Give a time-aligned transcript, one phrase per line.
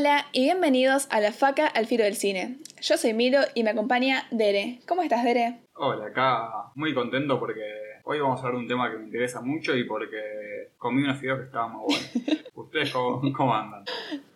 [0.00, 2.56] Hola y bienvenidos a La Faca al Filo del Cine.
[2.80, 4.80] Yo soy Milo y me acompaña Dere.
[4.88, 5.60] ¿Cómo estás, Dere?
[5.74, 7.60] Hola, acá muy contento porque
[8.04, 11.18] hoy vamos a hablar de un tema que me interesa mucho y porque comí unos
[11.18, 12.10] fideos que estaban muy buenos.
[12.54, 13.84] ¿Ustedes cómo, cómo andan?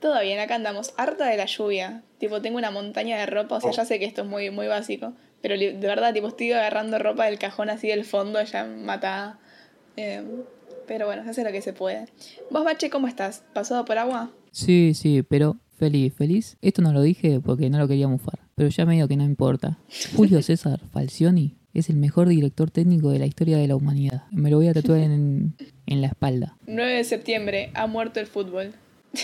[0.00, 0.92] Todo bien, acá andamos.
[0.98, 2.02] Harta de la lluvia.
[2.18, 3.74] Tipo, tengo una montaña de ropa, o sea, Oh.
[3.74, 5.14] ya sé que esto es muy, muy básico.
[5.40, 9.38] Pero de verdad, tipo, estoy agarrando ropa del cajón así del fondo, ya matada.
[9.96, 10.22] Eh,
[10.86, 12.04] pero bueno, se hace lo que se puede.
[12.50, 13.44] ¿Vos, Bache, cómo estás?
[13.54, 14.30] ¿Pasado por agua?
[14.54, 16.56] Sí, sí, pero feliz, feliz.
[16.62, 19.78] Esto no lo dije porque no lo quería mufar, pero ya medio que no importa.
[20.14, 24.22] Julio César Falcioni es el mejor director técnico de la historia de la humanidad.
[24.30, 25.56] Me lo voy a tatuar en,
[25.86, 26.56] en la espalda.
[26.68, 28.72] 9 de septiembre, ha muerto el fútbol.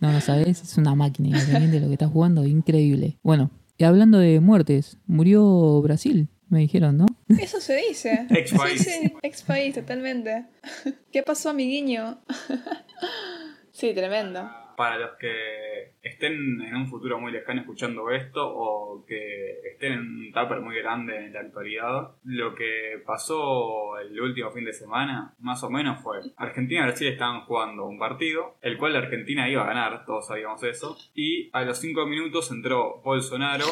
[0.00, 3.16] No, no sabes, es una máquina independiente de lo que está jugando, increíble.
[3.22, 7.06] Bueno, y hablando de muertes, murió Brasil, me dijeron, ¿no?
[7.38, 8.26] Eso se dice.
[8.28, 8.82] Ex país.
[8.82, 10.44] Sí, sí, ex país, totalmente.
[11.12, 12.18] ¿Qué pasó, amiguiño?
[13.84, 14.50] Sí, tremendo.
[14.76, 20.00] Para los que estén en un futuro muy lejano escuchando esto o que estén en
[20.00, 25.34] un tupper muy grande en la actualidad, lo que pasó el último fin de semana,
[25.38, 29.48] más o menos fue Argentina y Brasil estaban jugando un partido, el cual la Argentina
[29.48, 33.66] iba a ganar, todos sabíamos eso, y a los 5 minutos entró Bolsonaro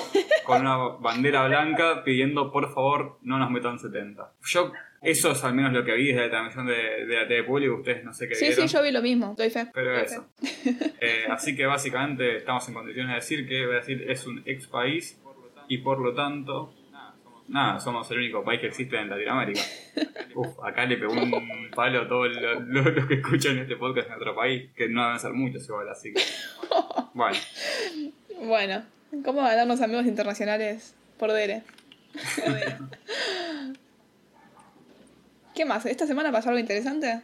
[0.45, 4.35] con una bandera blanca pidiendo por favor no nos metan 70.
[4.45, 7.43] Yo, eso es al menos lo que vi desde la transmisión de, de la TV
[7.45, 8.69] pública, ustedes no sé qué Sí, vieron.
[8.69, 9.67] sí, yo vi lo mismo, doy fe.
[9.75, 10.27] Pero doy eso.
[10.41, 10.93] fe.
[11.01, 15.19] Eh, así que básicamente estamos en condiciones de decir que Brasil es un ex país
[15.69, 16.75] y por lo tanto,
[17.49, 19.61] nada, somos el único país que existe en Latinoamérica.
[20.35, 24.09] Uf, acá le pegó un palo a todos lo- lo- los que escuchan este podcast
[24.09, 26.23] en otro país, que no deben ser muchos igual, así que.
[27.15, 27.37] Bueno,
[28.41, 28.85] Bueno,
[29.23, 31.63] ¿cómo ganarnos amigos internacionales por Dere?
[35.55, 35.85] ¿Qué más?
[35.87, 37.21] ¿Esta semana pasó algo interesante?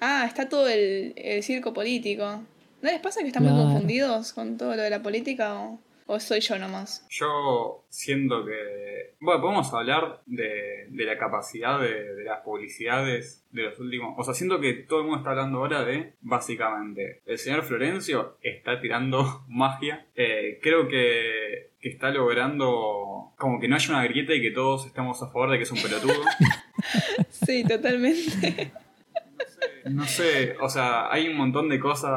[0.00, 2.42] Ah, está todo el, el circo político.
[2.82, 6.20] ¿No les pasa que están muy confundidos con todo lo de la política o, o
[6.20, 7.06] soy yo nomás?
[7.10, 9.14] yo siento que.
[9.20, 14.14] Bueno, podemos hablar de, de la capacidad de, de las publicidades de los últimos.
[14.18, 18.36] O sea, siento que todo el mundo está hablando ahora de, básicamente, el señor Florencio
[18.42, 20.06] está tirando magia.
[20.14, 24.86] Eh, creo que, que está logrando como que no haya una grieta y que todos
[24.86, 26.14] estamos a favor de que es un pelotudo.
[27.46, 28.72] Sí, totalmente.
[29.90, 32.12] No sé, o sea, hay un montón de cosas.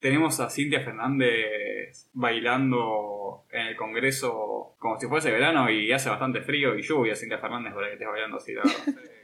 [0.00, 6.40] Tenemos a Cintia Fernández bailando en el Congreso como si fuese verano y hace bastante
[6.40, 8.62] frío y lluvia, Cintia Fernández, para que estés bailando así, la.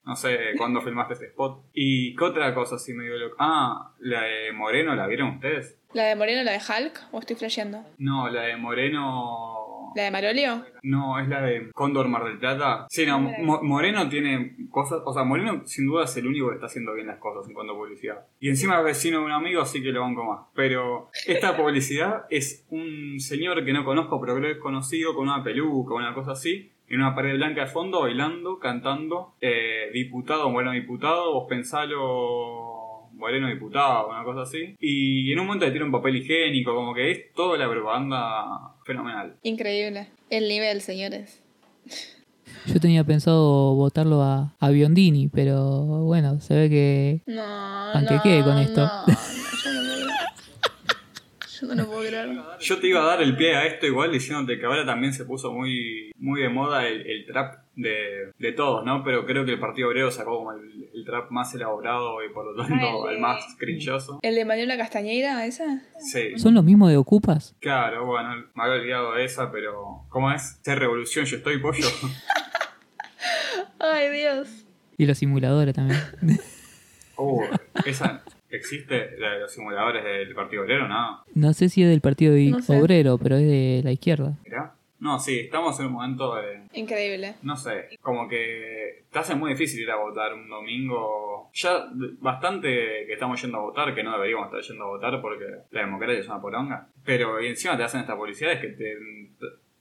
[0.07, 1.65] No sé cuándo filmaste ese spot.
[1.73, 3.34] ¿Y qué otra cosa así medio loca?
[3.41, 5.81] Ah, la de Moreno, ¿la vieron ustedes?
[5.95, 7.09] ¿La de Moreno, la de Hulk?
[7.11, 7.84] ¿O estoy flasheando?
[7.99, 9.66] No, la de Moreno...
[9.94, 10.64] ¿La de Marolio?
[10.82, 12.86] No, es la de Cóndor Mar del Plata.
[12.88, 16.54] Sí, no, Mo- Moreno tiene cosas, o sea, Moreno sin duda es el único que
[16.54, 18.26] está haciendo bien las cosas en cuanto a publicidad.
[18.41, 20.41] Y encima es vecino de un amigo, así que lo banco más.
[20.54, 25.28] Pero esta publicidad es un señor que no conozco, pero creo que es conocido, con
[25.28, 30.50] una peluca, una cosa así, en una pared blanca de fondo, bailando, cantando, eh, diputado,
[30.53, 32.74] bueno, diputado, vos pensalo...
[33.12, 34.76] Moreno diputado, una cosa así.
[34.78, 38.74] Y en un momento le tira un papel higiénico, como que es toda la propaganda
[38.86, 39.34] fenomenal.
[39.42, 40.08] Increíble.
[40.30, 41.41] El nivel, señores.
[42.66, 48.44] Yo tenía pensado votarlo a, a Biondini, pero bueno, se ve que No, Panquequé no,
[48.44, 48.80] con esto.
[49.06, 49.14] no.
[51.61, 52.28] Yo no lo puedo creer.
[52.61, 55.25] Yo te iba a dar el pie a esto igual diciéndote que ahora también se
[55.25, 59.03] puso muy, muy de moda el, el trap de, de todos, ¿no?
[59.05, 62.45] Pero creo que el Partido Obrero sacó como el, el trap más elaborado y por
[62.47, 63.15] lo tanto Ay.
[63.15, 64.19] el más crinchoso.
[64.22, 65.83] ¿El de Manuela Castañeira, esa?
[65.99, 66.39] Sí.
[66.39, 67.55] son los mismos de Ocupas.
[67.61, 70.59] Claro, bueno, me había olvidado de esa, pero ¿cómo es?
[70.62, 71.87] Ser revolución, yo estoy pollo.
[73.78, 74.48] Ay, Dios.
[74.97, 76.01] Y los simuladores también.
[77.19, 77.45] Uh,
[77.86, 78.22] esa
[78.56, 81.22] existe, la de los simuladores del Partido Obrero, ¿no?
[81.34, 82.76] No sé si es del Partido I- No sé.
[82.80, 84.36] Obrero, pero es de la izquierda.
[84.44, 84.72] Mirá.
[84.98, 87.34] No, sí, estamos en un momento de, Increíble.
[87.42, 91.50] no sé, como que te hace muy difícil ir a votar un domingo.
[91.53, 91.86] Ya
[92.20, 92.68] bastante
[93.06, 96.20] que estamos yendo a votar, que no deberíamos estar yendo a votar porque la democracia
[96.20, 96.88] es una poronga.
[97.04, 98.97] Pero y encima te hacen estas publicidades que te.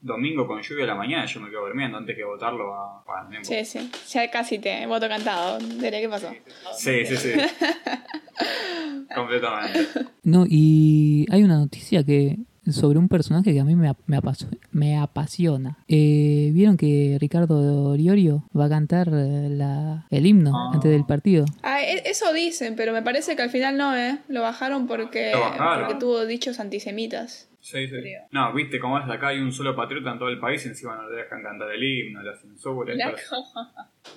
[0.00, 3.02] Domingo con lluvia a la mañana yo me quedo durmiendo antes que votarlo a.
[3.06, 3.44] Bueno, no.
[3.44, 3.90] Sí, sí.
[4.10, 5.58] Ya casi te voto cantado.
[5.58, 6.30] Dele, ¿qué pasó?
[6.76, 7.32] sí, sí, sí.
[9.14, 9.88] Completamente.
[10.22, 12.36] No, y hay una noticia que
[12.70, 15.78] sobre un personaje que a mí me, ap- me, apaso- me apasiona.
[15.88, 20.70] Eh, ¿Vieron que Ricardo Riorio va a cantar eh, la, el himno Ah.
[20.74, 21.44] antes del partido?
[21.62, 24.18] Ah, e- eso dicen, pero me parece que al final no, ¿eh?
[24.28, 25.86] Lo bajaron porque, Lo bajaron.
[25.86, 27.48] porque tuvo dichos antisemitas.
[27.60, 27.96] Sí, sí.
[28.30, 30.94] No, viste cómo es acá hay un solo patriota en todo el país y encima
[30.94, 32.94] no le dejan cantar el himno, la censura.
[32.94, 33.36] eso.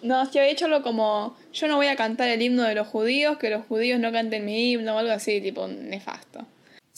[0.03, 2.75] No, es que había hecho algo como, yo no voy a cantar el himno de
[2.75, 6.45] los judíos, que los judíos no canten mi himno o algo así, tipo nefasto.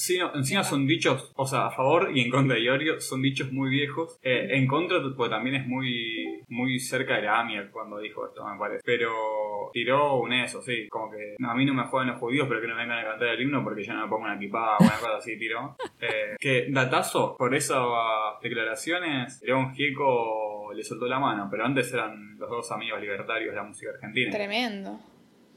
[0.01, 3.21] Sí, no, encima son dichos, o sea, a favor y en contra de Iorio, son
[3.21, 4.17] dichos muy viejos.
[4.23, 8.43] Eh, en contra, pues también es muy muy cerca de la AMIA cuando dijo esto,
[8.43, 8.81] me parece.
[8.83, 9.11] Pero
[9.71, 12.67] tiró un eso, sí, como que a mí no me juegan los judíos, pero que
[12.67, 14.97] no vengan a cantar el himno porque yo no me pongo una equipada o una
[14.97, 15.77] cosa así, tiró.
[16.03, 17.85] Eh, que datazo, por esas
[18.41, 23.55] declaraciones, León Gieco le soltó la mano, pero antes eran los dos amigos libertarios de
[23.55, 24.31] la música argentina.
[24.31, 24.99] Tremendo,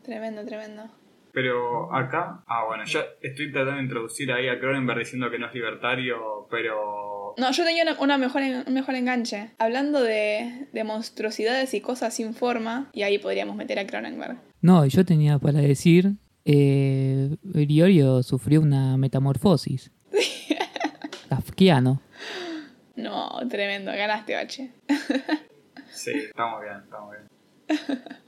[0.02, 1.03] tremendo, tremendo.
[1.34, 5.48] Pero acá, ah bueno, yo estoy tratando de introducir ahí a Cronenberg diciendo que no
[5.48, 7.34] es libertario, pero...
[7.36, 9.50] No, yo tenía una, mejor, un mejor enganche.
[9.58, 14.38] Hablando de, de monstruosidades y cosas sin forma, y ahí podríamos meter a Cronenberg.
[14.60, 16.12] No, yo tenía para decir,
[16.44, 19.90] eh, Riorio sufrió una metamorfosis.
[21.28, 22.00] Kafkiano.
[22.94, 24.70] No, tremendo, ganaste, Bache.
[25.90, 28.02] sí, estamos bien, estamos bien.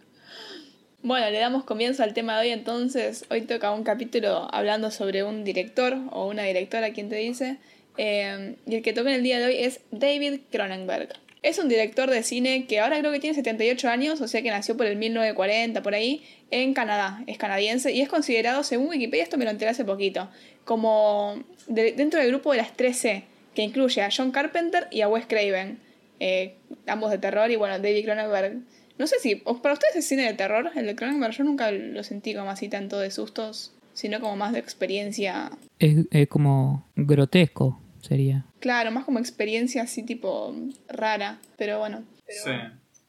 [1.07, 3.27] Bueno, le damos comienzo al tema de hoy entonces.
[3.31, 7.59] Hoy toca un capítulo hablando sobre un director o una directora, quien te dice.
[7.97, 11.11] Eh, y el que toca en el día de hoy es David Cronenberg.
[11.45, 14.51] Es un director de cine que ahora creo que tiene 78 años, o sea que
[14.51, 17.23] nació por el 1940, por ahí, en Canadá.
[17.29, 20.29] Es canadiense y es considerado, según Wikipedia, esto me lo enteré hace poquito,
[20.65, 23.23] como dentro del grupo de las 13,
[23.55, 25.79] que incluye a John Carpenter y a Wes Craven,
[26.19, 26.55] eh,
[26.89, 28.57] ambos de terror, y bueno, David Cronenberg
[28.99, 32.03] no sé si, para ustedes es cine de terror, el de Cronenberg, yo nunca lo
[32.03, 35.51] sentí como así tanto de sustos, sino como más de experiencia.
[35.79, 38.47] Es, como grotesco, sería.
[38.61, 40.55] Claro, más como experiencia así tipo
[40.89, 42.05] rara, pero bueno.
[42.29, 42.53] sí.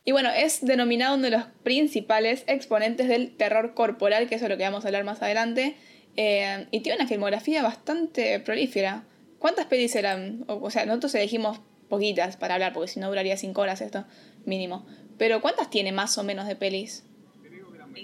[0.03, 4.49] Y bueno, es denominado uno de los principales exponentes del terror corporal, que eso es
[4.49, 5.75] lo que vamos a hablar más adelante,
[6.15, 9.03] eh, y tiene una filmografía bastante prolífera.
[9.37, 10.45] ¿Cuántas pelis eran?
[10.47, 14.05] O, o sea, nosotros elegimos poquitas para hablar, porque si no duraría cinco horas esto,
[14.45, 14.85] mínimo.
[15.17, 17.03] Pero ¿cuántas tiene más o menos de pelis?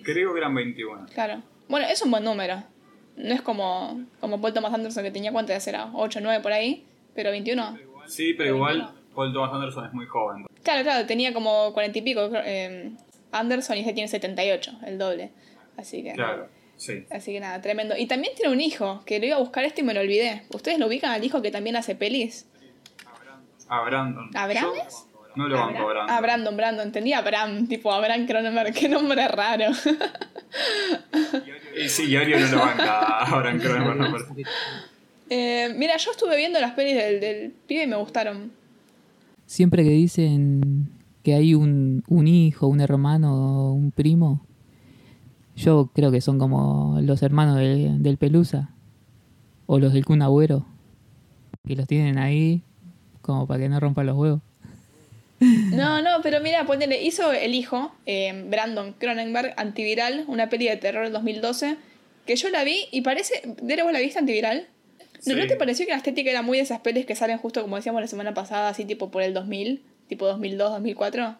[0.03, 1.07] Creo que eran 21.
[1.13, 1.43] Claro.
[1.67, 2.63] Bueno, es un buen número.
[3.15, 6.51] No es como, como Paul Thomas Anderson que tenía cuántas era, 8 o 9 por
[6.51, 7.77] ahí, pero 21.
[8.07, 10.45] Sí, pero igual Paul Thomas Anderson es muy joven.
[10.63, 12.91] Claro, claro, tenía como 40 y pico eh,
[13.31, 15.31] Anderson y ese tiene 78, el doble.
[15.77, 16.13] Así que...
[16.13, 16.47] Claro.
[16.75, 17.05] Sí.
[17.11, 17.95] Así que nada, tremendo.
[17.95, 20.43] Y también tiene un hijo, que lo iba a buscar este y me lo olvidé.
[20.53, 22.47] ¿Ustedes lo ubican al hijo que también hace pelis?
[23.69, 24.29] A Brandon.
[24.35, 24.87] ¿A Brandon?
[25.35, 26.09] No lo banco, Brandon.
[26.09, 26.85] Ah, Brandon, Brandon.
[26.87, 28.73] Entendía Bram, tipo Abraham Cronenberg.
[28.73, 29.71] Qué nombre raro.
[31.75, 34.27] y sí, Yorio no lo banca a Abraham Cronenberg.
[35.29, 38.51] eh, mira, yo estuve viendo las pelis del, del pibe y me gustaron.
[39.45, 40.89] Siempre que dicen
[41.23, 44.45] que hay un, un hijo, un hermano, un primo,
[45.55, 48.71] yo creo que son como los hermanos del Pelusa
[49.65, 50.65] o los del Kun Agüero,
[51.65, 52.63] que los tienen ahí
[53.21, 54.41] como para que no rompan los huevos.
[55.71, 60.77] No, no, pero mira, ponele, hizo el hijo, eh, Brandon Cronenberg, Antiviral, una peli de
[60.77, 61.77] terror del 2012,
[62.25, 63.41] que yo la vi y parece.
[63.61, 64.67] ¿De vos la viste Antiviral?
[65.25, 67.61] ¿No, ¿No te pareció que la estética era muy de esas pelis que salen justo
[67.61, 71.37] como decíamos la semana pasada, así tipo por el 2000, tipo 2002, 2004?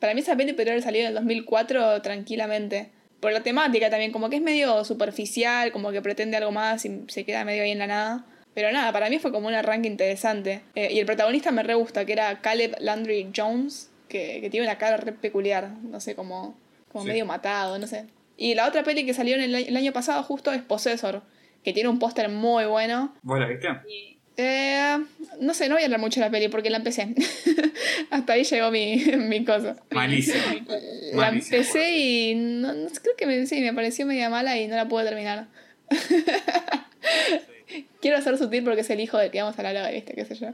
[0.00, 2.90] Para mí esa peli podría haber salido en el 2004 tranquilamente.
[3.20, 7.02] Por la temática también, como que es medio superficial, como que pretende algo más y
[7.06, 8.26] se queda medio ahí en la nada.
[8.54, 10.62] Pero nada, para mí fue como un arranque interesante.
[10.74, 14.78] Eh, y el protagonista me re gusta, que era Caleb Landry Jones, que, tiene una
[14.78, 16.58] cara re peculiar, no sé, como,
[16.90, 18.06] como medio matado, no sé.
[18.36, 21.22] Y la otra peli que salió en el, año pasado justo es Possessor,
[21.64, 23.14] que tiene un póster muy bueno.
[23.22, 23.68] ¿Vos la viste?
[24.36, 24.98] Eh,
[25.40, 27.14] no sé, no voy a hablar mucho de la peli porque la empecé.
[28.10, 29.76] Hasta ahí llegó mi, mi cosa.
[29.90, 30.56] Malísima.
[31.14, 34.88] La empecé y no, creo que me, sí, me pareció media mala y no la
[34.88, 35.46] pude terminar.
[38.00, 40.14] Quiero ser sutil porque es el hijo del que vamos a hablar hoy, ¿viste?
[40.14, 40.48] ¿Qué sé yo?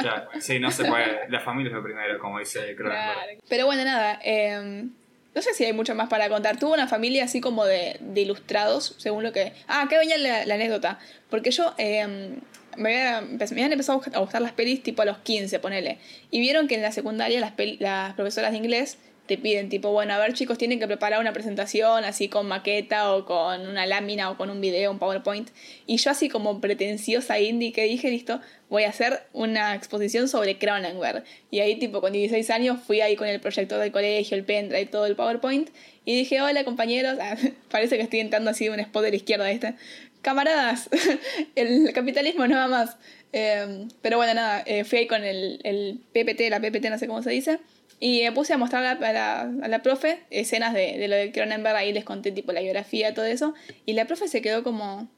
[0.00, 1.20] Claro, sí, no se puede.
[1.28, 3.40] La familia es lo primero, como dice Cronenberg.
[3.48, 4.18] Pero bueno, nada.
[4.22, 4.90] Em,
[5.34, 6.58] no sé si hay mucho más para contar.
[6.58, 9.52] Tuvo una familia así como de, de ilustrados, según lo que.
[9.66, 10.98] Ah, acá venía la, la anécdota.
[11.30, 11.74] Porque yo.
[11.78, 12.38] Eh,
[12.76, 15.98] me, había, me habían empezado a gustar las pelis tipo a los 15, ponele.
[16.30, 20.12] Y vieron que en la secundaria las, las profesoras de inglés te piden tipo, bueno,
[20.12, 24.30] a ver chicos, tienen que preparar una presentación así con maqueta o con una lámina
[24.30, 25.48] o con un video, un PowerPoint.
[25.86, 30.58] Y yo así como pretenciosa indie que dije, listo, voy a hacer una exposición sobre
[30.58, 31.24] Cronenberg.
[31.50, 34.86] Y ahí tipo con 16 años fui ahí con el proyector del colegio, el pendrive,
[34.86, 35.70] todo el PowerPoint.
[36.04, 37.18] Y dije, hola compañeros,
[37.70, 39.74] parece que estoy entrando así un spot de la izquierda este.
[40.20, 40.90] Camaradas,
[41.54, 42.96] el capitalismo no va más.
[43.32, 47.06] Em, pero bueno, nada, eh, fui ahí con el, el PPT, la PPT no sé
[47.06, 47.58] cómo se dice.
[48.00, 51.32] Y me puse a mostrar a la, a la, profe escenas de, de, lo de
[51.32, 53.54] Cronenberg, ahí les conté tipo la biografía, todo eso,
[53.86, 55.08] y la profe se quedó como,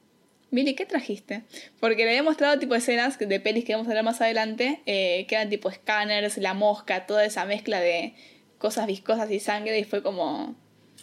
[0.51, 1.43] Mili, ¿qué trajiste?
[1.79, 5.25] Porque le había mostrado tipo escenas de pelis que vamos a ver más adelante, eh,
[5.27, 8.13] que eran tipo scanners, la mosca, toda esa mezcla de
[8.57, 10.55] cosas viscosas y sangre, y fue como...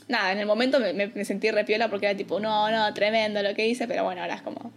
[0.07, 3.43] Nada, en el momento me, me, me sentí repiola porque era tipo, no, no, tremendo
[3.43, 4.71] lo que hice, pero bueno, ahora es como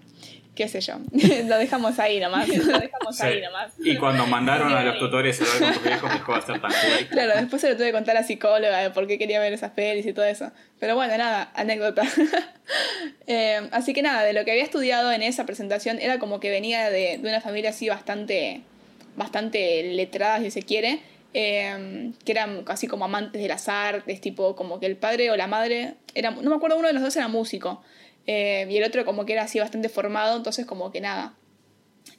[0.58, 0.96] qué sé yo.
[1.46, 2.50] lo dejamos ahí nomás.
[2.50, 3.24] Lo dejamos Sí.
[3.24, 3.72] ahí nomás.
[3.80, 6.72] Y cuando mandaron a los tutores a hablar con tus viejos, dejó de ser tan
[6.72, 7.08] cool.
[7.10, 9.54] Claro, después se lo tuve que contar a la psicóloga de por qué quería ver
[9.54, 10.52] esas pelis y todo eso.
[10.80, 12.02] Pero bueno, nada, anécdota.
[13.28, 16.50] Eh, así que nada, de lo que había estudiado en esa presentación era como que
[16.50, 18.62] venía de, de una familia así bastante,
[19.16, 21.00] bastante letrada, si se quiere,
[21.34, 25.36] eh, que eran casi como amantes de las artes, tipo como que el padre o
[25.38, 27.82] la madre, era, no me acuerdo, uno de los dos era músico,
[28.28, 31.36] eh, y el otro como que era así bastante formado, entonces como que nada,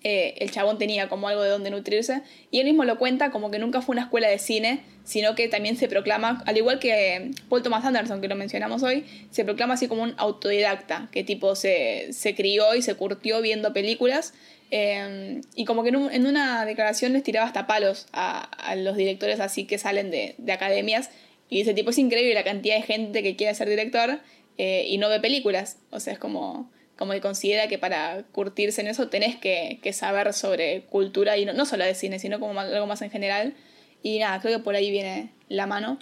[0.04, 2.22] eh, el chabón tenía como algo de donde nutrirse.
[2.50, 5.48] Y él mismo lo cuenta como que nunca fue una escuela de cine, sino que
[5.48, 9.74] también se proclama, al igual que Paul Thomas Anderson, que lo mencionamos hoy, se proclama
[9.74, 14.34] así como un autodidacta, que tipo se, se crió y se curtió viendo películas.
[14.70, 19.40] eh, y como que en una declaración les tiraba hasta palos a, a los directores
[19.40, 21.10] así que salen de, de academias.
[21.50, 24.20] Y dice, tipo, es increíble la cantidad de gente que quiere ser director
[24.58, 25.78] eh, y no ve películas.
[25.90, 29.92] O sea, es como, como que considera que para curtirse en eso tenés que, que
[29.92, 33.54] saber sobre cultura y no, no solo de cine, sino como algo más en general.
[34.02, 35.98] Y nada, creo que por ahí viene la mano.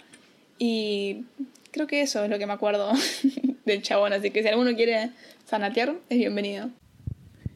[0.59, 1.25] Y
[1.71, 2.91] creo que eso es lo que me acuerdo
[3.65, 4.13] del chabón.
[4.13, 5.11] Así que si alguno quiere
[5.45, 6.69] fanatear, es bienvenido.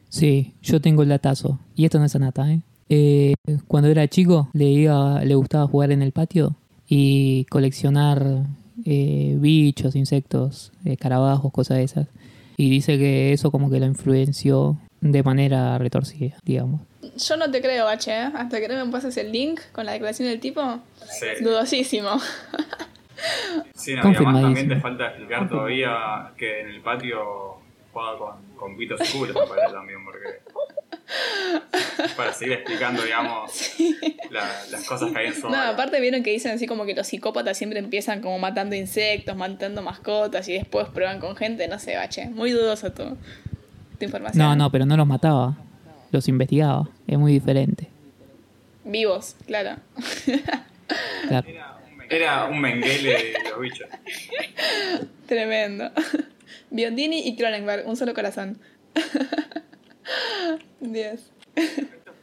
[0.08, 1.58] Sí, yo tengo el datazo.
[1.74, 2.60] Y esto no es anata, ¿eh?
[2.88, 3.34] Eh,
[3.68, 6.56] cuando era chico le, iba- le gustaba jugar en el patio
[6.86, 8.44] y coleccionar
[8.84, 12.08] eh, bichos, insectos, eh, escarabajos, cosas de esas.
[12.56, 16.80] Y dice que eso como que lo influenció de manera retorcida, digamos.
[17.16, 18.30] Yo no te creo, H, ¿eh?
[18.34, 20.80] hasta que no me pases el link con la declaración del tipo.
[21.10, 21.42] Sí.
[21.42, 22.10] Dudosísimo.
[23.74, 24.74] Sí, no, y además también Confirmadísimo.
[24.74, 27.20] te falta explicar todavía que en el patio
[27.92, 30.28] jugaba con, con pitos y culos, me parece también, porque.
[32.16, 33.52] Para seguir explicando, digamos,
[34.30, 35.68] la- las cosas que hay en su No, obra.
[35.70, 39.82] aparte vieron que dicen así como que los psicópatas siempre empiezan como matando insectos, matando
[39.82, 42.26] mascotas y después prueban con gente, no sé, bache.
[42.30, 43.04] Muy dudoso tu,
[43.98, 44.38] tu información.
[44.38, 45.56] No, no, pero no los mataba,
[46.10, 46.88] los investigaba.
[47.06, 47.88] Es muy diferente.
[48.84, 49.76] Vivos, claro.
[51.28, 51.46] Claro.
[52.10, 53.88] Era un menguele de los bichos.
[55.26, 55.90] Tremendo.
[56.70, 58.58] Biondini y Cronenberg, un solo corazón.
[60.80, 61.32] Dios.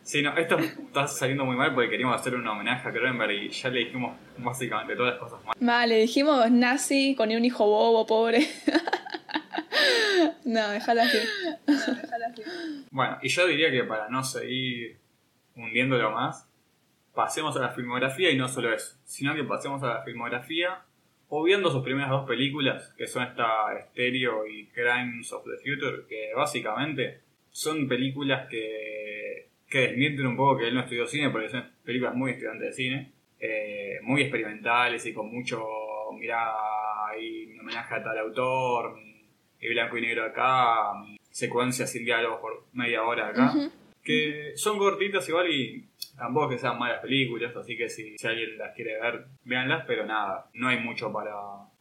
[0.03, 3.49] Sí, no, esto está saliendo muy mal porque queríamos hacer un homenaje a Cronenberg y
[3.49, 5.55] ya le dijimos básicamente todas las cosas mal.
[5.59, 8.39] Vale, dijimos nazi con un hijo bobo, pobre.
[10.45, 11.19] no, déjala así.
[12.89, 14.97] Bueno, y yo diría que para no seguir
[15.55, 16.47] hundiéndolo más,
[17.13, 20.83] pasemos a la filmografía y no solo eso, sino que pasemos a la filmografía
[21.29, 23.47] obviando sus primeras dos películas, que son esta
[23.89, 30.57] Stereo y Crimes of the Future, que básicamente son películas que, que desmienten un poco
[30.57, 35.05] que él no estudió cine, porque son películas muy estudiantes de cine, eh, muy experimentales
[35.05, 35.63] y con mucho,
[36.17, 36.51] mirá,
[37.09, 38.99] hay un homenaje a tal autor,
[39.61, 40.93] y blanco y negro acá,
[41.29, 43.53] secuencias sin diálogos por media hora acá,
[44.03, 45.85] que son cortitas igual y
[46.17, 50.05] tampoco que sean malas películas, así que si, si alguien las quiere ver, véanlas, pero
[50.05, 51.33] nada, no hay mucho para,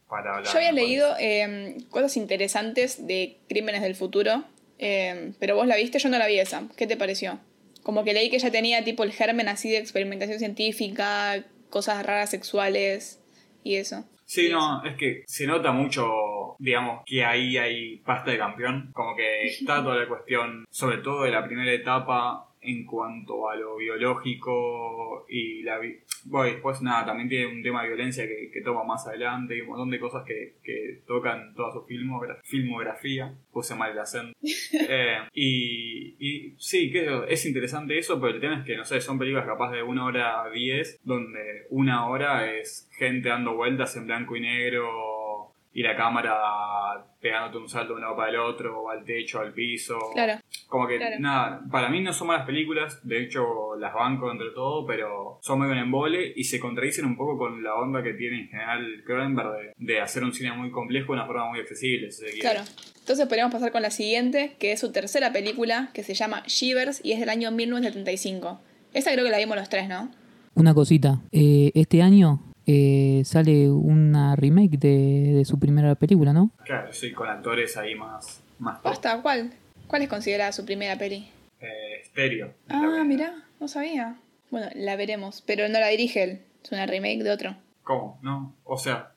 [0.07, 0.53] para hablar.
[0.53, 4.43] Yo había leído eh, cosas interesantes de Crímenes del Futuro,
[4.79, 6.63] eh, pero vos la viste, yo no la vi esa.
[6.75, 7.39] ¿Qué te pareció?
[7.83, 12.31] Como que leí que ya tenía tipo el germen así de experimentación científica, cosas raras
[12.31, 13.21] sexuales
[13.63, 14.05] y eso.
[14.25, 18.91] Sí, no, es que se nota mucho, digamos, que ahí hay pasta de campeón.
[18.93, 23.55] Como que está toda la cuestión, sobre todo de la primera etapa, en cuanto a
[23.55, 25.79] lo biológico y la...
[25.79, 29.57] vi- Bueno, después nada, también tiene un tema de violencia que, que toma más adelante
[29.57, 33.33] y un montón de cosas que, que tocan toda su filmogra- filmografía.
[33.51, 34.33] Puse mal el acento.
[34.91, 39.01] Eh, y, y sí, que es interesante eso, pero el tema es que, no sé,
[39.01, 44.05] son películas capaz de una hora diez, donde una hora es gente dando vueltas en
[44.07, 48.89] blanco y negro y la cámara pegándote un salto de un lado para el otro,
[48.89, 49.97] al techo, al piso.
[50.13, 50.39] Claro.
[50.67, 51.15] Como que, Claro.
[51.19, 55.59] nada, para mí no son malas películas, de hecho las banco entre todo, pero son
[55.59, 59.03] medio un embole y se contradicen un poco con la onda que tiene en general
[59.05, 62.11] Cronenberg de, de hacer un cine muy complejo de una forma muy accesible.
[62.11, 62.39] si.
[62.39, 62.61] Claro.
[62.99, 67.01] Entonces podríamos pasar con la siguiente, que es su tercera película, que se llama Shivers
[67.03, 68.59] y es del año 1975.
[68.93, 70.11] Esa creo que la vimos los tres, ¿no?
[70.55, 72.39] Una cosita, eh, este año
[72.71, 76.51] eh, sale una remake de, de su primera película, ¿no?
[76.65, 78.79] Claro, sí, con actores ahí más, más
[79.23, 79.51] ¿cuál?
[79.87, 81.27] ¿Cuál es considerada su primera peli?
[81.61, 82.53] Eh, estéreo.
[82.69, 84.15] Ah, mirá, no sabía.
[84.51, 87.55] Bueno, la veremos, pero no la dirige él, es una remake de otro.
[87.83, 88.19] ¿Cómo?
[88.21, 89.13] No, o sea,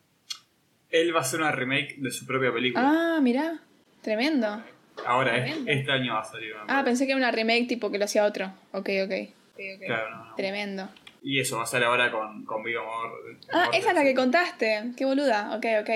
[0.90, 3.16] él va a hacer una remake de su propia película.
[3.16, 3.60] Ah, mirá,
[4.00, 4.62] tremendo.
[5.06, 5.70] Ahora, es- tremendo.
[5.72, 6.84] este año va a salir una Ah, película.
[6.84, 8.46] pensé que era una remake tipo que lo hacía otro.
[8.72, 9.12] Ok, ok.
[9.52, 9.86] Ok, ok.
[9.86, 10.34] Claro, no, no.
[10.36, 10.88] Tremendo.
[11.22, 14.14] Y eso va a salir ahora con, con Vigo Mor- Ah, esa es la que
[14.14, 14.90] contaste.
[14.96, 15.54] Qué boluda.
[15.56, 15.90] Ok, ok.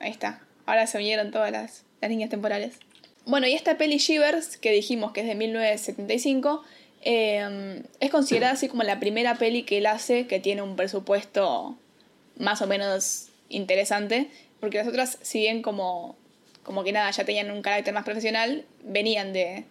[0.00, 0.40] Ahí está.
[0.66, 2.78] Ahora se unieron todas las, las líneas temporales.
[3.24, 6.62] Bueno, y esta peli Shivers, que dijimos que es de 1975,
[7.02, 11.76] eh, es considerada así como la primera peli que él hace que tiene un presupuesto
[12.38, 14.28] más o menos interesante,
[14.60, 16.16] porque las otras, si bien como,
[16.62, 19.64] como que nada, ya tenían un carácter más profesional, venían de,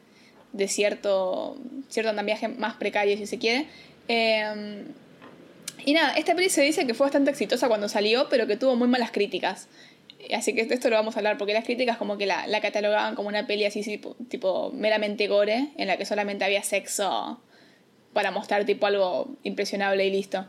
[0.54, 1.58] de cierto,
[1.90, 3.68] cierto andamiaje más precario, si se quiere.
[4.08, 4.86] Eh,
[5.86, 8.76] y nada, esta peli se dice que fue bastante exitosa cuando salió, pero que tuvo
[8.76, 9.68] muy malas críticas.
[10.34, 13.14] Así que de esto lo vamos a hablar, porque las críticas como que la, catalogaban
[13.14, 17.40] como una peli así tipo, tipo meramente gore, en la que solamente había sexo
[18.14, 20.46] para mostrar tipo algo impresionable y listo.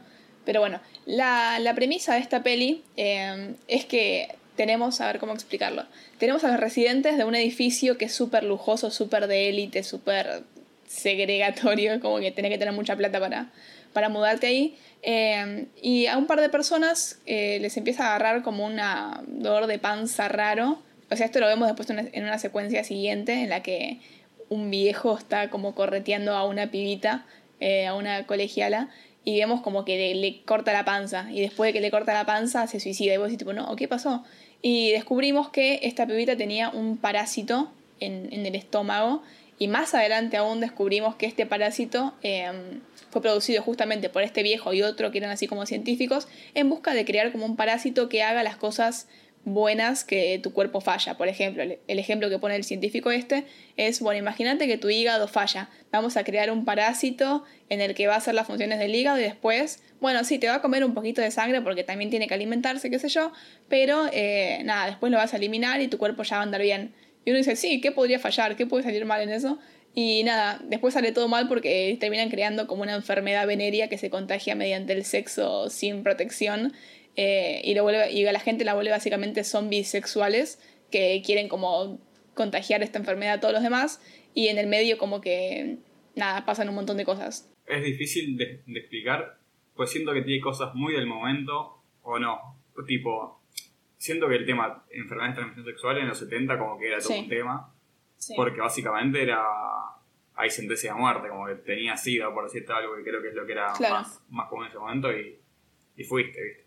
[0.46, 5.84] Pero bueno, la, premisa de esta peli eh, es que tenemos, a ver cómo explicarlo,
[6.18, 10.44] tenemos a los residentes de un edificio que es súper lujoso, súper de élite, súper
[10.86, 13.50] segregatorio, como que tenés que tener mucha plata para,
[13.92, 14.76] para mudarte ahí.
[15.02, 18.78] Eh, y a un par de personas eh, les empieza a agarrar como un
[19.26, 20.82] dolor de panza raro.
[21.10, 24.00] O sea, esto lo vemos después en una secuencia siguiente en la que
[24.48, 27.26] un viejo está como correteando a una pibita,
[27.88, 28.90] a una colegiala,
[29.26, 32.24] y vemos como que le, corta la panza y después de que le corta la
[32.24, 34.22] panza se suicida y vos decís tipo, no, ¿qué pasó?
[34.62, 39.24] Y descubrimos que esta pibita tenía un parásito en, en el estómago
[39.58, 44.72] y más adelante aún descubrimos que este parásito em, fue producido justamente por este viejo
[44.72, 48.22] y otro que eran así como científicos en busca de crear como un parásito que
[48.22, 49.08] haga las cosas
[49.46, 51.16] buenas que tu cuerpo falla.
[51.16, 53.44] Por ejemplo, el, ejemplo que pone el científico este
[53.76, 55.70] es, bueno, imagínate que tu hígado falla.
[55.92, 59.20] Vamos a crear un parásito en el que va a hacer las funciones del hígado
[59.20, 62.26] y después, bueno, sí, te va a comer un poquito de sangre porque también tiene
[62.26, 63.32] que alimentarse, qué sé yo,
[63.68, 66.60] pero eh, nada, después lo vas a eliminar y tu cuerpo ya va a andar
[66.60, 66.92] bien.
[67.26, 68.56] Y uno dice, sí, ¿qué podría fallar?
[68.56, 69.58] ¿Qué puede salir mal en eso?
[69.95, 74.10] Y nada, después sale todo mal porque terminan creando como una enfermedad venérea que se
[74.10, 76.73] contagia mediante el sexo sin protección
[77.17, 80.60] eh, y, la gente la vuelve básicamente zombies sexuales
[80.93, 81.99] que quieren como
[82.34, 84.00] contagiar esta enfermedad a todos los demás
[84.32, 85.78] y en el medio como que
[86.15, 87.52] nada, pasan un montón de cosas.
[87.67, 89.39] Es difícil de, explicar,
[89.75, 92.56] pues siento que tiene cosas muy del momento o no.
[92.86, 93.41] Tipo,
[93.97, 97.19] siento que el tema enfermedades de transmisión sexual en los 70 como que era todo
[97.19, 97.73] un tema,
[98.37, 99.43] porque básicamente era
[100.37, 103.35] hay sentencia de muerte, como que tenía sida, por decirte algo, que creo que es
[103.35, 105.39] lo que era más, más común en ese momento, y,
[105.97, 106.67] y fuiste, ¿viste?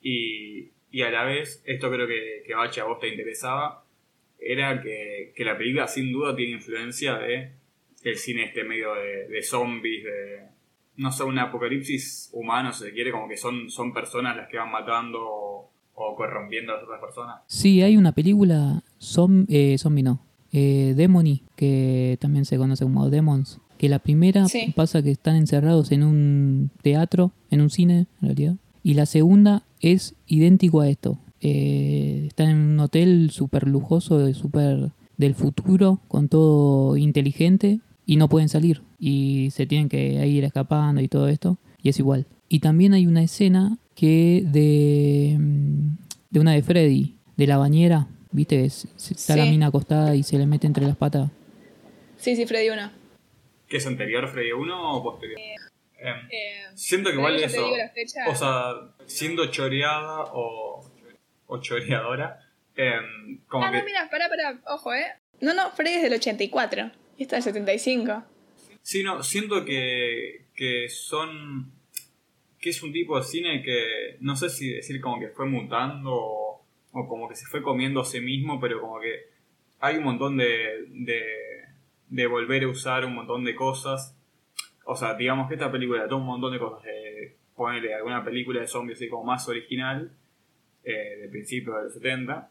[0.00, 3.84] Y, y a la vez, esto creo que, que Bache a vos te interesaba,
[4.38, 7.52] era que, que, la película sin duda tiene influencia de
[8.02, 10.40] el cine este medio de, de zombies, de
[10.96, 14.58] no sé, un apocalipsis humano, si se quiere, como que son, son personas las que
[14.58, 17.36] van matando o, corrompiendo a las otras personas.
[17.46, 18.82] Sí, hay una película,
[19.48, 20.20] eh, zombie no,
[20.52, 25.92] eh, Demony, que también se conoce como Demons, que la primera pasa que están encerrados
[25.92, 31.18] en un teatro, en un cine, en realidad, y la segunda es idéntico a esto.
[31.40, 38.28] Eh, están en un hotel súper lujoso, súper del futuro, con todo inteligente, y no
[38.28, 38.82] pueden salir.
[38.98, 41.58] Y se tienen que ir escapando y todo esto.
[41.82, 42.26] Y es igual.
[42.48, 45.96] Y también hay una escena que de, mm,
[46.30, 48.06] de una de Freddy, de la bañera.
[48.30, 48.64] ¿Viste?
[48.64, 51.30] Está la mina acostada y se le mete entre las patas.
[52.16, 52.90] Sí, sí, Freddy 1.
[53.68, 55.38] ¿Qué es anterior, Freddy 1 o posterior?
[55.38, 55.54] Eh,
[56.04, 57.66] Em, eh, siento que igual eso,
[58.28, 58.74] o sea,
[59.06, 60.84] siendo choreada o,
[61.46, 62.40] o choreadora,
[62.76, 65.06] em, como ah, no, mira, pará, pará, ojo, eh.
[65.40, 68.22] No, no, Freddy es del 84 y esta del 75.
[68.82, 71.72] Sí, no, siento que, que son,
[72.64, 76.10] que es un tipo de cine que, no sé si decir como que fue mutando
[76.10, 79.26] o, o como que se fue comiendo a sí mismo, pero como que
[79.80, 81.22] hay un montón de, de,
[82.08, 84.16] de volver a usar un montón de cosas
[84.84, 86.84] o sea, digamos que esta película toma un montón de cosas.
[86.84, 90.12] de ponerle alguna película de zombies así como más original,
[90.82, 92.50] eh, de principios de los 70.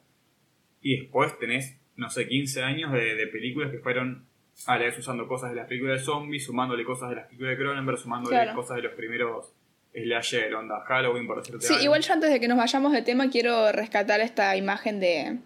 [0.81, 4.25] Y después tenés, no sé, 15 años de, películas que fueron
[4.65, 7.57] a la vez usando cosas de las películas de zombies, sumándole cosas de las películas
[7.57, 9.53] de Cronenberg, sumándole cosas de los primeros
[9.93, 13.29] slasher, onda Halloween, por decirte Sí, igual yo antes de que nos vayamos de tema
[13.29, 15.37] quiero rescatar esta imagen de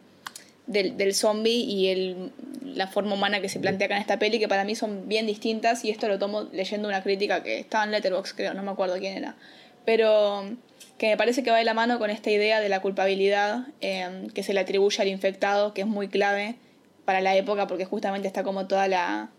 [0.67, 2.31] del, del zombie y el,
[2.63, 5.25] la forma humana que se plantea acá en esta peli, que para mí son bien
[5.25, 8.71] distintas, y esto lo tomo leyendo una crítica que estaba en Letterboxd, creo, no me
[8.71, 9.35] acuerdo quién era,
[9.85, 10.43] pero
[10.97, 14.29] que me parece que va de la mano con esta idea de la culpabilidad em,
[14.29, 16.55] que se le atribuye al infectado, que es muy clave
[17.05, 19.29] para la época, porque justamente está como toda la,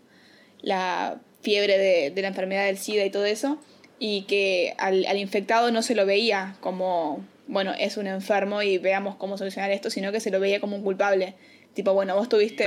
[0.61, 3.59] la fiebre de, de la enfermedad del SIDA y todo eso,
[3.99, 8.77] y que al, al infectado no se lo veía como bueno, es un enfermo y
[8.77, 11.33] veamos cómo solucionar esto, sino que se lo veía como un culpable.
[11.73, 12.63] Tipo, bueno, vos tuviste,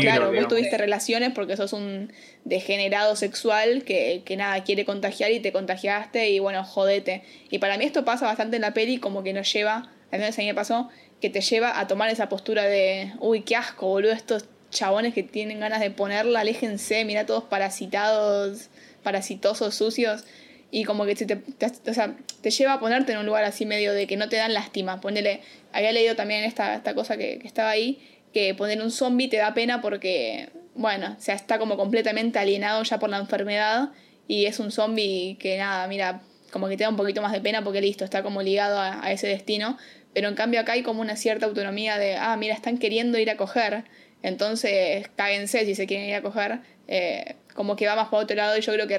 [0.00, 2.12] claro, vos tuviste relaciones porque sos un
[2.44, 7.22] degenerado sexual que, que, nada, quiere contagiar y te contagiaste y bueno, jodete.
[7.50, 10.38] Y para mí esto pasa bastante en la peli, como que nos lleva, al menos
[10.38, 10.90] a mí me pasó,
[11.22, 15.22] que te lleva a tomar esa postura de, uy, qué asco, boludo, estos chabones que
[15.22, 18.68] tienen ganas de ponerla, aléjense, mira todos parasitados,
[19.02, 20.24] parasitosos, sucios.
[20.70, 23.64] Y como que te, te, o sea, te lleva a ponerte en un lugar así
[23.64, 25.00] medio de que no te dan lástima.
[25.00, 25.40] Ponele,
[25.72, 27.98] había leído también esta, esta cosa que, que estaba ahí,
[28.32, 32.82] que poner un zombie te da pena porque, bueno, o sea, está como completamente alienado
[32.82, 33.90] ya por la enfermedad
[34.26, 36.20] y es un zombie que nada, mira,
[36.52, 39.10] como que te da un poquito más de pena porque listo, está como ligado a,
[39.10, 39.78] ese destino.
[40.14, 43.30] Pero en cambio acá hay como una cierta autonomía de, ah, mira, están queriendo ir
[43.30, 43.84] a coger,
[44.22, 46.60] entonces cáguense si se quieren ir a coger.
[46.88, 48.98] Eh, como que va más para otro lado y yo creo que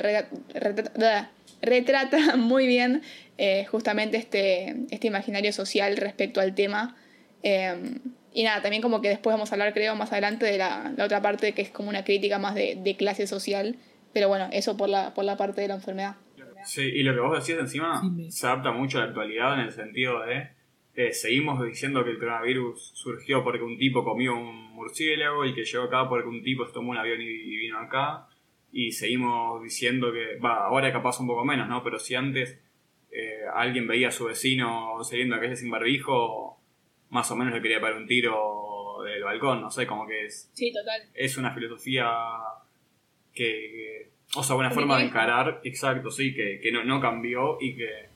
[1.61, 3.01] retrata, muy bien
[3.37, 6.95] eh, justamente este, este imaginario social respecto al tema.
[7.43, 7.99] Eh,
[8.31, 11.05] y nada, también como que después vamos a hablar, creo, más adelante de la, la
[11.05, 13.75] otra parte que es como una crítica más de, de, clase social.
[14.13, 16.15] Pero bueno, eso por la, por la parte de la enfermedad.
[16.65, 19.71] Sí, y lo que vos decías encima se adapta mucho a la actualidad en el
[19.71, 20.49] sentido de
[20.95, 25.63] eh, seguimos diciendo que el coronavirus surgió porque un tipo comió un murciélago y que
[25.63, 28.27] llegó acá porque un tipo se tomó un avión y, vino acá.
[28.71, 31.83] Y seguimos diciendo que, va, ahora capaz un poco menos, ¿no?
[31.83, 32.59] Pero si antes
[33.11, 36.59] eh, alguien veía a su vecino saliendo a calle sin barbijo,
[37.09, 40.49] más o menos le quería parar un tiro del balcón, no sé, como que es.
[40.53, 41.01] Sí, total.
[41.13, 42.07] Es una filosofía
[43.33, 47.75] que, o sea, una forma de encarar, exacto, sí, que, que no, no, cambió y
[47.75, 48.09] que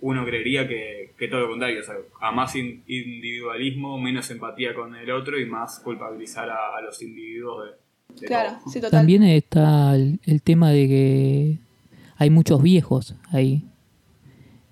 [0.00, 4.94] uno creería que, que todo lo contrario, o sea, a más individualismo, menos empatía con
[4.96, 7.76] el otro y más culpabilizar a, los individuos de,
[8.26, 8.90] claro, sí, total.
[8.90, 11.58] También está el, tema de que
[12.16, 13.64] hay muchos viejos ahí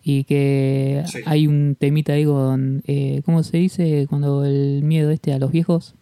[0.02, 4.06] y que hay un temita ahí con, eh, ¿cómo se dice?
[4.08, 5.94] Cuando el miedo este a los viejos.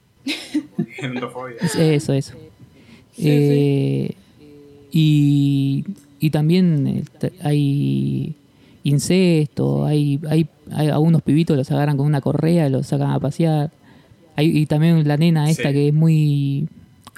[1.78, 2.34] eso, eso.
[3.18, 4.14] Eh,
[4.92, 5.84] y,
[6.20, 8.36] y, también eh, hay
[8.84, 13.70] incesto, hay, hay, hay, algunos pibitos los agarran con una correa, los sacan a pasear.
[14.36, 16.68] Hay, y también la nena esta que es muy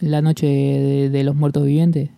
[0.00, 2.10] la noche de, los muertos vivientes.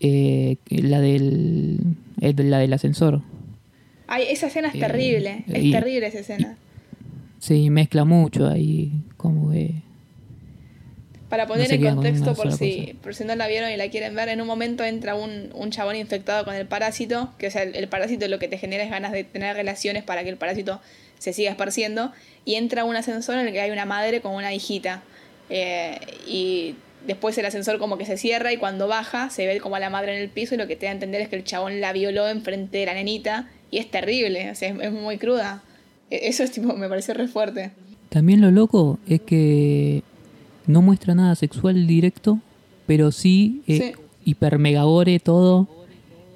[0.00, 1.78] Eh, la del
[2.18, 3.22] la del ascensor.
[4.08, 6.56] Ay, esa escena es terrible, es terrible esa escena.
[7.38, 9.82] Sí, mezcla mucho ahí, como que
[11.32, 14.28] para poner en contexto, por si, por si no la vieron y la quieren ver,
[14.28, 17.88] en un momento entra un, un chabón infectado con el parásito, que o sea, el,
[17.88, 20.82] parásito lo que te genera es ganas de tener relaciones para que el parásito
[21.18, 22.12] se siga esparciendo,
[22.44, 25.04] y entra un ascensor en el que hay una madre con una hijita.
[25.54, 29.76] Eh, y después el ascensor como que se cierra y cuando baja se ve como
[29.76, 31.36] a la madre en el piso y lo que te da a entender es que
[31.36, 35.18] el chabón la violó enfrente de la nenita y es terrible, o sea, es, muy
[35.18, 35.62] cruda.
[36.10, 37.72] E, eso es tipo, me parece re fuerte.
[38.08, 40.02] También lo loco es que
[40.66, 42.38] no muestra nada sexual directo,
[42.86, 43.92] pero sí, eh,
[44.24, 45.68] hipermegabore todo,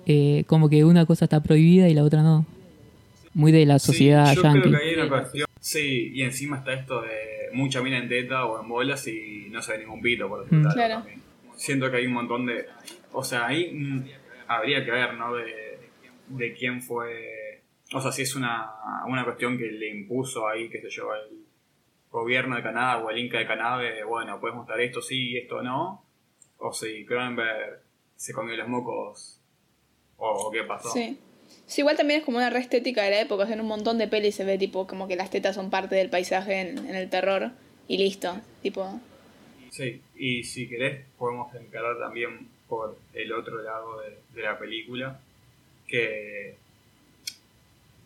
[0.04, 2.44] eh, como que una cosa está prohibida y la otra no.
[3.32, 5.45] Muy de la sociedad sí, yo Creo que hay una.
[5.66, 9.60] Sí, y encima está esto de mucha mina en teta o en bolas y no
[9.60, 11.56] se ve ningún pito, por decirlo mm.
[11.56, 12.66] Siento que hay un montón de.
[13.10, 14.04] O sea, ahí mm,
[14.46, 15.34] habría que ver, ¿no?
[15.34, 15.90] De,
[16.28, 17.64] de quién fue.
[17.92, 18.74] O sea, si es una,
[19.08, 21.44] una cuestión que le impuso ahí, que se yo, el
[22.12, 26.04] gobierno de Canadá o el Inca de Canadá, bueno, puedes mostrar esto sí, esto no,
[26.58, 27.80] o si Cronenberg
[28.14, 29.40] se comió los mocos,
[30.16, 30.90] o, qué pasó.
[30.90, 31.18] Sí.
[31.66, 31.80] Sí.
[31.80, 34.34] igual también es como una re estética de la época, en un montón de pelis
[34.34, 37.50] se ve tipo como que las tetas son parte del paisaje en, el terror
[37.88, 39.00] y listo, tipo...
[39.70, 45.20] Sí, y si querés podemos encarar también por el otro lado de, de la película,
[45.86, 46.56] que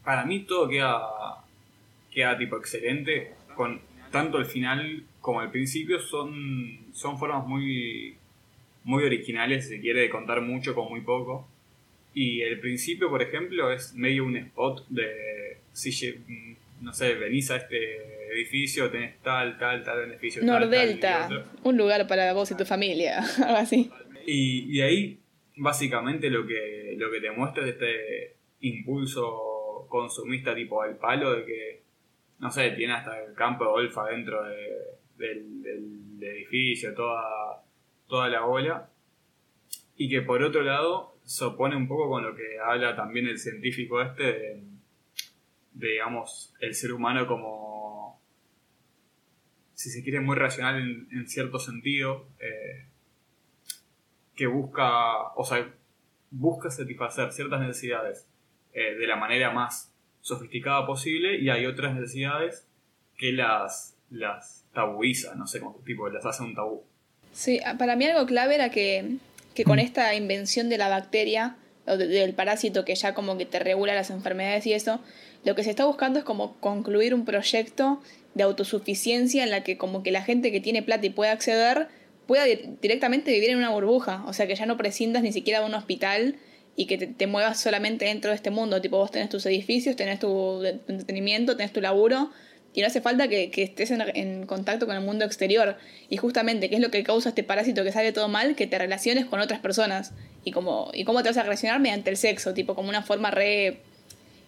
[0.04, 1.44] para mí todo queda,
[2.12, 8.16] queda tipo excelente con tanto el final como el principio son, son formas muy,
[8.84, 11.46] muy originales, se quiere, contar mucho con muy poco.
[12.12, 16.14] Y el principio, por ejemplo, es medio un spot de si
[16.80, 20.42] no sé, venís a este edificio, tenés tal, tal, tal beneficio.
[20.42, 21.28] Nordelta,
[21.62, 23.90] un lugar para vos y tu familia, algo así.
[24.26, 25.18] Y, y ahí,
[25.56, 31.44] básicamente, lo que, lo que te muestra es este impulso consumista tipo al palo de
[31.44, 31.80] que
[32.40, 34.42] no sé, tiene hasta el campo de golf adentro
[35.16, 35.60] del,
[36.22, 37.62] edificio, toda,
[38.08, 38.90] toda la bola.
[39.96, 43.38] Y que por otro lado se opone un poco con lo que habla también el
[43.38, 48.20] científico este de, digamos, el ser humano como,
[49.74, 52.84] si se quiere, muy racional en, cierto sentido, eh,
[54.34, 55.72] que busca, o sea,
[56.32, 58.26] busca satisfacer ciertas necesidades
[58.72, 62.66] eh, de la manera más sofisticada posible y hay otras necesidades
[63.16, 66.82] que las, las tabuiza, no sé, como tipo las hace un tabú.
[67.32, 69.18] Sí, para mí algo clave era que,
[69.64, 69.80] con mm.
[69.80, 73.94] esta invención de la bacteria, o de- del parásito que ya como que te regula
[73.94, 75.00] las enfermedades y eso,
[75.44, 78.00] lo que se está buscando es como concluir un proyecto
[78.34, 81.88] de autosuficiencia en la que como que la gente que tiene plata y puede acceder
[82.26, 85.60] pueda di- directamente vivir en una burbuja, o sea que ya no prescindas ni siquiera
[85.60, 86.36] de un hospital
[86.76, 89.96] y que te, te muevas solamente dentro de este mundo, tipo vos tenés tus edificios,
[89.96, 92.30] tenés tu entretenimiento, tenés tu laburo
[92.72, 95.76] y no hace falta que, estés en, en contacto con el mundo exterior.
[96.08, 98.54] Y justamente, ¿qué es lo que causa este parásito que sale todo mal?
[98.54, 100.12] Que te relaciones con otras personas.
[100.44, 103.30] Y, como, y cómo te vas a relacionar mediante el sexo, tipo como una forma
[103.30, 103.80] re,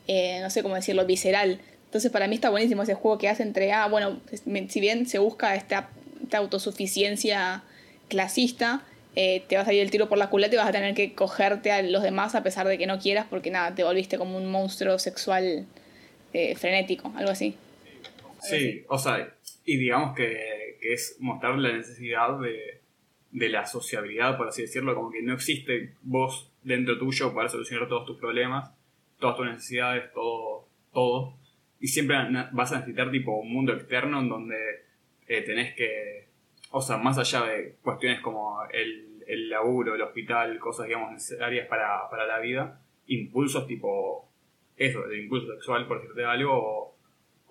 [0.08, 1.60] eh, no sé cómo decirlo, visceral.
[1.86, 4.20] Entonces para mí está buenísimo ese juego que hace entre, ah, bueno,
[4.68, 5.90] si bien se busca esta,
[6.32, 7.62] autosuficiencia
[8.08, 8.82] clasista,
[9.16, 11.12] eh, te va a salir el tiro por la culata y vas a tener que
[11.12, 14.38] cogerte a los demás a pesar de que no quieras porque nada, te volviste como
[14.38, 15.66] un monstruo sexual
[16.32, 17.54] eh, frenético, algo así.
[18.42, 22.80] Sí, o sea, y digamos que, que es mostrar la necesidad de,
[23.32, 27.88] de la sociabilidad, por así decirlo, como que no existe vos dentro tuyo para solucionar
[27.88, 28.72] todos tus problemas,
[29.18, 31.34] todas tus necesidades, todo, todo.
[31.80, 32.16] Y siempre
[32.52, 34.84] vas a necesitar tipo un mundo externo en donde
[35.26, 36.28] eh, tenés que,
[36.70, 41.66] o sea, más allá de cuestiones como el, el laburo, el hospital, cosas, digamos, necesarias
[41.68, 44.28] para, para la vida, impulsos tipo,
[44.76, 46.91] eso, el impulso sexual, por decirte algo, o,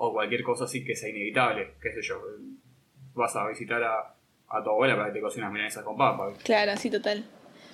[0.03, 2.19] o cualquier cosa así que sea inevitable, qué sé yo,
[3.13, 4.15] vas a visitar a,
[4.49, 6.33] a tu abuela para que te cocine unas milanesas con papa.
[6.43, 7.23] Claro, sí, total.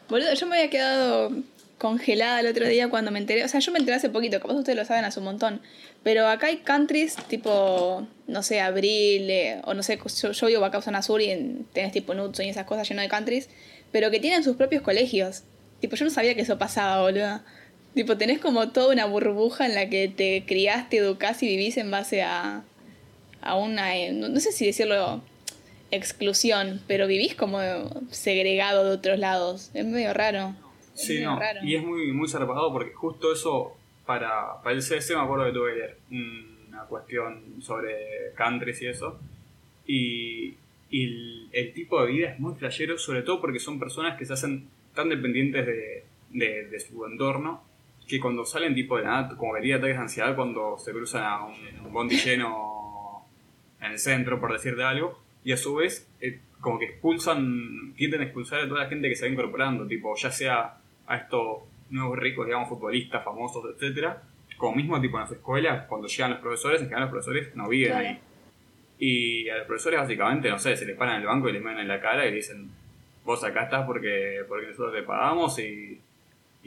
[0.09, 1.31] Boludo, yo me había quedado
[1.77, 3.45] congelada el otro día cuando me enteré.
[3.45, 5.61] O sea, yo me enteré hace poquito, capaz ustedes lo saben hace un montón.
[6.03, 9.97] Pero acá hay countries tipo, no sé, Abril, eh, o no sé,
[10.33, 13.01] yo, vivo acá en zona sur y en- tenés tipo Nutson y esas cosas lleno
[13.01, 13.49] de countries,
[13.93, 15.43] pero que tienen sus propios colegios.
[15.79, 17.39] Tipo, yo no sabía que eso pasaba, boludo.
[17.97, 21.91] Tipo, tenés como toda una burbuja en la que te criaste, educás y vivís en
[21.91, 22.63] base a,
[23.41, 25.21] a una, eh, no, no sé si decirlo
[25.91, 27.59] exclusión, pero vivís como
[28.11, 29.71] segregado de otros lados.
[29.73, 30.53] Es medio raro.
[30.95, 31.59] Es Sí, medio no, raro.
[31.63, 35.51] y es muy, muy zarpado porque justo eso, para, para el CS me acuerdo que
[35.53, 35.97] tuve que leer
[36.69, 37.95] una cuestión sobre
[38.37, 39.19] countries y eso,
[39.87, 40.53] y,
[40.91, 44.25] y el, el tipo de vida es muy flashero, sobre todo porque son personas que
[44.25, 47.63] se hacen tan dependientes de, de, de su entorno,
[48.07, 51.23] que cuando salen tipo de nada, como que tienen ataques de ansiedad cuando se cruzan
[51.23, 51.53] a un,
[51.85, 53.25] un bondi lleno
[53.81, 58.21] en el centro, por decirte algo, y a su vez, eh, como que expulsan, tienden
[58.21, 61.59] a expulsar a toda la gente que se va incorporando, tipo, ya sea a estos
[61.89, 64.23] nuevos ricos, digamos, futbolistas, famosos, etcétera,
[64.57, 67.67] como mismo tipo en las escuelas, cuando llegan los profesores, en general los profesores no
[67.69, 68.07] viven Claro.
[68.07, 68.19] ahí.
[68.99, 71.61] Y a los profesores básicamente, no sé, se les paran en el banco y les
[71.61, 72.71] miran en la cara y dicen,
[73.23, 76.01] vos acá estás porque, porque nosotros te pagamos y,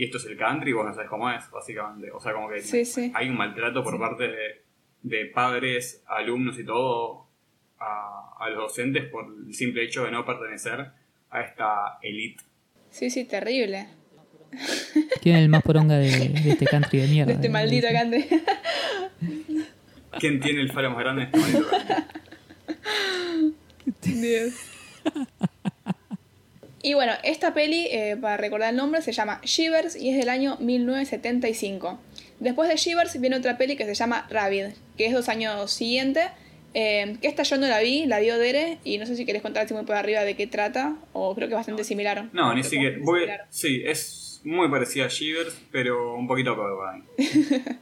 [0.00, 2.10] y esto es el country y vos no sabes cómo es, básicamente.
[2.10, 3.12] O sea, como que Sí, sí.
[3.14, 4.62] hay un maltrato por parte de,
[5.02, 7.26] de padres, alumnos y todo
[7.78, 10.90] a, a los docentes por el simple hecho de no pertenecer
[11.28, 12.42] a esta elite.
[12.90, 13.88] Sí, sí, terrible.
[15.20, 17.28] ¿Quién es el más poronga de, de este country de mierda?
[17.32, 18.26] De este maldito country.
[20.18, 21.40] ¿Quién tiene el faro más grande en
[23.94, 24.12] este?
[24.20, 24.54] Dios.
[26.82, 30.28] Y bueno, esta peli, eh, para recordar el nombre, se llama Shivers y es del
[30.30, 31.98] año 1975.
[32.38, 34.66] Después de Shivers viene otra peli que se llama Rabid,
[34.96, 36.22] que es dos años siguiente.
[36.72, 39.42] eh, que esta yo no la vi, la vio Dere, y no sé si querés
[39.42, 42.28] contar así muy por arriba de qué trata, o creo que es bastante similar.
[42.32, 42.96] No, ni siquiera.
[43.02, 47.02] voy- sí, es muy parecida a Shivers, pero un poquito para.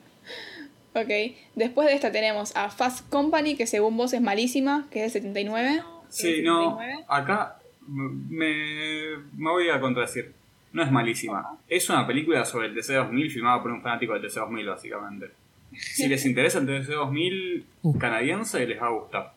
[0.94, 5.12] Ok, después de esta tenemos a Fast Company, que según vos es malísima, que es
[5.12, 5.82] del 79.
[6.08, 7.04] Sí, ¿El no, 79?
[7.08, 7.57] acá
[7.88, 10.32] me, me voy a contradecir.
[10.72, 11.56] No es malísima.
[11.68, 15.30] Es una película sobre el TC-2000 filmada por un fanático del TC-2000, básicamente.
[15.72, 17.98] Si les interesa el TC-2000 Uh.
[17.98, 19.32] canadiense, les va a gustar.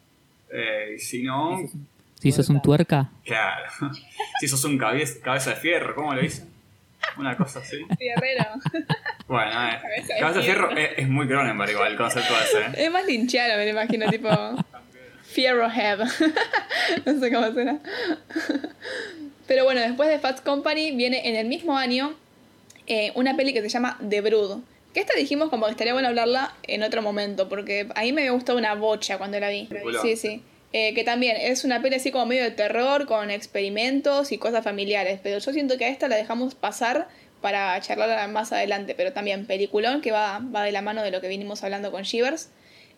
[0.52, 1.58] Eh, si no,
[2.16, 3.66] Si sos un tuerca, claro.
[4.40, 6.50] si sos un cabeza, cabeza de fierro, ¿cómo le dicen?
[7.18, 7.78] Una cosa así.
[7.98, 8.46] Fierrero.
[9.28, 10.82] Bueno, eh, Cabeza de cabeza de fierro fierro.
[10.94, 12.60] es, es muy Cronenberg igual el concepto ese.
[12.60, 12.86] ¿eh?
[12.86, 14.30] Es más linchero, me lo imagino, tipo.
[15.32, 16.00] Fierrohead.
[17.06, 17.80] no sé cómo suena.
[19.48, 22.14] Pero bueno, después de Fast Company viene en el mismo año
[22.88, 24.60] eh, una peli que se llama The Brood.
[24.94, 28.22] Que esta dijimos como que estaría bueno hablarla en otro momento, porque a mí me
[28.22, 29.70] había gustado una bocha cuando la vi.
[30.02, 30.44] Sí, sí.
[30.74, 34.64] Eh, que también es una peli así como medio de terror, con experimentos y cosas
[34.64, 35.20] familiares.
[35.24, 37.08] Pero yo siento que a esta la dejamos pasar
[37.40, 38.96] para charlarla más adelante.
[38.96, 42.04] Pero también peliculón que va, va de la mano de lo que vinimos hablando con
[42.04, 42.50] Shivers.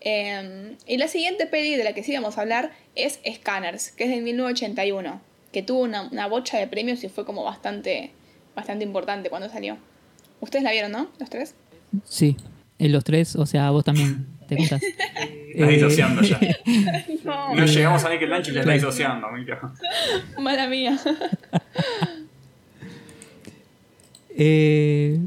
[0.06, 4.04] Eh, y la siguiente peli de la que sí vamos a hablar es Scanners, que
[4.06, 8.12] es de 1981, que tuvo una, una bocha de premios y fue como bastante,
[8.56, 9.78] bastante importante cuando salió.
[10.42, 11.10] Ustedes la vieron, ¿no?
[11.20, 11.56] Los tres.
[12.06, 12.36] sí.
[12.80, 14.82] En los tres, o sea, vos también te contás.
[15.54, 16.40] Estás Eh, disociando ya.
[17.24, 19.62] No, No llegamos a Nickel Lunch y ya está disociando, mira.
[20.40, 21.00] mala mía.
[24.36, 25.20] Eh,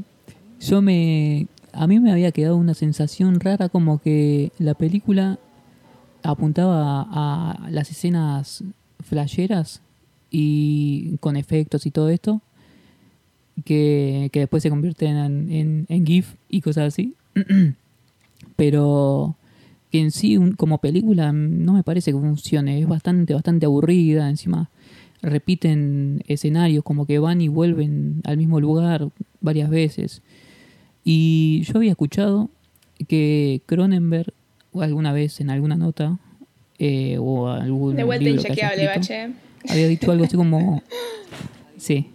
[0.59, 1.47] yo me.
[1.77, 5.39] A mí me había quedado una sensación rara, como que la película
[6.23, 8.63] apuntaba a las escenas
[9.03, 9.81] flasheras
[10.31, 12.41] y con efectos y todo esto,
[13.63, 17.15] que, que después se convierten en, en, en GIF y cosas así.
[18.55, 19.35] Pero
[19.91, 22.79] que en sí, como película, no me parece que funcione.
[22.79, 24.29] Es bastante, bastante aburrida.
[24.29, 24.69] Encima
[25.21, 29.09] repiten escenarios, como que van y vuelven al mismo lugar
[29.41, 30.21] varias veces.
[31.09, 32.49] Y yo había escuchado
[33.07, 34.33] que Cronenberg,
[34.73, 36.19] alguna vez en alguna nota,
[36.79, 38.67] eh, o algún De vuelta libro que escrito,
[39.69, 40.83] había dicho algo así como.
[41.77, 42.07] Sí.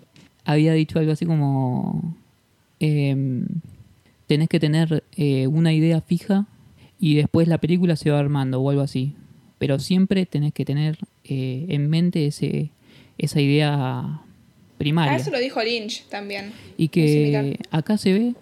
[0.45, 2.17] Había dicho algo así como.
[2.81, 3.47] em,
[4.27, 6.47] tenés que tener eh, una idea fija
[7.01, 9.15] y después la película se va armando o algo así.
[9.59, 12.71] Pero siempre tenés que tener eh, en mente ese,
[13.17, 14.23] esa idea Ah,
[14.77, 15.17] primaria.
[15.17, 16.53] eso lo dijo Lynch también.
[16.77, 18.35] y que acá se ve.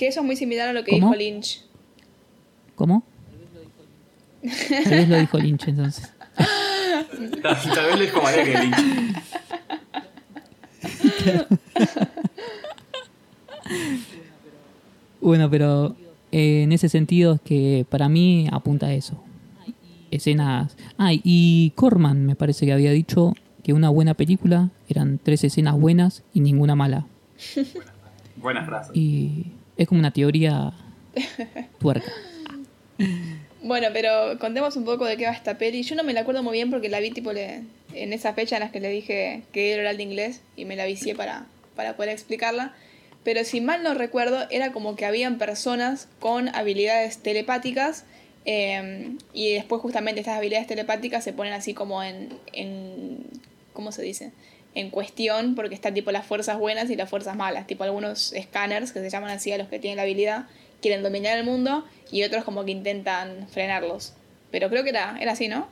[0.00, 1.08] Que eso es muy similar a lo que ¿Cómo?
[1.08, 1.62] dijo Lynch.
[2.74, 3.02] ¿Cómo?
[4.42, 6.10] Tal vez lo dijo Lynch entonces.
[7.42, 8.76] Tal, tal vez le dijo María que Lynch.
[15.20, 15.94] Bueno, pero
[16.32, 19.22] eh, en ese sentido es que para mí apunta a eso.
[20.10, 20.78] Escenas.
[20.96, 25.78] Ah, y Corman me parece que había dicho que una buena película eran tres escenas
[25.78, 27.04] buenas y ninguna mala.
[28.36, 28.96] Buenas frases.
[28.96, 29.52] Y
[29.82, 30.72] es como una teoría
[31.80, 32.12] tuerca.
[33.62, 35.82] Bueno, pero contemos un poco de qué va esta peli.
[35.82, 37.62] Yo no me la acuerdo muy bien porque la vi tipo le-
[37.94, 40.76] en esa fecha en las que le dije que era oral de inglés y me
[40.76, 42.74] la vicié para, para poder explicarla.
[43.24, 48.04] Pero si mal no recuerdo, era como que habían personas con habilidades telepáticas
[48.46, 53.18] eh, y después justamente estas habilidades telepáticas se ponen así como en, en
[53.74, 54.32] ¿cómo se dice?
[54.74, 57.66] En cuestión porque están tipo las fuerzas buenas y las fuerzas malas.
[57.66, 60.46] Tipo algunos escáneres que se llaman así a los que tienen la habilidad
[60.80, 64.12] quieren dominar el mundo y otros como que intentan frenarlos.
[64.50, 65.66] Pero creo que era, era así, ¿no?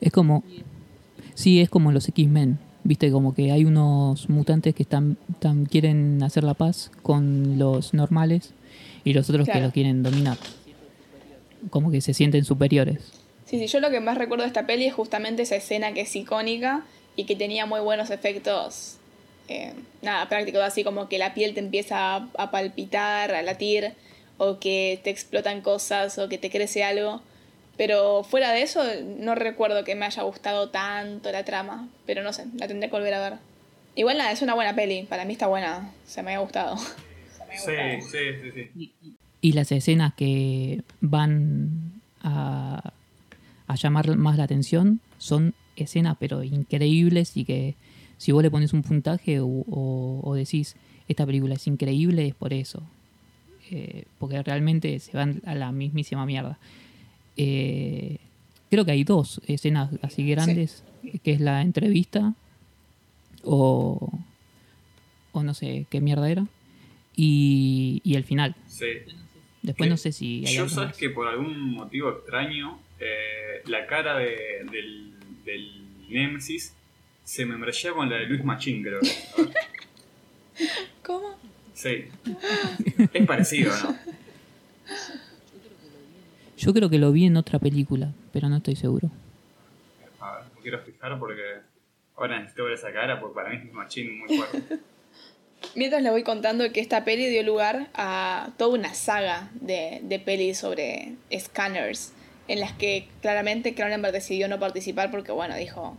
[0.00, 0.42] Es como.
[1.34, 2.58] Sí, es como los X-Men.
[2.84, 7.92] Viste, como que hay unos mutantes que están, están- quieren hacer la paz con los
[7.92, 8.52] normales
[9.04, 10.38] y los otros que los quieren dominar.
[11.70, 13.00] Como que se sienten superiores.
[13.44, 16.02] Sí, sí, yo lo que más recuerdo de esta peli es justamente esa escena que
[16.02, 16.84] es icónica
[17.18, 18.96] y que tenía muy buenos efectos,
[19.48, 23.92] eh, nada, prácticos, así como que la piel te empieza a, a palpitar, a latir,
[24.36, 27.20] o que te explotan cosas, o que te crece algo.
[27.76, 28.84] Pero fuera de eso,
[29.18, 32.94] no recuerdo que me haya gustado tanto la trama, pero no sé, la tendré que
[32.94, 33.38] volver a ver.
[33.96, 36.76] Igual nada, es una buena peli, para mí está buena, se me ha gustado.
[36.76, 38.92] Sí, sí, sí, sí.
[39.40, 42.92] Y las escenas que van a,
[43.66, 45.52] a llamar más la atención son
[45.84, 47.74] escenas pero increíbles y que
[48.16, 50.76] si vos le pones un puntaje o, o- o decís
[51.08, 52.82] esta película es increíble es por eso.
[53.70, 56.58] Eh, porque realmente se van a la mismísima mierda.
[57.36, 58.16] Eh,
[58.70, 60.82] creo que hay dos escenas así grandes,
[61.22, 62.34] que es la entrevista
[63.44, 64.10] o,
[65.32, 66.46] o no sé qué mierda era,
[67.16, 68.54] y, y el final.
[68.66, 68.86] Sí.
[69.62, 70.96] Después Que no sé si hay Yo sabes más.
[70.96, 74.36] que por algún motivo extraño, eh, la cara de,
[74.70, 75.12] del,
[75.48, 76.74] del Nemesis
[77.24, 79.00] se me embrellaba con la de Luis Machín, creo.
[81.02, 81.36] ¿Cómo?
[81.74, 82.06] Sí.
[83.12, 83.96] Es parecido, ¿no?
[86.56, 89.10] Yo creo que lo vi en otra película, pero no estoy seguro.
[90.20, 91.42] A ver, me quiero fijar porque
[92.16, 94.78] ahora necesito ver esa cara porque para mí es Luis Machín muy fuerte.
[95.74, 100.18] Mientras le voy contando que esta peli dio lugar a toda una saga de, de
[100.18, 102.12] pelis sobre scanners,
[102.48, 105.96] en las que claramente Cronenberg decidió no participar porque, bueno, dijo,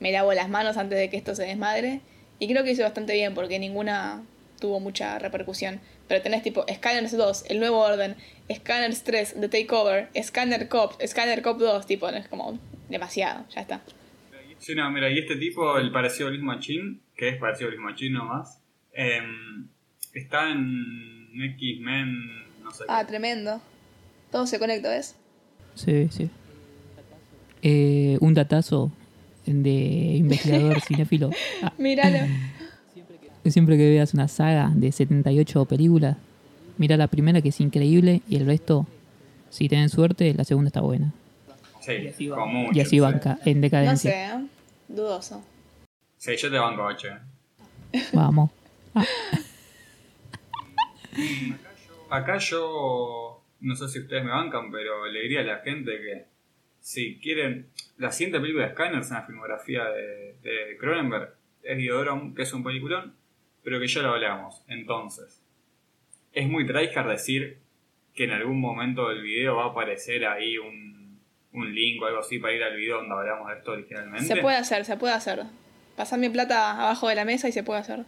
[0.00, 2.00] me lavo las manos antes de que esto se desmadre.
[2.38, 4.22] Y creo que hizo bastante bien porque ninguna
[4.60, 5.80] tuvo mucha repercusión.
[6.06, 8.16] Pero tenés tipo Scanners 2, El Nuevo Orden,
[8.52, 13.82] Scanners 3, The Takeover, Scanner Cop, Scanner Cop 2, tipo, es como demasiado, ya está.
[14.58, 17.70] Sí, no, mira, y este tipo, el parecido a Luis Machín, que es parecido a
[17.72, 18.60] Luis Machín nomás,
[18.92, 19.68] em,
[20.14, 23.08] está en X-Men, no sé Ah, qué.
[23.08, 23.60] tremendo.
[24.32, 25.16] Todo se conecta, ¿ves?
[25.78, 26.28] Sí, sí.
[27.62, 28.90] Eh, un datazo
[29.46, 29.70] de
[30.16, 31.30] investigador cinéfilo.
[31.62, 32.18] Ah, Míralo.
[33.50, 36.16] siempre que veas una saga de 78 películas,
[36.76, 38.86] mira la primera que es increíble y el resto,
[39.50, 41.12] si tienen suerte, la segunda está buena.
[41.80, 41.92] Sí,
[42.46, 42.76] mucho.
[42.76, 43.00] Y así sí.
[43.00, 44.10] van ca- en No decadencia.
[44.10, 44.46] sé, ¿eh?
[44.88, 45.42] Dudoso.
[46.18, 47.08] Sí, yo te banco 8.
[48.12, 48.50] Vamos.
[52.10, 53.27] Acá yo,
[53.60, 56.24] no sé si ustedes me bancan, pero le diría a la gente que
[56.80, 62.34] si quieren, la siguiente película de Scanners en la filmografía de, de Cronenberg es Videodrome,
[62.34, 63.14] que es un peliculón,
[63.62, 64.62] pero que ya lo hablamos.
[64.68, 65.42] Entonces,
[66.32, 67.58] es muy tryhard decir
[68.14, 71.20] que en algún momento del video va a aparecer ahí un,
[71.52, 74.26] un link o algo así para ir al video donde hablamos de esto originalmente.
[74.26, 75.42] Se puede hacer, se puede hacer.
[75.96, 78.04] Pasar mi plata abajo de la mesa y se puede hacer.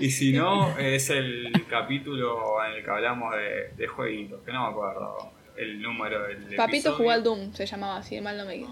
[0.00, 4.64] Y si no, es el capítulo en el que hablamos de, de jueguitos, que no
[4.66, 6.96] me acuerdo el número del Papito episodio.
[6.96, 8.64] jugó al Doom, se llamaba, si mal no me,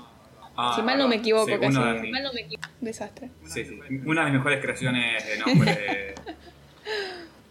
[0.57, 1.78] Ah, si mal no me equivoco, sí, casi.
[1.78, 2.68] de Si mal no me equivoco.
[2.80, 3.30] Desastre.
[3.44, 6.14] sí, sí, una de mis mejores creaciones de nombre.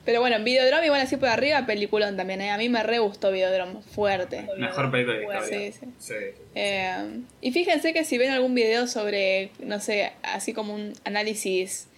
[0.05, 2.41] Pero bueno, Videodrome igual así por arriba, peliculón también.
[2.41, 2.49] ¿eh?
[2.51, 4.47] A mí me re gustó Videodrome, fuerte.
[4.57, 5.71] mejor película de historia.
[5.71, 5.85] Sí, sí.
[5.99, 6.13] Sí.
[6.55, 11.88] Eh, y fíjense que si ven algún video sobre, no sé, así como un análisis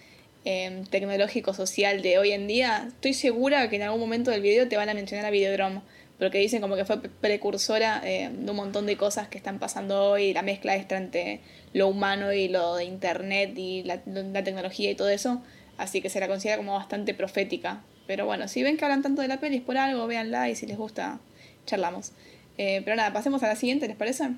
[0.44, 4.68] eh, tecnológico social de hoy en día, estoy segura que en algún momento del video
[4.68, 5.80] te van a mencionar a Videodrome.
[6.18, 9.58] Porque dicen como que fue pre- precursora eh, de un montón de cosas que están
[9.58, 11.40] pasando hoy, la mezcla extra entre
[11.72, 15.42] lo humano y lo de internet y la, la tecnología y todo eso.
[15.78, 17.82] Así que se la considera como bastante profética.
[18.06, 20.54] Pero bueno, si ven que hablan tanto de la peli es por algo, véanla y
[20.54, 21.18] si les gusta,
[21.66, 22.12] charlamos.
[22.56, 24.28] Eh, pero nada, pasemos a la siguiente, ¿les parece?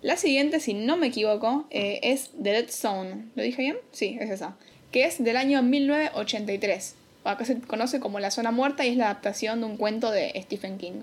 [0.00, 3.26] La siguiente, si no me equivoco, eh, es The Dead Zone.
[3.34, 3.76] ¿Lo dije bien?
[3.90, 4.56] Sí, es esa.
[4.92, 6.94] Que es del año 1983.
[7.24, 10.10] O acá se conoce como La Zona Muerta y es la adaptación de un cuento
[10.10, 11.00] de Stephen King.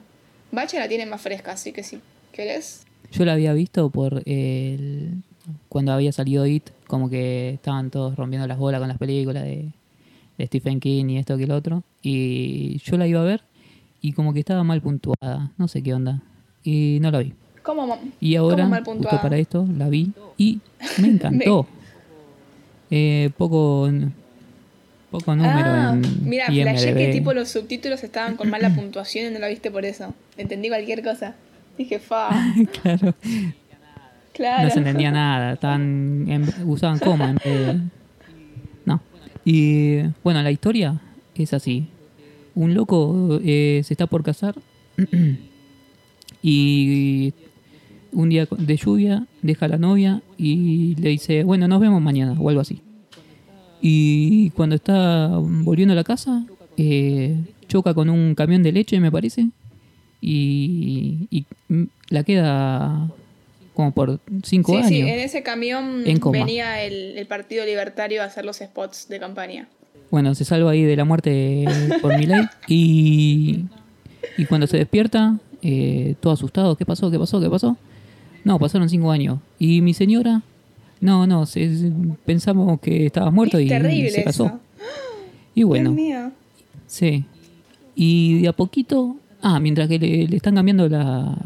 [0.51, 1.99] Bache la tiene más fresca, así que si
[2.31, 2.85] querés.
[3.11, 5.21] Yo la había visto por el...
[5.69, 9.69] cuando había salido It, como que estaban todos rompiendo las bolas con las películas de,
[10.37, 11.83] de Stephen King y esto que el otro.
[12.03, 13.41] Y yo la iba a ver
[14.01, 16.21] y como que estaba mal puntuada, no sé qué onda.
[16.63, 17.33] Y no la vi.
[17.63, 17.87] ¿Cómo?
[17.87, 19.21] mo- Y ahora, mal justo puntuada?
[19.21, 20.59] para esto, la vi y
[20.99, 21.65] me encantó.
[22.91, 23.89] Eh, poco
[25.11, 29.33] poco número Ah, en mira, flashé que tipo los subtítulos estaban con mala puntuación y
[29.33, 30.13] no la viste por eso.
[30.37, 31.35] Entendí cualquier cosa.
[31.77, 32.29] Dije, fa.
[32.81, 33.15] claro,
[34.33, 34.63] Claro.
[34.63, 35.53] no se entendía nada.
[35.53, 37.79] Estaban en- usaban coma en vez de-
[38.85, 39.01] No.
[39.45, 40.99] Y bueno, la historia
[41.35, 41.87] es así.
[42.55, 44.55] Un loco eh, se está por casar
[46.41, 47.33] y
[48.11, 52.35] un día de lluvia deja a la novia y le dice, bueno, nos vemos mañana
[52.39, 52.81] o algo así.
[53.81, 56.43] Y cuando está volviendo a la casa,
[56.77, 57.35] eh,
[57.67, 59.47] choca con un camión de leche, me parece,
[60.21, 61.45] y, y,
[62.09, 63.09] la queda
[63.73, 64.89] como por cinco Sí, años.
[64.89, 69.19] sí, en ese camión En venía el, el Partido Libertario a hacer los spots de
[69.19, 69.69] campaña.
[70.11, 71.65] Bueno, se salva ahí de la muerte
[72.01, 72.41] por mi ley.
[72.67, 73.65] Y,
[74.37, 77.09] y cuando se despierta, eh, todo asustado, ¿qué pasó?
[77.11, 77.39] ¿Qué pasó?
[77.39, 77.77] ¿Qué pasó?
[78.43, 79.39] No, pasaron cinco años.
[79.59, 80.41] Y mi señora,
[81.01, 81.91] no, no, se-
[82.25, 84.45] pensamos que estabas muerto es y terrible se casó.
[84.45, 84.59] eso.
[85.55, 86.31] Y bueno, Dios mío.
[86.87, 87.25] sí.
[87.95, 91.37] Y de a poquito, ah, mientras que le, le están cambiando la,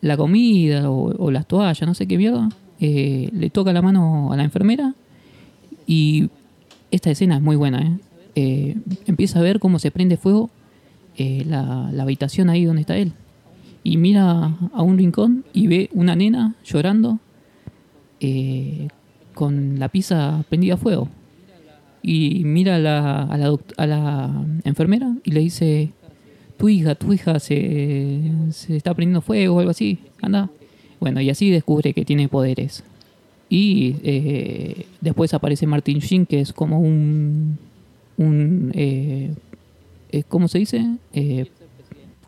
[0.00, 2.48] la comida o, o las toallas, no sé qué mierda,
[2.80, 4.94] eh, le toca la mano a la enfermera
[5.86, 6.28] y
[6.90, 7.92] esta escena es muy buena, ¿eh?
[8.36, 10.50] Eh, empieza a ver cómo se prende fuego
[11.16, 13.12] eh, la, la habitación ahí donde está él.
[13.82, 17.18] Y mira a un rincón y ve una nena llorando
[18.20, 18.88] eh,
[19.34, 21.08] con la pizza prendida a fuego.
[22.02, 25.90] Y mira a la, a, la a la enfermera y le dice,
[26.58, 28.20] tu hija, tu hija se,
[28.50, 30.50] se está prendiendo fuego o algo así, anda.
[30.98, 32.84] Bueno, y así descubre que tiene poderes.
[33.48, 37.58] Y eh, después aparece Martin Sheen, que es como un...
[38.16, 39.34] un eh,
[40.12, 40.86] eh, ¿Cómo se dice?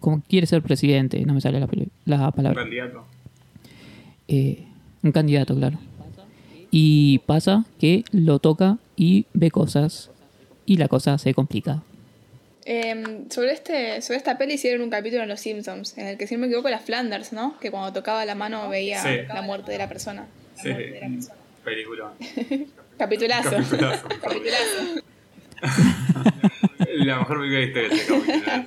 [0.03, 1.68] Como quiere ser presidente, no me sale la,
[2.05, 2.61] la Un palabra.
[2.62, 3.05] candidato.
[4.28, 4.64] Eh,
[5.03, 5.78] un candidato, claro.
[6.70, 10.11] Y pasa que lo toca y ve cosas
[10.66, 11.82] y la cosa se complica.
[12.64, 16.26] Em, sobre, este, sobre esta peli hicieron un capítulo en Los Simpsons, en el que
[16.26, 17.59] si no me equivoco era Flanders, ¿no?
[17.59, 19.09] Que cuando tocaba la mano veía Sí.
[19.28, 20.26] la muerte de la persona.
[20.62, 20.70] Sí,
[21.64, 22.12] película.
[22.98, 23.50] Capitulazo.
[23.50, 24.09] Capitulazo.
[24.22, 25.03] Capitulazo.
[26.94, 28.66] La mejor película de historia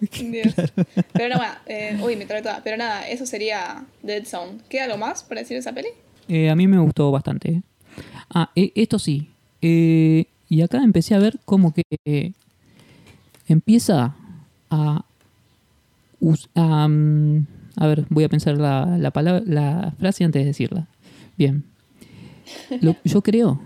[1.12, 2.62] Pero no, bueno, eh, uy, me trae toda.
[2.64, 4.58] Pero nada, eso sería Dead Zone.
[4.68, 5.88] ¿Queda algo más por decir de esa peli?
[6.28, 7.50] Eh, a mí me gustó bastante.
[7.52, 7.62] ¿eh?
[8.30, 9.30] Ah, eh, esto sí.
[9.62, 12.32] Eh, y acá empecé a ver como que eh,
[13.48, 14.14] empieza
[14.70, 15.04] a...
[16.20, 20.46] us- a, mm, a ver, voy a pensar la, la, palabra, la frase antes de
[20.46, 20.86] decirla.
[21.36, 21.64] Bien.
[22.80, 23.60] Lo- yo creo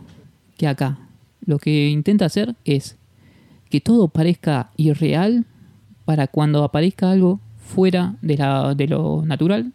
[0.56, 0.98] que acá
[1.44, 2.96] lo que intenta hacer es
[3.70, 5.44] que todo parezca irreal
[6.08, 9.74] para cuando aparezca algo fuera de, lo natural.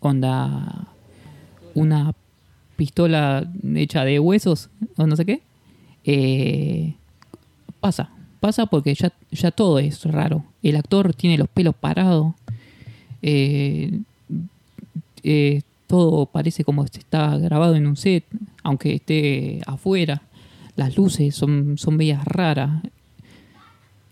[0.00, 0.88] Onda
[1.74, 2.14] una
[2.76, 5.42] pistola hecha de huesos o no sé qué.
[6.06, 6.94] eh,
[7.80, 8.08] pasa,
[8.40, 10.42] pasa porque ya, ya todo es raro.
[10.62, 12.32] El actor tiene los pelos parados.
[13.20, 14.00] eh,
[15.22, 18.24] eh, todo parece como está grabado en un set.
[18.62, 20.22] aunque esté afuera.
[20.76, 22.80] Las luces son, son bellas raras.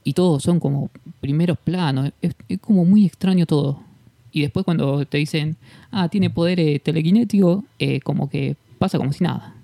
[0.09, 0.89] Y todos son como
[1.21, 2.13] primeros planos.
[2.23, 3.83] Es, es como muy extraño todo.
[4.33, 5.59] Y después cuando te dicen,
[5.91, 9.55] ah, tiene poder telequinético, eh, como que pasa como si nada.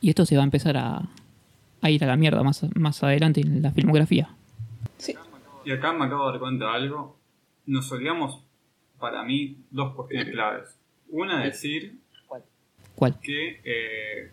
[0.00, 1.08] Y esto se va a empezar a,
[1.80, 4.30] a ir a la mierda más, más adelante en la filmografía.
[4.98, 5.14] Sí.
[5.64, 7.16] Y acá me acabo de dar cuenta de algo.
[7.66, 8.42] Nos olvidamos,
[8.98, 10.76] para mí, dos cuestiones claves.
[11.08, 12.00] Una, decir
[12.96, 13.20] ¿Cuál?
[13.20, 14.32] que eh,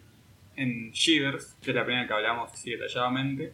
[0.55, 3.53] en Shivers, que es la primera que hablamos así detalladamente,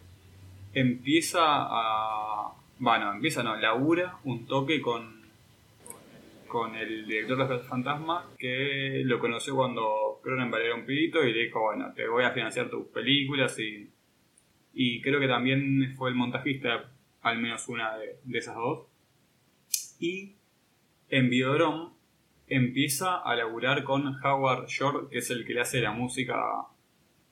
[0.74, 2.52] empieza a.
[2.78, 5.22] Bueno, empieza, no, labura un toque con.
[6.48, 11.32] con el director de los Fantasma que lo conoció cuando Cronenberg era un pibito y
[11.32, 13.90] le dijo, bueno, te voy a financiar tus películas y.
[14.76, 16.90] Y creo que también fue el montajista,
[17.22, 18.88] al menos una de, de esas dos.
[20.00, 20.34] Y
[21.08, 21.90] en Videodrome
[22.48, 26.66] empieza a laburar con Howard Shore, que es el que le hace la música a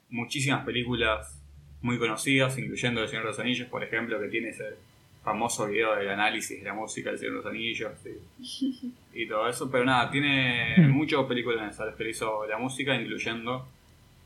[0.09, 1.42] muchísimas películas
[1.83, 4.77] muy conocidas, incluyendo El Señor de los Anillos, por ejemplo, que tiene ese
[5.23, 7.93] famoso video del análisis de la música del Señor de los Anillos
[8.41, 9.71] y, y todo eso.
[9.71, 13.67] Pero nada, tiene muchas películas a las que le hizo la música, incluyendo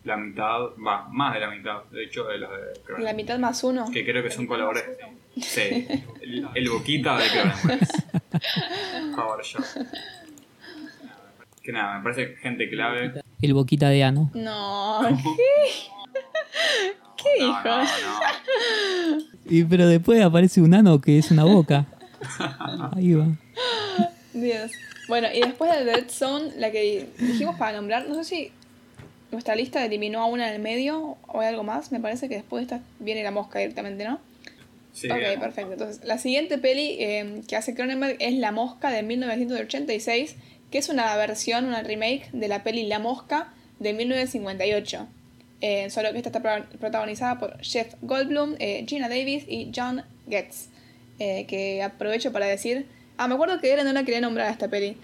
[0.05, 3.01] la mitad, va, más de la mitad, de hecho, de los de Cronenberg.
[3.01, 3.91] La mitad más uno.
[3.93, 4.97] Que creo que son colaboradores.
[5.37, 5.87] Sí,
[6.23, 7.89] el, el boquita de Cronenberg.
[9.19, 9.65] Howard Shore.
[11.63, 13.21] Que nada, me parece gente clave.
[13.43, 14.31] El boquita de ano.
[14.35, 15.91] No, ¿qué?
[17.39, 17.63] ¿Qué No, dijo?
[17.65, 19.19] no, no.
[19.49, 21.87] Y, pero después aparece un ano que es una boca.
[22.97, 23.27] Ahí va.
[24.33, 24.71] Dios.
[25.09, 28.53] Bueno, y después de Dead Zone, la que dijimos para nombrar, no sé si
[29.31, 31.93] nuestra lista eliminó a una en el medio o hay algo más.
[31.93, 34.19] Me parece que después de esta viene la mosca directamente, ¿no?
[34.93, 35.39] Sí, ok, bien.
[35.41, 35.73] perfecto.
[35.73, 40.37] Entonces, la siguiente peli eh, que hace Cronenberg es La Mosca de 1986,
[40.71, 45.07] que es una versión, una remake de la peli La Mosca de 1958.
[45.61, 50.03] Eh, solo que esta está pro- protagonizada por Jeff Goldblum, eh, Gina Davis y John
[50.29, 50.69] Getz.
[51.19, 52.87] Eh, que aprovecho para decir.
[53.17, 54.97] Ah, me acuerdo que Eren no la quería nombrar a esta peli.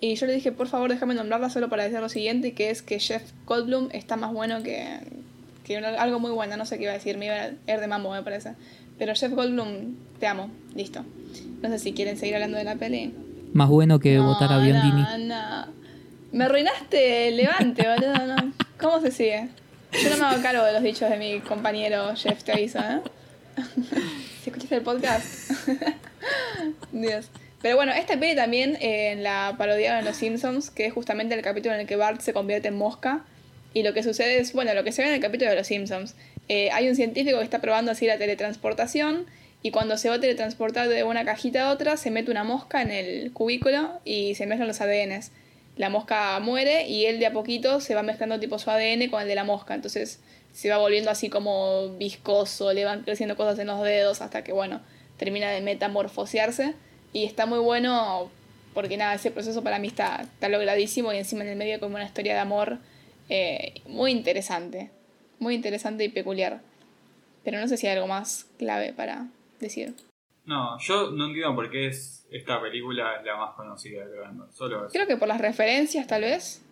[0.00, 2.80] Y yo le dije, por favor, déjame nombrarla solo para decir lo siguiente: que es
[2.82, 5.00] que Jeff Goldblum está más bueno que.
[5.64, 7.80] que una- algo muy bueno, no sé qué iba a decir, me iba a ir
[7.80, 8.52] de mambo, me parece.
[8.98, 11.04] Pero Jeff Goldblum, te amo, listo.
[11.60, 13.12] No sé si quieren seguir hablando de la peli.
[13.52, 15.02] Más bueno que No, votar a Biondini.
[15.02, 15.66] No, no.
[16.32, 18.26] Me arruinaste levante, boludo.
[18.26, 18.52] No.
[18.80, 19.48] ¿Cómo se sigue?
[19.92, 23.00] Yo no me hago cargo de los dichos de mi compañero Jeff, te aviso, ¿eh?
[24.42, 25.50] Si escuchaste el podcast.
[26.92, 27.30] Dios.
[27.60, 31.42] Pero bueno, esta peli también eh, la parodiaron en Los Simpsons, que es justamente el
[31.42, 33.24] capítulo en el que Bart se convierte en mosca.
[33.74, 35.66] Y lo que sucede es, bueno, lo que se ve en el capítulo de Los
[35.66, 36.14] Simpsons.
[36.48, 39.26] Eh, hay un científico que está probando así la teletransportación
[39.62, 42.80] y cuando se va a teletransportar de una cajita a otra, se mete una mosca
[42.80, 45.32] en el cubículo y se mezclan los ADNs.
[45.78, 49.22] La mosca muere y él de a poquito se va mezclando tipo su ADN con
[49.22, 49.74] el de la mosca.
[49.74, 50.18] Entonces
[50.52, 54.52] se va volviendo así como viscoso, le van creciendo cosas en los dedos hasta que,
[54.52, 54.80] bueno,
[55.16, 56.74] termina de metamorfosearse.
[57.12, 58.28] Y está muy bueno
[58.74, 61.94] porque nada, ese proceso para mí está, está logradísimo y encima en el medio como
[61.94, 62.78] una historia de amor
[63.28, 64.90] eh, muy interesante.
[65.38, 66.60] Muy interesante y peculiar.
[67.44, 69.28] Pero no sé si hay algo más clave para
[69.60, 69.94] decir.
[70.48, 74.50] No, yo no entiendo por qué es esta película es la más conocida de Cronenberg.
[74.50, 74.92] Solo eso.
[74.94, 76.64] Creo que por las referencias tal vez.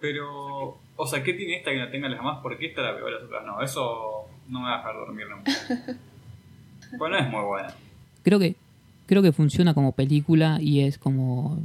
[0.00, 2.40] Pero, o sea, ¿qué tiene esta que no tenga las demás?
[2.42, 3.62] ¿Por qué esta la peor las otras no?
[3.62, 5.52] Eso no me va a dejar dormir nunca.
[6.98, 7.74] pues no es muy buena.
[8.24, 8.56] Creo que,
[9.06, 11.60] creo que funciona como película y es como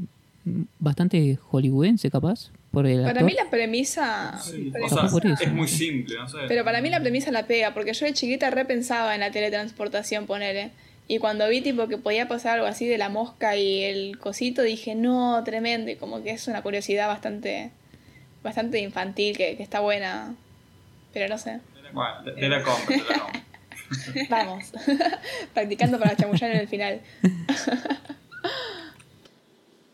[0.78, 2.52] bastante hollywoodense capaz.
[2.72, 4.40] Por el Para mí la premisa...
[4.42, 5.44] Sí, o premisa- sea, por eso.
[5.44, 6.38] es muy simple, no sé.
[6.48, 10.26] Pero para mí la premisa la pega, porque yo de chiquita repensaba en la teletransportación,
[10.26, 10.72] ponele.
[11.08, 14.62] Y cuando vi tipo que podía pasar algo así de la mosca y el cosito,
[14.62, 15.92] dije, no, tremendo.
[15.92, 17.72] Y como que es una curiosidad bastante
[18.44, 20.34] bastante infantil, que, que está buena.
[21.14, 21.60] Pero no sé.
[21.92, 23.42] Bueno, te, te la compro, te la compro.
[24.30, 24.72] Vamos.
[25.54, 27.02] Practicando para chamullar en el final.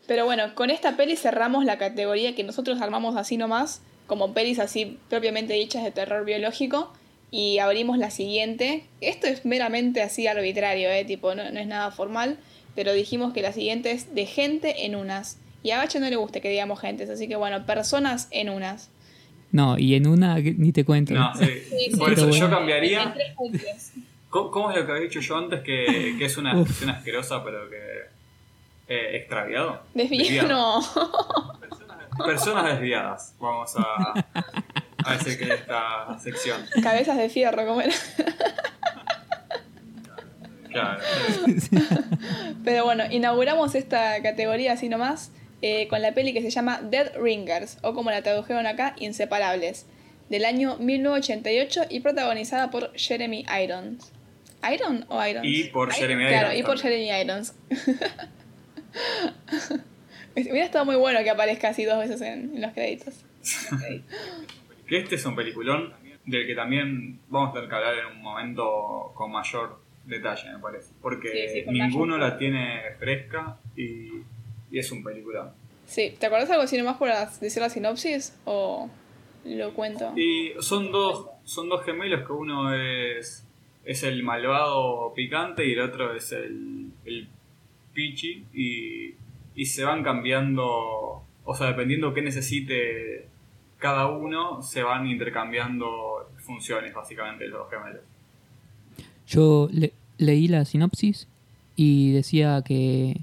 [0.08, 4.58] Pero bueno, con esta peli cerramos la categoría que nosotros armamos así nomás, como pelis
[4.58, 6.90] así propiamente dichas de terror biológico,
[7.30, 8.84] y abrimos la siguiente.
[9.02, 11.04] Esto es meramente así arbitrario, ¿eh?
[11.04, 12.38] tipo, no, no es nada formal,
[12.74, 15.38] pero dijimos que la siguiente es de gente en unas.
[15.62, 18.90] Y a Bache no le gusta que digamos gentes, así que bueno, personas en unas.
[19.52, 21.12] No, y en una ni te cuento.
[21.12, 21.44] No, sí.
[21.68, 22.14] Sí, Por sí.
[22.14, 23.14] eso Pero yo cambiaría.
[24.30, 25.60] ¿Cómo, cómo es lo que había dicho yo antes?
[25.60, 28.17] Que, que es una expresión asquerosa, pero que.
[28.88, 29.82] Eh, extraviado.
[29.94, 30.48] Desviado.
[30.48, 30.82] No.
[32.24, 33.34] Personas desviadas.
[33.38, 34.14] Vamos a,
[35.04, 36.64] a decir que esta sección.
[36.82, 37.94] Cabezas de fierro, ¿cómo era?
[40.70, 41.00] Claro.
[42.64, 45.30] Pero bueno, inauguramos esta categoría así nomás
[45.62, 49.86] eh, con la peli que se llama Dead Ringers, o como la tradujeron acá, Inseparables,
[50.28, 54.12] del año 1988 y protagonizada por Jeremy Irons.
[54.72, 55.46] ¿Iron o Irons?
[55.46, 56.78] Y por Jeremy Claro, Irons y por.
[56.78, 57.54] Jeremy Irons.
[60.36, 63.24] Hubiera estado muy bueno que aparezca así dos veces en, en los créditos.
[64.86, 65.92] Que este es un peliculón
[66.24, 70.58] del que también vamos a tener que hablar en un momento con mayor detalle, me
[70.58, 70.92] parece.
[71.00, 74.22] Porque Sí, sí, con ninguno la tiene fresca y,
[74.70, 75.50] y es un peliculón.
[75.86, 77.08] Sí, ¿te acordás algo así nomás por
[77.40, 78.38] decir la sinopsis?
[78.44, 78.88] ¿O
[79.44, 80.12] lo cuento?
[80.16, 83.46] Y son dos, son dos gemelos que uno es,
[83.84, 87.28] es el malvado picante y el otro es el, el
[87.98, 89.14] pichi y,
[89.60, 93.26] y se van cambiando, o sea, dependiendo qué necesite
[93.78, 98.02] cada uno, se van intercambiando funciones básicamente los gemelos.
[99.26, 101.26] Yo le- leí la sinopsis
[101.74, 103.16] y decía que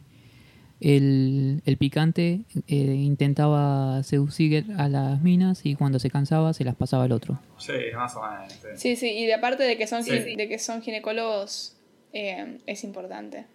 [0.82, 6.76] el, el picante eh, intentaba seducir a las minas y cuando se cansaba se las
[6.76, 7.40] pasaba al otro.
[7.58, 8.52] Sí, más o menos.
[8.54, 8.68] sí.
[8.76, 10.36] Sí, sí, y de aparte de que son, Sí.
[10.36, 11.78] de que son ginecólogos,
[12.14, 13.46] eh, es importante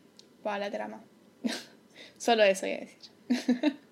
[0.42, 1.02] para la trama.
[2.16, 3.12] Solo eso iba a decir.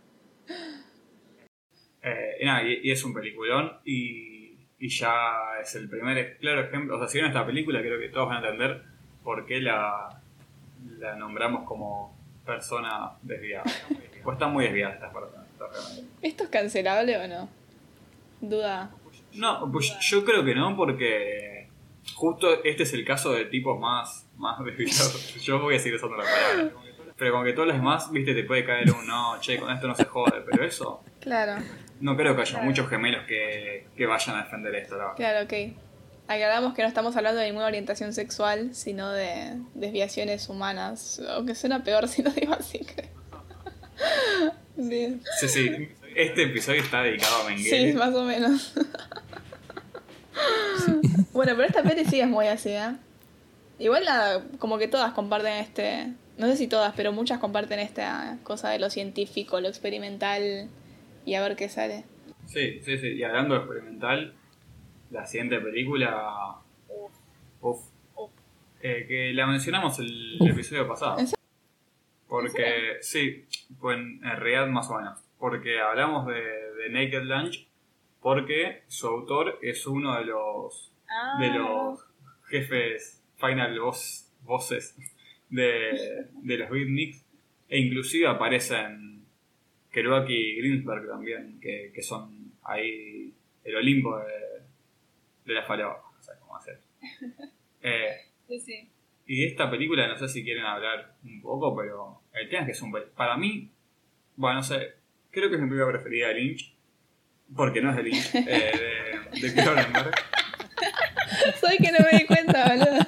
[2.00, 6.62] Eh, y, nada, y, y es un peliculón y, y ya es el primer claro
[6.62, 6.96] ejemplo.
[6.96, 8.82] O sea, si ven esta película, creo que todos van a entender
[9.24, 10.22] por qué la,
[10.98, 13.64] la nombramos como persona desviada.
[14.22, 15.46] Pues están muy desviadas estas personas.
[15.58, 16.26] realmente.
[16.26, 17.48] ¿Esto es cancelable o no?
[18.40, 18.90] Duda.
[19.34, 21.68] No, pues yo creo que no, porque
[22.14, 25.34] justo este es el caso de tipos más, más desviados.
[25.42, 26.72] Yo voy a seguir usando la palabra.
[27.18, 29.88] Pero con que todos los demás, viste, te puede caer un no, che, con esto
[29.88, 30.42] no se jode.
[30.48, 31.60] Pero eso, Claro,
[32.00, 35.16] no creo que haya muchos gemelos que, que vayan a defender esto, la verdad.
[35.16, 35.76] claro, ok.
[36.28, 41.20] Aclaramos que no estamos hablando de ninguna orientación sexual, sino de desviaciones humanas.
[41.30, 43.08] Aunque suena peor si lo digo así, creo.
[44.76, 45.88] Sí, Sí, sí.
[46.14, 47.94] Este episodio está dedicado a sí, Mengele.
[47.94, 48.72] más o menos.
[51.32, 52.94] Bueno, pero esta peli sí es muy así, ¿eh?
[53.78, 56.12] Igual la, como que todas comparten este...
[56.38, 60.68] No sé si todas, pero muchas comparten esta cosa de lo científico, lo experimental
[61.24, 62.04] y a ver qué sale.
[62.46, 63.08] Sí, sí, sí.
[63.08, 64.34] Y hablando de experimental,
[65.10, 66.56] la siguiente película.
[67.60, 67.80] Uf.
[68.80, 70.50] Eh, que la mencionamos el, Uf.
[70.50, 71.18] episodio pasado.
[71.18, 71.44] ¿En serio?
[72.28, 73.44] Porque, sí,
[73.80, 75.18] pues en realidad más o menos.
[75.40, 77.66] Porque hablamos de, de Naked Lunch,
[78.20, 80.92] porque su autor es uno de los
[81.40, 82.04] de los
[82.48, 84.94] jefes final boss, bosses
[85.50, 87.24] de, de los beatniks
[87.68, 89.22] e inclusive aparecen
[89.90, 93.32] Kerouac y Greensberg también que, que son ahí
[93.64, 94.62] el Olimpo de,
[95.46, 96.78] de la falopa no sé cómo hacer
[97.82, 98.08] Eh,
[98.48, 98.88] Sí, sí.
[99.26, 102.72] y esta película no sé si quieren hablar un poco pero el tema es que
[102.72, 103.68] es un para mí
[104.36, 104.94] bueno no sé
[105.30, 106.74] creo que es mi película preferida de Lynch
[107.54, 108.72] porque no es de Lynch eh,
[109.32, 110.14] de, de Cronenberg
[111.60, 112.98] Soy que no me di cuenta, boludo.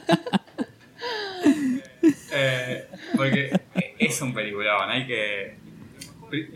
[2.33, 3.51] Eh, porque
[3.99, 5.55] es un peliculón, hay que...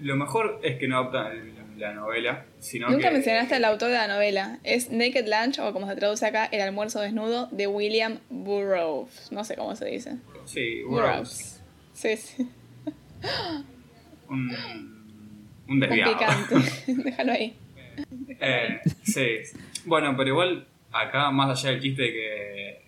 [0.03, 3.15] Lo mejor es que no adaptan la novela, sino Nunca que...
[3.15, 4.59] mencionaste al autor de la novela.
[4.63, 9.33] Es Naked Lunch, o como se traduce acá, El almuerzo desnudo, de William Burroughs.
[9.33, 10.17] No sé cómo se dice.
[10.45, 11.61] Sí, Burroughs.
[11.93, 12.49] Sí, sí.
[14.29, 15.05] Un, un
[15.69, 16.13] Un desviado.
[16.17, 16.55] picante.
[16.93, 17.57] Déjalo ahí.
[18.41, 19.39] Eh, sí.
[19.85, 22.83] Bueno, pero igual acá, más allá del chiste que,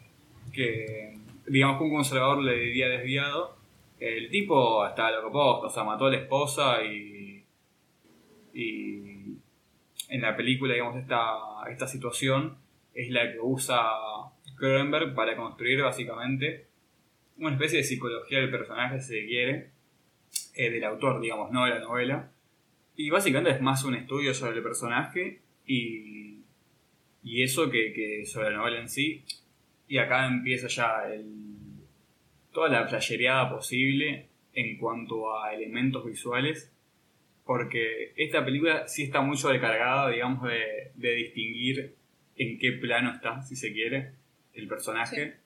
[0.52, 3.56] que digamos que un conservador le diría desviado,
[3.98, 7.44] el tipo está loco posta, o sea, mató a la esposa y,
[8.52, 8.96] y
[10.08, 11.38] en la película, digamos, esta,
[11.70, 12.56] esta situación
[12.94, 13.82] es la que usa
[14.56, 16.66] Cronenberg para construir básicamente
[17.38, 19.70] una especie de psicología del personaje, si se quiere,
[20.54, 22.30] eh, del autor, digamos, no de la novela.
[22.96, 26.38] Y básicamente es más un estudio sobre el personaje y,
[27.22, 29.22] y eso que, que sobre la novela en sí.
[29.88, 31.26] Y acá empieza ya el,
[32.52, 36.72] toda la playereada posible en cuanto a elementos visuales.
[37.44, 41.94] Porque esta película sí está muy sobrecargada, digamos, de, de distinguir
[42.36, 44.12] en qué plano está, si se quiere,
[44.54, 45.36] el personaje.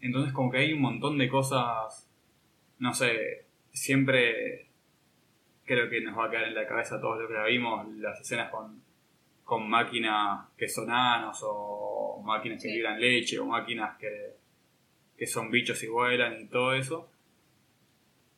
[0.00, 2.08] Entonces como que hay un montón de cosas,
[2.78, 4.68] no sé, siempre
[5.64, 8.20] creo que nos va a quedar en la cabeza todo lo que la vimos, las
[8.20, 8.82] escenas con,
[9.48, 12.74] con máquinas que son anos o máquinas que Sí.
[12.76, 14.34] libran leche o máquinas que,
[15.16, 17.08] que son bichos y vuelan y todo eso.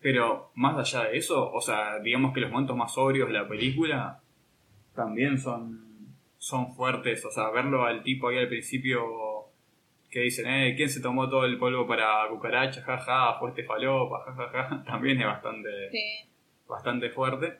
[0.00, 3.48] Pero más allá de eso, o sea, digamos que los momentos más sobrios de la
[3.48, 4.20] película
[4.94, 7.24] también son, son fuertes.
[7.24, 9.02] O sea, verlo al tipo ahí al principio
[10.12, 12.82] que dicen, eh, ¿quién se tomó todo el polvo para cucaracha?
[12.82, 16.30] Jaja, fue este falopa, jajaja, también es bastante Sí.
[16.68, 17.58] bastante fuerte.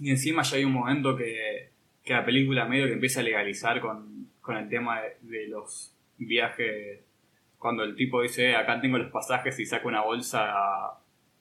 [0.00, 1.70] Y encima ya hay un momento que,
[2.04, 5.94] que la película medio que empieza a legalizar con, con el tema de, de los
[6.18, 7.00] viajes.
[7.58, 10.52] Cuando el tipo dice, "Eh, acá tengo los pasajes y saca una bolsa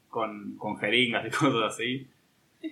[0.09, 2.07] con, con jeringas y cosas así.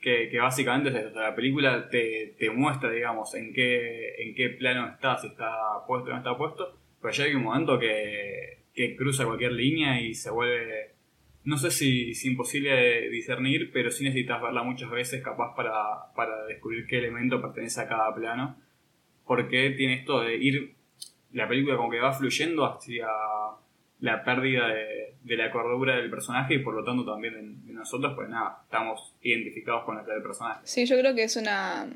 [0.00, 4.48] Que, que básicamente es eso, la película te, te muestra, digamos, en qué, en qué
[4.48, 5.48] plano está, si está
[5.86, 10.00] puesto o no está puesto, pero ya hay un momento que, que cruza cualquier línea
[10.00, 10.91] y se vuelve,
[11.44, 16.44] no sé si, si imposible discernir, pero sí necesitas verla muchas veces capaz para, para
[16.44, 18.56] descubrir qué elemento pertenece a cada plano,
[19.26, 20.74] porque tiene esto de ir,
[21.32, 23.08] la película como que va fluyendo hacia
[24.00, 28.12] la pérdida de, de la cordura del personaje y por lo tanto también de, nosotros,
[28.14, 30.60] pues nada, estamos identificados con la del personaje.
[30.64, 31.88] Sí, yo creo que es una,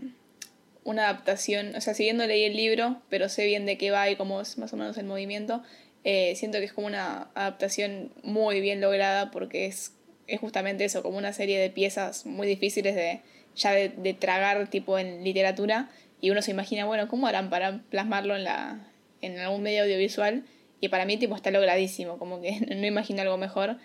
[0.85, 3.91] una adaptación, o sea, si bien no leí el libro, pero sé bien de qué
[3.91, 5.63] va y cómo es más o menos el movimiento,
[6.09, 9.93] eh, siento que es como una adaptación muy bien lograda porque es,
[10.29, 13.23] es justamente eso, como una serie de piezas muy difíciles de
[13.57, 15.91] ya de, tragar tipo en literatura
[16.21, 18.87] y uno se imagina, bueno, ¿cómo harán para plasmarlo en, la,
[19.21, 20.45] en algún medio audiovisual?
[20.81, 23.77] Y para mí tipo está logradísimo, como que no imagino algo mejor.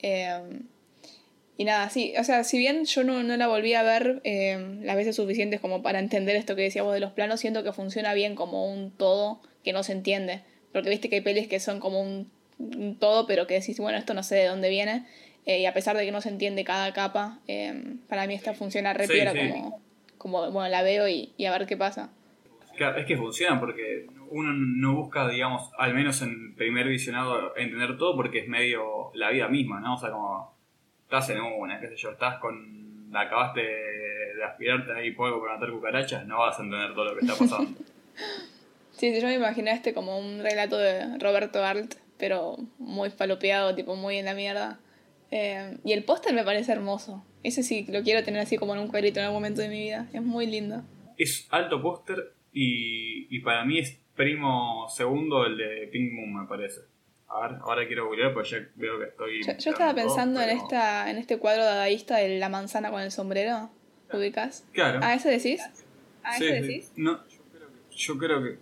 [0.00, 0.36] Eh,
[1.56, 4.80] y nada, sí, o sea, si bien yo no, no la volví a ver eh,
[4.82, 8.14] las veces suficientes como para entender esto que decíamos de los planos, siento que funciona
[8.14, 10.42] bien como un todo que no se entiende.
[10.78, 13.98] Porque viste que hay pelis que son como un, un todo, pero que decís, bueno,
[13.98, 15.04] esto no sé de dónde viene.
[15.44, 18.54] Eh, y a pesar de que no se entiende cada capa, eh, para mí esta
[18.54, 19.18] funciona re Sí,
[19.50, 19.80] como,
[20.18, 22.10] como, bueno, la veo y, y a ver qué pasa.
[22.76, 27.96] Claro, es que funciona porque uno no busca, digamos, al menos en primer visionado, entender
[27.96, 29.94] todo porque es medio la vida misma, ¿no?
[29.94, 30.54] O sea, como
[31.02, 33.10] estás en una, qué sé yo, estás con.
[33.12, 37.26] acabaste de aspirarte ahí polvo para matar cucarachas, no vas a entender todo lo que
[37.26, 37.80] está pasando.
[38.98, 43.74] Sí, sí, yo me imaginé este como un relato de Roberto Arlt, pero muy falopeado,
[43.74, 44.80] tipo muy en la mierda.
[45.30, 47.24] Eh, y el póster me parece hermoso.
[47.42, 49.80] Ese sí lo quiero tener así como en un cuadrito en algún momento de mi
[49.80, 50.08] vida.
[50.12, 50.82] Es muy lindo.
[51.16, 56.48] es alto póster y, y para mí es primo segundo el de Pink Moon, me
[56.48, 56.80] parece.
[57.28, 59.42] A ver, ahora quiero googlear porque ya veo que estoy.
[59.44, 62.90] Yo, yo estaba todo, pensando en pero- esta en este cuadro dadaísta de la manzana
[62.90, 63.70] con el sombrero.
[64.10, 64.64] ¿Lo ubicas?
[64.72, 65.00] Claro.
[65.02, 65.60] ¿Ah, ese decís?
[66.24, 66.66] ¿Ah, Sí, ese sí.
[66.66, 66.92] decís?
[66.96, 67.20] No,
[67.90, 68.56] yo creo que.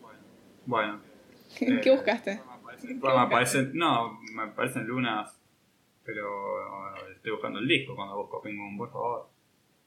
[0.67, 1.01] Bueno.
[1.59, 2.41] ¿Qué, Eh, qué buscaste?
[3.01, 5.41] Pues me aparecen, no, me aparecen lunas,
[6.05, 9.31] pero estoy buscando el disco cuando busco Ping Pong, por favor.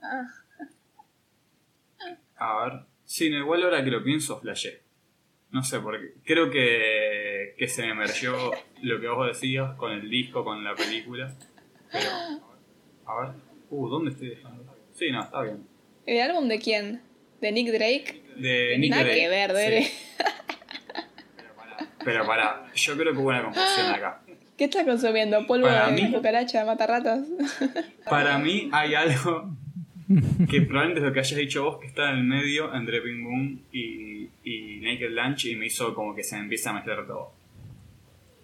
[0.01, 0.27] Ah.
[2.37, 2.79] A ver.
[3.05, 4.81] Sí, no, igual ahora que lo pienso, flashé.
[5.51, 8.51] No sé, porque creo que, que se me emergió
[8.81, 11.33] lo que vos decías con el disco, con la película.
[11.91, 12.09] Pero,
[13.05, 13.35] a ver.
[13.69, 14.75] Uh, ¿dónde estoy dejando?
[14.93, 15.67] Sí, no, está bien.
[16.05, 17.01] ¿El álbum de quién?
[17.41, 18.23] ¿De Nick Drake?
[18.37, 19.91] De Nick Nada Drake, que ver, sí.
[22.03, 24.21] Pero pará, yo creo que hubo una confusión acá.
[24.57, 25.45] ¿Qué estás consumiendo?
[25.47, 27.21] ¿Polvo Para de mí- cucaracha, mata ratas?
[28.09, 29.51] Para mí hay algo
[30.49, 33.23] que probablemente es lo que hayas dicho vos que está en el medio entre Ping
[33.23, 37.05] Boom y, y Naked Lunch y me hizo como que se me empieza a mezclar
[37.07, 37.31] todo.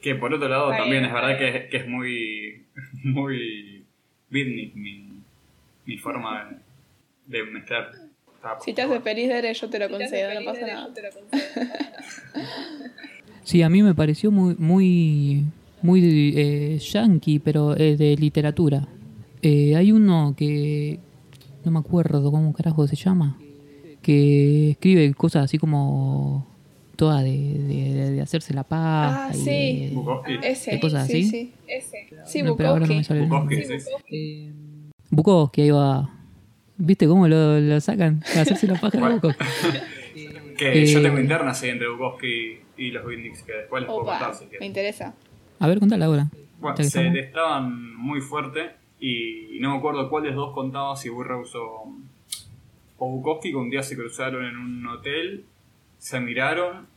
[0.01, 2.65] Que por otro lado también es verdad que, es- que es muy
[3.03, 3.85] muy
[4.29, 5.21] beatnik mi,
[5.85, 6.49] mi forma
[7.25, 7.91] de, de mezclar.
[8.63, 10.89] Si te haces feliz, Dere, yo te lo concedo, no pasa nada.
[13.45, 15.43] Sí, a mí me pareció muy, muy,
[15.81, 18.87] muy eh, yankee, pero eh, de literatura.
[19.41, 20.99] Eh, hay uno que
[21.63, 23.37] no me acuerdo cómo carajo se llama,
[24.01, 26.47] que escribe cosas así como
[26.95, 29.45] todas de, de- de hacerse la paja Ah, y sí.
[29.89, 30.33] de- Bukowski.
[30.41, 31.29] Ese, ¿Qué cosas sí, así?
[31.29, 31.51] sí.
[31.67, 31.97] Ese.
[32.25, 33.55] Sí, No, pero ahora no me Bukowski.
[33.63, 33.89] sale sí, sí.
[34.11, 34.51] Eh,
[35.11, 36.09] Bukowski, ahí va.
[36.77, 38.21] ¿Viste cómo lo, lo sacan?
[38.35, 39.13] Hacerse la paja de.
[39.13, 39.43] Bukowski.
[40.57, 44.01] Que yo Eh, tengo internas ahí entre Bukowski y los beatniks que después les puedo
[44.01, 45.13] Opa, contar si me interesa.
[45.59, 46.27] A ver, contala ahora.
[46.59, 47.15] Bueno, se estamos.
[47.17, 51.93] estaban muy fuerte y no me acuerdo cuál de los dos contaba si Burroughs o,
[52.97, 55.45] o Bukowski, que un día se cruzaron en un hotel,
[55.97, 56.87] se miraron,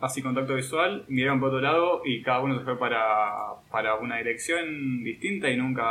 [0.00, 4.16] así contacto visual, miraron por otro lado y cada uno se fue para, para una
[4.16, 5.84] dirección distinta y nunca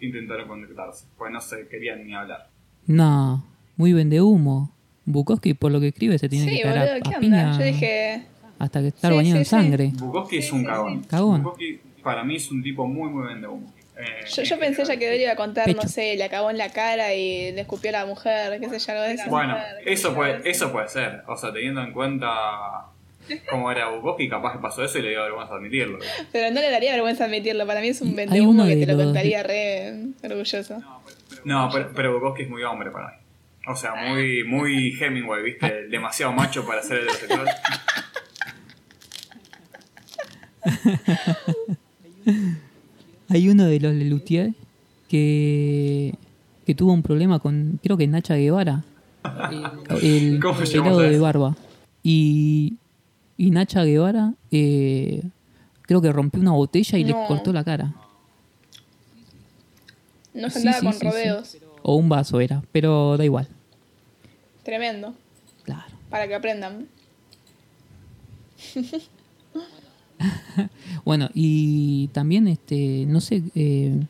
[0.00, 2.50] intentaron conectarse, pues no se querían ni hablar.
[2.86, 3.44] No,
[3.76, 4.73] muy vende humo.
[5.06, 7.20] Bukowski, por lo que escribe, se tiene Sí, que caer a- boludo, ¿qué a, onda?
[7.20, 8.22] piña Yo dije.
[8.58, 9.50] hasta que estar Sí, bañado sí, en sí.
[9.50, 9.90] sangre.
[9.94, 11.02] Bukowski es un cagón.
[11.04, 11.42] Cagón.
[11.42, 13.72] Bukowski para mí es un tipo muy muy vende humo.
[13.96, 15.80] Eh, Yo, yo en pensé ya que Dere iba a contar, Pecho.
[15.82, 18.78] no sé, le acabó en la cara y le escupió a la mujer, qué sé
[18.80, 19.30] yo, algo de eso.
[19.30, 21.22] Bueno, eso puede, eso puede ser.
[21.28, 22.28] O sea, teniendo en cuenta
[23.48, 25.98] cómo era Bukowski, capaz que pasó eso y le dio vergüenza admitirlo.
[26.32, 28.86] Pero no le daría vergüenza admitirlo, para mí es un Hay vendehumo uno que te
[28.86, 29.94] lo contaría re
[30.24, 30.82] orgulloso.
[31.44, 33.14] No, pero, pero Bukowski es muy hombre para mí.
[33.66, 35.86] O sea, muy, muy Hemingway, ¿viste?
[35.90, 37.48] Demasiado macho para ser heterosexual.
[43.28, 44.52] Hay uno de los Lelutier
[45.08, 46.14] que
[46.64, 48.84] que tuvo un problema con, creo que Nacha Guevara,
[50.00, 51.56] el ¿Cómo se pelado de barba.
[52.02, 52.78] Y,
[53.36, 55.22] y Nacha Guevara, eh,
[55.82, 57.20] creo que rompió una botella y No.
[57.20, 57.92] le cortó la cara.
[60.32, 61.06] No se andaba sí, con sí, sí.
[61.06, 61.56] rodeos.
[61.86, 63.46] O un vaso era, pero da igual.
[64.62, 65.14] Tremendo.
[65.64, 65.92] Claro.
[66.08, 66.88] Para que aprendan.
[71.04, 74.00] Bueno, y también, este, no sé eh,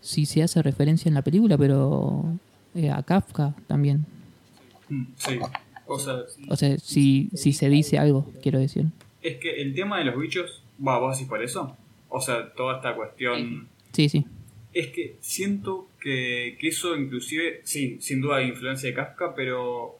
[0.00, 2.24] si se hace referencia en la película, pero
[2.74, 4.06] eh, a Kafka también.
[4.88, 5.38] Mm, Sí.
[5.88, 6.14] O sea,
[6.48, 8.86] O sea, si, si se dice algo, quiero decir.
[9.22, 11.76] es que el tema de los bichos, va, vos decís por eso.
[12.08, 13.68] O sea, toda esta cuestión...
[13.92, 14.24] Sí, sí.
[14.72, 19.98] Es que siento que, que eso inclusive, sí, sin duda hay influencia de Kafka, pero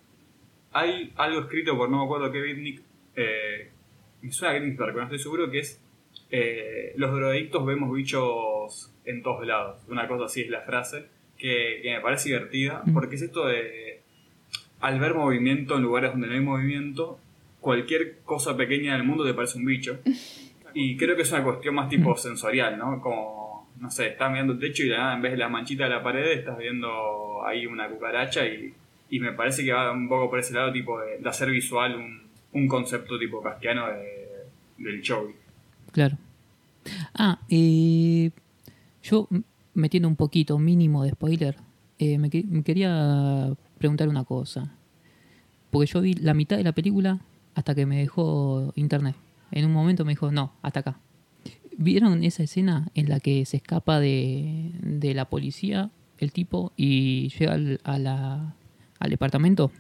[0.71, 2.81] hay algo escrito por no me acuerdo qué beatnik,
[3.17, 3.71] eh,
[4.23, 5.83] me suena a Greensberg, pero no estoy seguro, que es
[6.31, 9.81] eh, los drogadictos vemos bichos en todos lados.
[9.89, 14.03] Una cosa así es la frase, que, que me parece divertida, porque es esto de
[14.79, 17.19] al ver movimiento en lugares donde no hay movimiento,
[17.61, 19.99] cualquier cosa pequeña del mundo te parece un bicho.
[20.79, 23.01] Y creo que es una cuestión más tipo sensorial, ¿no?
[23.01, 23.36] Como,
[23.81, 25.91] no sé, estás mirando el techo y de nada, en vez de la manchita de
[25.91, 28.75] la pared, estás viendo ahí una cucaracha y,
[29.11, 32.23] y me parece que va un poco por ese lado, tipo de, hacer visual un,
[32.53, 34.47] un concepto tipo casquiano de,
[34.79, 35.31] del show.
[35.93, 36.17] Claro.
[37.15, 38.31] Ah, eh,
[39.03, 39.29] yo
[39.75, 41.57] metiendo un poquito mínimo de spoiler,
[41.99, 44.73] eh, me quería preguntar una cosa.
[45.71, 47.21] Porque yo vi la mitad de la película
[47.55, 49.17] hasta que me dejó internet.
[49.51, 51.01] En un momento me dijo, no, hasta acá.
[51.79, 57.29] ¿Vieron esa escena en la que se escapa de, de la policía el tipo y
[57.39, 58.55] llega al, a la-
[58.99, 59.71] al departamento?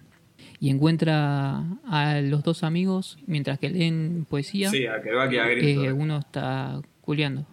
[0.60, 4.70] Y encuentra a los dos amigos mientras que leen poesía.
[4.70, 5.96] Sí, a Kerouac y a Eh, Greensberg.
[5.98, 7.46] uno está culeando.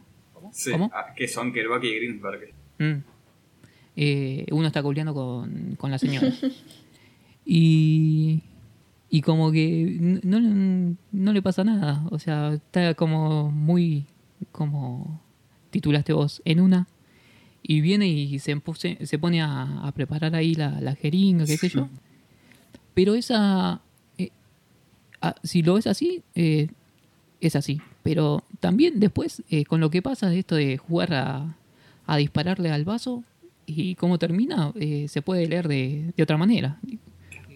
[0.52, 0.92] Sí, ¿cómo?
[0.94, 2.54] a- que son Kerouac y Greensberg.
[2.80, 3.04] Mm.
[3.96, 6.28] Eh, uno está culeando con, con la señora.
[7.46, 8.42] y,
[9.10, 12.06] y como que no, no le pasa nada.
[12.12, 14.06] O sea, está como muy,
[14.52, 15.22] como
[15.72, 16.88] titulaste vos, en una.
[17.62, 21.58] Y viene y se, empuse- se pone a, a preparar ahí la, la jeringa, qué
[21.58, 21.88] sé yo.
[22.94, 23.82] Pero esa,
[24.18, 24.30] eh,
[25.22, 26.68] ah, si lo ves así, eh,
[27.42, 27.82] es así.
[28.04, 31.56] Pero también después, eh, con lo que pasa de esto de jugar a,
[32.06, 33.24] a dispararle al vaso
[33.66, 34.74] y cómo termina,
[35.08, 36.80] se puede leer de, de otra manera.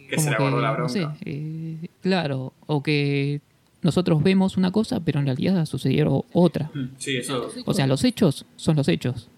[0.09, 1.17] Que Como se agarró la no bronca.
[1.19, 3.41] sé, claro, o que
[3.87, 6.69] nosotros vemos una cosa, pero en realidad sucedió otra.
[6.73, 7.49] Mm, Sí, eso.
[7.65, 9.29] O sea, los hechos son los hechos.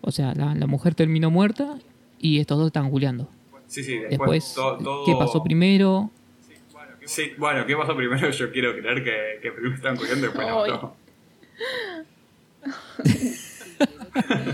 [0.00, 1.76] O sea, la, la mujer terminó muerta
[2.18, 3.28] y estos dos están juleando.
[3.66, 6.10] Sí, sí, después, Después, to- todo- ¿qué pasó primero?
[7.04, 8.30] Sí, bueno, ¿qué pasó primero?
[8.30, 10.94] Yo quiero creer que, que primero estaban cuidando y después no.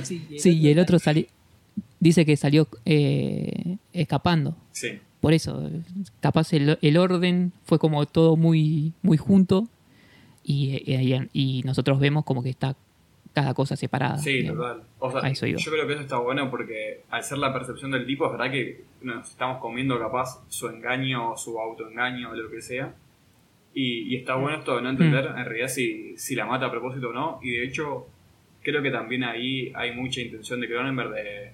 [0.39, 1.29] Sí, y el otro sali-
[2.01, 4.57] dice que salió eh, escapando.
[4.73, 4.99] Sí.
[5.21, 5.71] Por eso,
[6.21, 9.67] capaz el, el orden fue como todo muy, muy junto
[10.45, 12.77] y, y- y nosotros vemos como que está
[13.35, 14.19] cada cosa separada.
[14.19, 14.59] Sí, digamos.
[14.67, 14.83] total.
[14.99, 18.27] O sea, yo creo que eso está bueno porque al ser la percepción del tipo,
[18.27, 22.63] es verdad que nos estamos comiendo capaz su engaño o su autoengaño o lo que
[22.63, 22.95] sea.
[23.75, 25.39] Y, y está bueno esto de no entender Mm.
[25.39, 27.39] en realidad si, si la mata a propósito o no.
[27.43, 28.07] Y de hecho,
[28.63, 31.53] creo que también ahí hay mucha intención de Cronenberg de,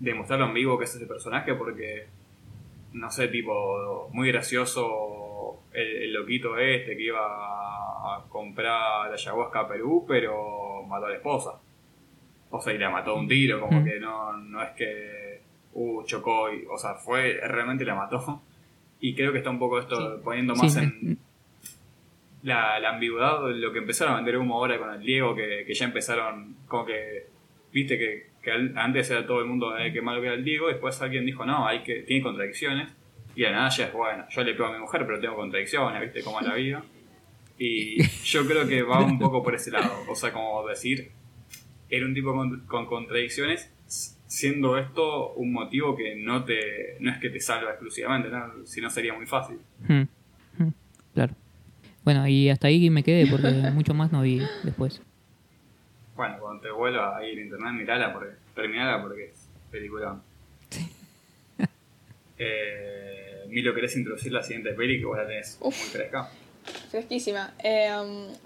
[0.00, 2.06] de mostrarlo en vivo que es ese personaje porque,
[2.96, 9.68] no sé, tipo, muy gracioso el, el loquito este que iba a comprar ayahuasca a
[9.68, 11.60] Perú, pero mató a la esposa.
[12.50, 15.40] O sea, y la mató un tiro, como que no, no es que,
[15.74, 18.42] uh, chocó, y, o sea, fue, realmente la mató.
[18.98, 21.18] Y creo que está un poco esto poniendo más en
[22.42, 25.74] la, la ambigüedad, lo que empezaron a vender humo ahora con el Diego, que, que
[25.74, 27.26] ya empezaron, como que,
[27.72, 30.44] viste que, que al- antes era todo el mundo eh, que malo que era el
[30.44, 32.88] Diego, después alguien dijo, no, hay que, tiene contradicciones,
[33.34, 36.00] y la nada ya es, bueno, yo le pego a mi mujer, pero tengo contradicciones,
[36.00, 36.82] viste cómo es la vida.
[37.58, 41.10] Y yo creo que va un poco por ese lado, o sea, como decir,
[41.90, 43.70] era un tipo con, con contradicciones,
[44.28, 48.64] siendo esto un motivo que no te no es que te salva exclusivamente, ¿no?
[48.66, 49.58] si no sería muy fácil.
[49.88, 50.02] Mm,
[50.62, 50.72] mm,
[51.14, 51.34] Claro.
[52.04, 55.02] Bueno, y hasta ahí me quedé porque mucho más no vi después.
[56.16, 60.18] Bueno, cuando te vuelva a ir a internet, mirala, porque, terminala porque es película.
[62.38, 65.78] eh, Milo, ¿querés introducir la siguiente peli que vos la tenés Uf.
[65.78, 66.30] muy fresca?
[66.90, 67.54] Fresquísima.
[67.62, 67.90] Eh,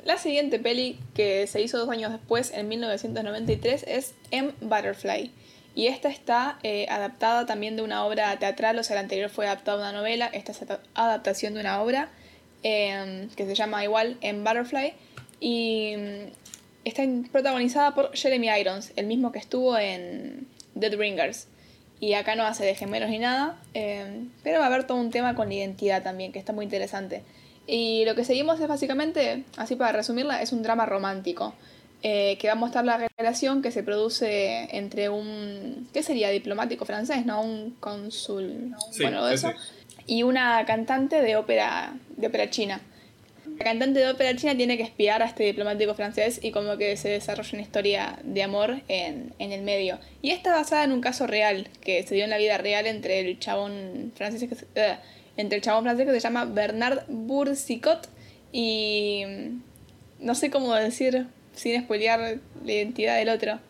[0.04, 4.52] la siguiente peli que se hizo dos años después, en 1993, es M.
[4.60, 5.30] Butterfly.
[5.74, 9.46] Y esta está eh, adaptada también de una obra teatral, o sea, la anterior fue
[9.46, 10.60] adaptada a una novela, esta es
[10.94, 12.10] adaptación de una obra
[12.64, 14.40] eh, que se llama igual M.
[14.40, 14.92] Butterfly.
[15.42, 15.94] Y
[16.90, 21.46] está protagonizada por Jeremy Irons, el mismo que estuvo en Dead Ringers.
[22.00, 25.10] Y acá no hace de gemelos ni nada, eh, pero va a haber todo un
[25.10, 27.22] tema con la identidad también, que está muy interesante.
[27.66, 31.54] Y lo que seguimos es básicamente, así para resumirla, es un drama romántico.
[32.02, 36.30] Eh, que va a mostrar la relación que se produce entre un, ¿qué sería?
[36.30, 37.42] Diplomático francés, ¿no?
[37.42, 39.52] Un cónsul, bueno, eso,
[40.06, 42.80] y una cantante de ópera, de ópera china.
[43.60, 46.96] La cantante de ópera china tiene que espiar a este diplomático francés y como que
[46.96, 49.98] se desarrolla una historia de amor en, en el medio.
[50.22, 53.20] Y está basada en un caso real que se dio en la vida real entre
[53.20, 54.96] el chabón francés que se, eh,
[55.36, 58.08] entre el chabón francés que se llama Bernard Boursicot
[58.50, 59.24] y
[60.20, 63.60] no sé cómo decir sin spoilear la identidad del otro.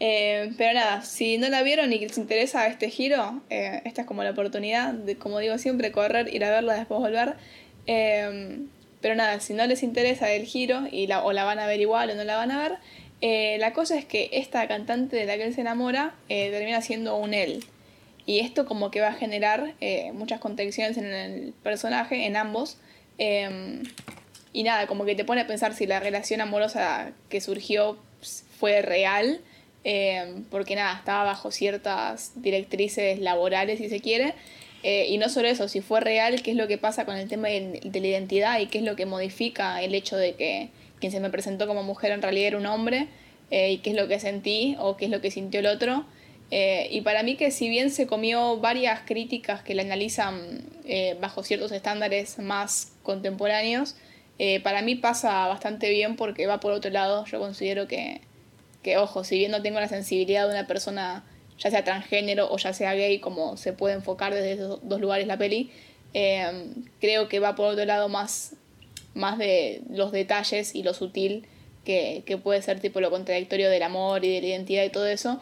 [0.00, 4.06] Eh, pero nada, si no la vieron y les interesa este giro, eh, esta es
[4.08, 7.36] como la oportunidad de, como digo siempre, correr, ir a verla, después volver.
[9.02, 12.10] Pero nada, si no les interesa el giro y o la van a ver igual
[12.10, 15.44] o no la van a ver, la cosa es que esta cantante de la que
[15.44, 17.64] él se enamora termina siendo un él.
[18.24, 19.74] Y esto como que va a generar
[20.14, 22.78] muchas contradicciones en el personaje, en ambos.
[24.52, 27.98] Y nada, como que te pone a pensar si la relación amorosa que surgió
[28.58, 29.40] fue real,
[29.84, 34.34] eh, porque nada, estaba bajo ciertas directrices laborales, si se quiere.
[34.82, 37.28] Eh, y no solo eso, si fue real, qué es lo que pasa con el
[37.28, 41.12] tema de, la identidad y qué es lo que modifica el hecho de que quien
[41.12, 43.08] se me presentó como mujer en realidad era un hombre,
[43.50, 46.04] eh, y qué es lo que sentí o qué es lo que sintió el otro.
[46.50, 50.62] y para mí que si bien se comió varias críticas que la analizan
[51.18, 53.96] bajo ciertos estándares más contemporáneos,
[54.44, 57.24] eh, para mí pasa bastante bien porque va por otro lado.
[57.26, 58.20] Yo considero que,
[58.82, 61.24] que, ojo, si bien no tengo la sensibilidad de una persona,
[61.58, 65.26] ya sea transgénero o ya sea gay, como se puede enfocar desde esos dos lugares
[65.26, 65.70] la peli,
[66.14, 68.54] eh, creo que va por otro lado más,
[69.14, 71.46] más de los detalles y lo sutil
[71.84, 75.06] que, que, puede ser tipo lo contradictorio del amor y de la identidad y todo
[75.06, 75.40] eso.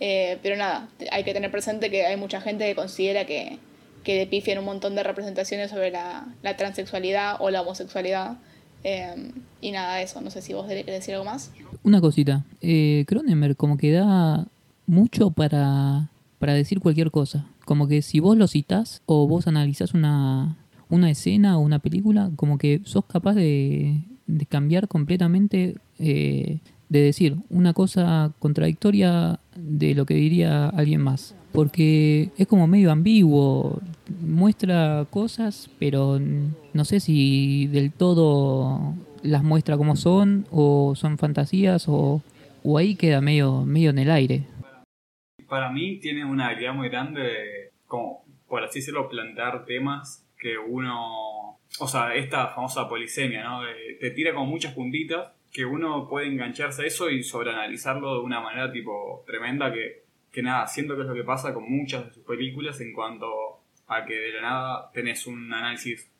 [0.00, 3.58] Eh, pero nada, hay que tener presente que hay mucha gente que considera que,
[4.02, 8.36] que depifian un montón de representaciones sobre la, la transexualidad o la homosexualidad.
[8.84, 11.52] Em, y nada eso, no sé si vos querés decir algo más.
[11.84, 14.48] Una cosita, eh, Cronenberg como que da
[14.92, 17.46] mucho para, para decir cualquier cosa.
[17.64, 20.56] Como que si vos lo citás o vos analizás una,
[20.88, 27.00] una escena o una película, como que sos capaz de, de cambiar completamente, eh, de
[27.00, 33.80] decir una cosa contradictoria de lo que diría alguien más porque es como medio ambiguo,
[34.20, 36.18] muestra cosas, pero
[36.72, 42.22] no sé si del todo las muestra como son o son fantasías o,
[42.64, 44.44] o ahí queda medio, medio en el aire.
[45.52, 50.56] Para mí tiene una habilidad muy grande de, como, por así decirlo, plantear temas que
[50.56, 51.58] uno...
[51.78, 53.60] O sea, esta famosa polisemia, ¿no?
[54.00, 58.40] te tira como muchas puntitas que uno puede engancharse a eso y sobreanalizarlo de una
[58.40, 62.14] manera tipo tremenda que que nada, siento que es lo que pasa con muchas de
[62.14, 66.10] sus películas en cuanto a que de la nada tenés un análisis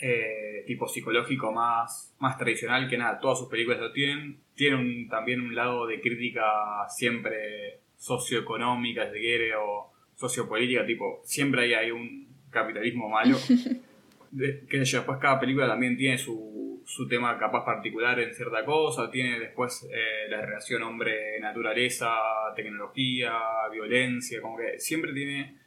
[0.00, 4.40] eh, tipo psicológico más, más tradicional que nada, todas sus películas lo tienen.
[4.54, 6.42] Tiene también un lado de crítica
[6.88, 13.36] siempre socioeconómica, si quiere, o sociopolítica, tipo, siempre hay, hay un capitalismo malo.
[14.30, 19.10] de, yo, después cada película también tiene su su tema capaz particular en cierta cosa,
[19.10, 22.10] tiene después eh, la relación hombre-naturaleza,
[22.56, 23.34] tecnología,
[23.70, 25.58] violencia, como que siempre tiene,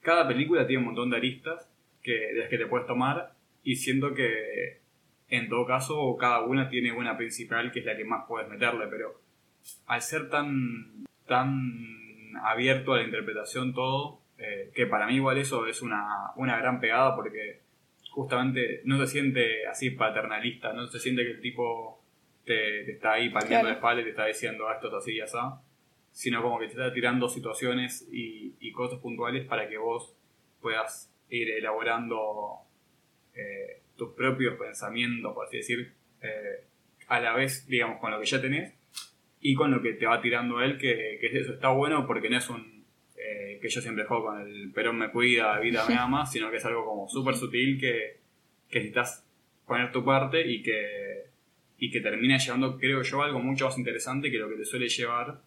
[0.00, 1.68] cada película tiene un montón de aristas
[2.04, 3.32] que, de las que te puedes tomar
[3.64, 4.78] y siento que
[5.28, 8.86] en todo caso cada una tiene una principal que es la que más puedes meterle,
[8.86, 9.20] pero
[9.86, 15.64] al ser tan, tan abierto a la interpretación todo, eh, que para mí igual eso
[15.68, 17.60] es una, una gran pegada porque
[18.10, 22.02] justamente no se siente así paternalista, no se siente que el tipo
[22.44, 25.20] te, está ahí palmeando la espalda y te está diciendo ah, esto es así y
[25.20, 25.38] así,
[26.10, 30.16] sino como que te está tirando situaciones y, cosas puntuales para que vos
[30.60, 32.60] puedas ir elaborando
[33.34, 36.64] eh, tus propios pensamientos, por así decir, eh,
[37.06, 38.79] a la vez, digamos, con lo que ya tenés
[39.40, 42.38] y con lo que te va tirando él, que, que eso está bueno porque no
[42.38, 42.84] es un
[43.16, 46.56] eh, que yo siempre juego con el Perón me cuida, vida me ama, sino que
[46.56, 48.18] es algo como súper sutil que,
[48.68, 49.26] que necesitas
[49.66, 51.26] poner tu parte y que,
[51.78, 54.88] y que termina llevando, creo yo, algo mucho más interesante que lo que te suele
[54.88, 55.40] llevar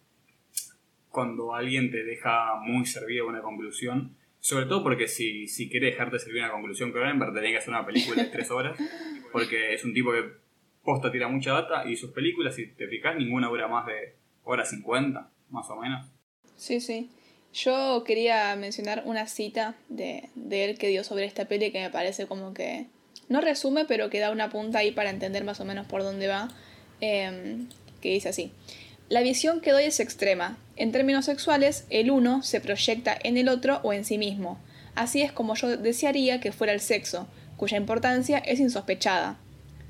[1.09, 4.15] cuando alguien te deja muy servido una conclusión.
[4.39, 7.85] Sobre todo porque si, si quiere dejarte servir una conclusión Cronenberg, tenés que hacer una
[7.85, 8.77] película de tres horas,
[9.31, 10.42] porque es un tipo que
[10.84, 14.65] posta tira mucha data y sus películas, si te fijas, ninguna dura más de hora
[14.65, 16.05] 50, más o menos.
[16.55, 17.09] Sí, sí.
[17.53, 21.91] Yo quería mencionar una cita de, de, él que dio sobre esta peli que me
[21.91, 22.88] parece como que
[23.29, 26.27] no resume, pero que da una punta ahí para entender más o menos por dónde
[26.27, 26.49] va,
[26.99, 27.69] em,
[28.01, 28.51] que dice así.
[29.09, 30.57] La visión que doy es extrema.
[30.75, 34.59] En términos sexuales, el uno se proyecta en el otro o en sí mismo.
[34.95, 37.27] Así es como yo desearía que fuera el sexo,
[37.57, 39.38] cuya importancia es insospechada.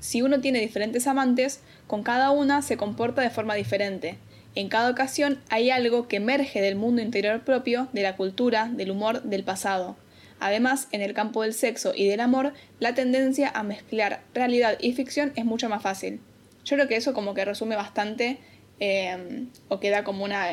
[0.04, 4.18] Si uno tiene diferentes amantes, con cada una se comporta de forma diferente.
[4.54, 8.90] En cada ocasión hay algo que emerge del mundo interior propio, de la cultura, del
[8.90, 9.96] humor, del pasado.
[10.40, 14.92] Además, en el campo del sexo y del amor, la tendencia a mezclar realidad y
[14.92, 16.20] ficción es mucho más fácil.
[16.66, 18.36] Yo creo que eso como que resume bastante
[18.80, 20.48] eh, o que da como una,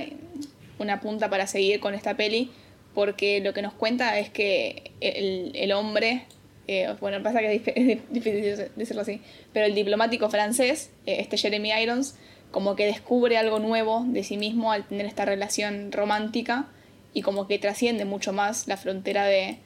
[0.79, 2.51] una punta para seguir con esta peli,
[2.95, 6.25] porque lo que nos cuenta es que el hombre,
[6.67, 7.63] eh, bueno, pasa que es
[8.09, 9.21] difícil decirlo así,
[9.53, 12.17] pero el diplomático francés, eh, este Jeremy Irons,
[12.51, 16.67] como que descubre algo nuevo de sí mismo al tener esta relación romántica
[17.13, 19.59] y como que trasciende mucho más la frontera de,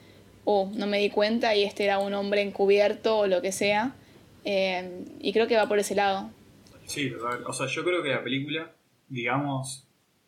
[0.46, 3.96] oh, no me di cuenta y este era un hombre encubierto o lo que sea.
[4.46, 6.30] Eh, y creo que va por ese lado.
[6.86, 7.12] Sí,
[7.48, 8.72] o sea, yo creo que la película,
[9.10, 9.88] digamos,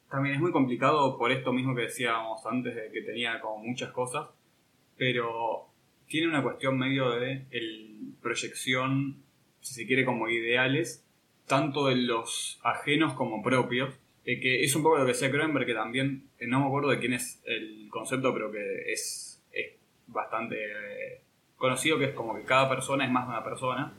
[0.10, 3.92] también es muy complicado por esto mismo que decíamos antes, de que tenía como muchas
[3.92, 4.30] cosas,
[4.98, 5.68] pero
[6.08, 9.24] tiene una cuestión medio de el proyección,
[9.62, 11.06] si se quiere, como ideales,
[11.46, 13.96] tanto de los ajenos como propios,
[14.26, 16.90] eh, que es un poco lo que decía Cronenberg, que también, eh, no me acuerdo
[16.90, 19.68] de quién es el concepto, pero que es, es
[20.08, 21.22] bastante eh,
[21.56, 23.94] conocido, que es como que cada persona es más de una persona,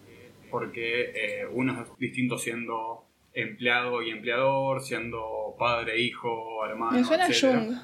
[0.50, 3.04] porque uno es distinto siendo
[3.34, 6.92] empleado y empleador, siendo padre, hijo, hermano.
[6.92, 7.76] Me suena Jung,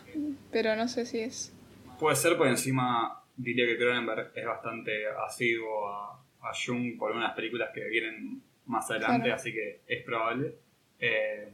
[0.50, 1.54] pero no sé si es.
[1.98, 7.34] Puede ser, por encima diría que Cronenberg es bastante asiduo a, a Jung por unas
[7.34, 10.54] películas que vienen más adelante, así que es probable.
[10.98, 11.48] Eh,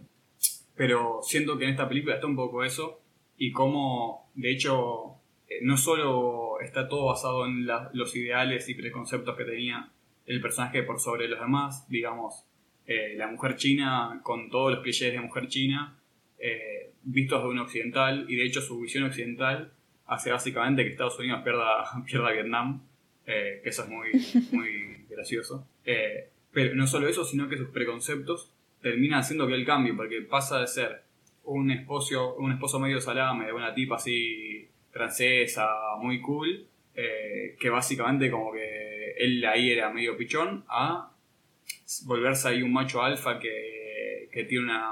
[0.74, 3.00] pero siento que en esta película está un poco eso
[3.36, 5.16] y como, de hecho,
[5.48, 9.90] eh, no solo está todo basado en los ideales y preconceptos que tenía
[10.26, 12.44] el personaje por sobre los demás, digamos,
[12.86, 15.96] eh, la mujer china con todos los clichés de mujer china,
[17.02, 19.72] vistos de un occidental, y de hecho su visión occidental
[20.10, 22.82] hace básicamente que Estados Unidos pierda, pierda Vietnam,
[23.24, 24.10] que eso es muy,
[24.52, 25.66] muy gracioso.
[26.52, 28.52] Pero no solo eso, sino que sus preconceptos
[28.82, 31.02] terminan haciendo que él cambie, porque pasa de ser
[31.44, 37.70] un esposo, un esposo medio salame de una tipa así francesa, muy cool, eh, que
[37.70, 41.10] básicamente como que él ahí era medio pichón, a
[42.04, 44.88] volverse ahí un macho alfa que, que tiene una,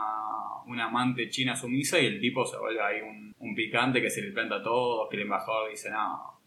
[0.66, 4.22] una, amante china sumisa y el tipo se vuelve ahí un, un picante que se
[4.22, 6.40] le planta a todos, que el embajador dice, no,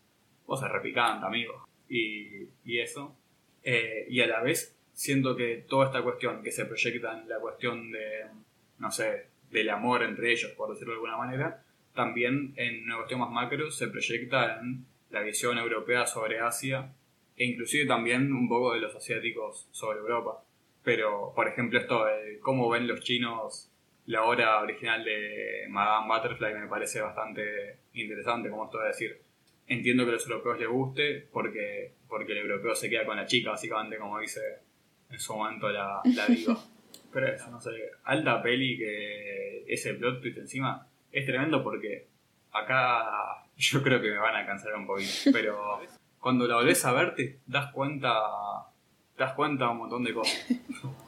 [0.46, 1.68] vos sos repicante, amigo.
[1.89, 3.16] Y, y eso.
[3.64, 7.39] Eh, y a la vez siento que toda esta cuestión que se proyecta en la
[7.39, 8.26] cuestión de,
[8.80, 11.64] no sé, del amor entre ellos, por decirlo de alguna manera,
[11.94, 16.94] también en una cuestión más macro se proyecta en la visión europea sobre Asia
[17.36, 20.44] e inclusive también un poco de los asiáticos sobre Europa.
[20.84, 23.70] Pero, por ejemplo, esto de cómo ven los chinos
[24.12, 29.22] la obra original de Madame Butterfly me parece bastante interesante, como esto de decir,
[29.68, 33.26] entiendo que a los europeos les guste porque, porque el europeo se queda con la
[33.26, 34.41] chica, básicamente, como dice
[35.09, 36.62] en su momento la, la digo.
[37.14, 37.72] Pero eso, no sé,
[38.03, 42.08] alta peli que ese plot twist encima es tremendo porque
[42.51, 45.32] acá yo creo que me van a cansar un poquito.
[45.32, 45.79] Pero
[46.20, 48.13] cuando la volvés a ver te das cuenta,
[49.16, 50.47] te das cuenta un montón de cosas.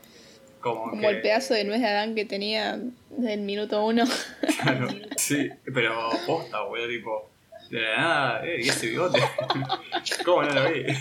[0.63, 2.79] Como, el pedazo de nuez de Adán que tenía
[3.09, 4.05] del minuto uno.
[4.63, 4.87] Claro,
[5.17, 7.29] sí, pero posta, boludo, tipo,
[7.69, 9.19] de la nada, eh, y ese bigote.
[10.25, 10.85] ¿Cómo no lo vi?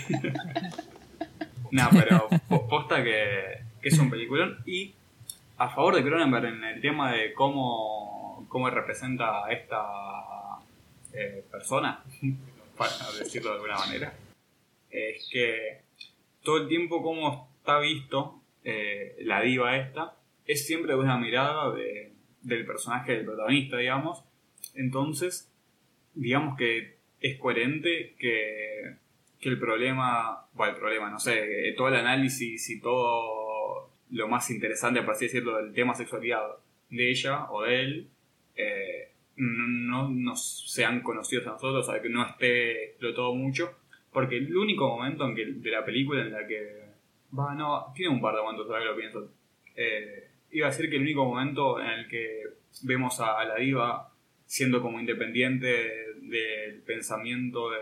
[1.71, 2.29] No, pero
[2.69, 4.61] posta que, es un peliculón.
[4.65, 4.93] Y
[5.57, 10.59] a favor de Cronenberg en el tema de cómo, cómo representa a esta
[11.13, 12.03] eh, persona,
[12.77, 14.13] para decirlo de alguna manera,
[14.91, 15.81] es que
[16.43, 21.73] todo el tiempo como está visto eh, la diva esta, es siempre de una mirada
[22.41, 24.23] del personaje del protagonista, digamos.
[24.73, 25.51] Entonces,
[26.13, 28.97] digamos que es coherente que
[29.43, 34.49] que el problema, bueno, el problema, no sé, todo el análisis y todo lo más
[34.49, 36.41] interesante, por así decirlo, del tema sexualidad
[36.89, 38.07] de ella o de él,
[38.55, 43.77] eh, no nos sean conocidos a nosotros, o que no esté explotado mucho,
[44.13, 46.82] porque el único momento en que, de la película en la que,
[47.37, 49.31] va, no, tiene un par de momentos, ahora que lo pienso,
[49.75, 52.43] eh, iba a decir que el único momento en el que
[52.83, 54.11] vemos a, la diva
[54.45, 55.67] siendo como independiente
[56.21, 57.79] del pensamiento, de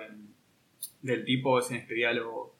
[1.01, 2.55] del tipo ese este diálogo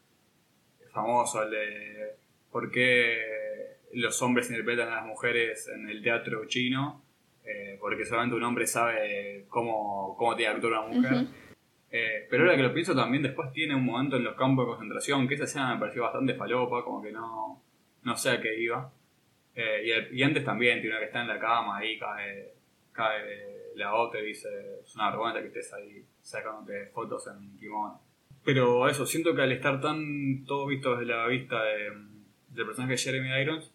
[0.92, 2.16] famoso, el de
[2.52, 7.02] por qué los hombres interpretan a las mujeres en el teatro chino,
[7.46, 11.28] eh, porque solamente un hombre sabe cómo, cómo tiene una mujer.
[11.92, 14.70] Eh, pero ahora que lo pienso también después tiene un momento en los campos de
[14.72, 17.62] concentración, que esa escena me pareció bastante falopa, como que no,
[18.04, 18.92] no sé a qué iba.
[19.56, 22.54] Eh, y, el- y antes también, tiene una que está en la cama, ahí cae,
[22.94, 24.48] cae la otra y dice,
[24.82, 28.00] es una vergüenza que estés ahí sacándote fotos en kimono.
[28.46, 31.92] Pero eso, siento que al estar tan todo visto desde la vista de-
[32.50, 33.72] del personaje de Jeremy Irons,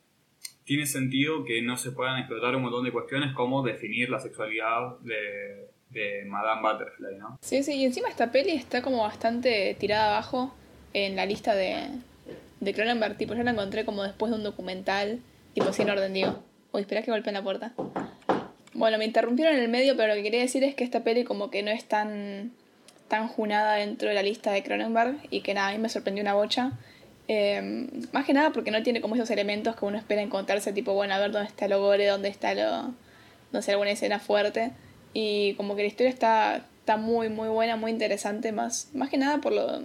[0.64, 4.98] tiene sentido que no se puedan explotar un montón de cuestiones como definir la sexualidad
[5.00, 7.38] de, de Madame Butterfly, ¿no?
[7.40, 10.54] Sí, sí, y encima esta peli está como bastante tirada abajo
[10.92, 11.88] en la lista de,
[12.60, 13.16] de Cronenberg.
[13.16, 15.20] Tipo, yo la encontré como después de un documental,
[15.54, 16.42] tipo sin orden, digo.
[16.72, 17.72] Uy, espera que golpeen la puerta.
[18.74, 21.24] Bueno, me interrumpieron en el medio, pero lo que quería decir es que esta peli
[21.24, 22.52] como que no es tan,
[23.08, 26.22] tan junada dentro de la lista de Cronenberg y que nada, a mí me sorprendió
[26.22, 26.72] una bocha.
[27.28, 30.92] Eh, más que nada porque no tiene como esos elementos que uno espera encontrarse, tipo,
[30.92, 32.94] bueno, a ver dónde está lo gore, dónde está lo,
[33.52, 34.72] no sé, alguna escena fuerte.
[35.12, 39.16] Y como que la historia está, está muy, muy buena, muy interesante, más, más que
[39.16, 39.80] nada por lo,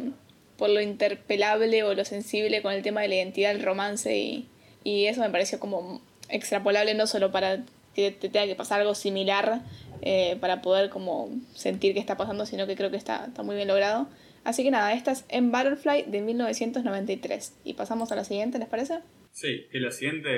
[0.57, 4.47] por lo interpelable o lo sensible con el tema de la identidad, el romance y,
[4.83, 7.63] y eso me pareció como extrapolable no solo para
[7.95, 9.61] que te tenga que pasar algo similar
[10.01, 13.55] eh, para poder como sentir que está pasando, sino que creo que está, está muy
[13.55, 14.07] bien logrado.
[14.43, 17.53] Así que nada, esta es en Butterfly de 1993.
[17.63, 18.99] Y pasamos a la siguiente, ¿les parece?
[19.31, 20.29] Sí, que la siguiente,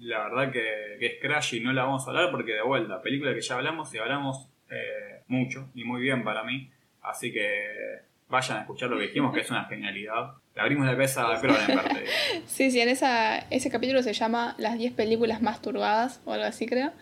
[0.00, 3.00] la verdad que, que es Crash y no la vamos a hablar porque de vuelta,
[3.00, 6.70] película que ya hablamos y hablamos eh, mucho y muy bien para mí.
[7.02, 10.32] Así que vayan a escuchar lo que dijimos, que es una genialidad.
[10.54, 12.04] Le abrimos la cabeza a Cronenberg.
[12.46, 16.46] Sí, sí, en esa, ese capítulo se llama Las 10 películas más turbadas o algo
[16.46, 16.92] así, creo.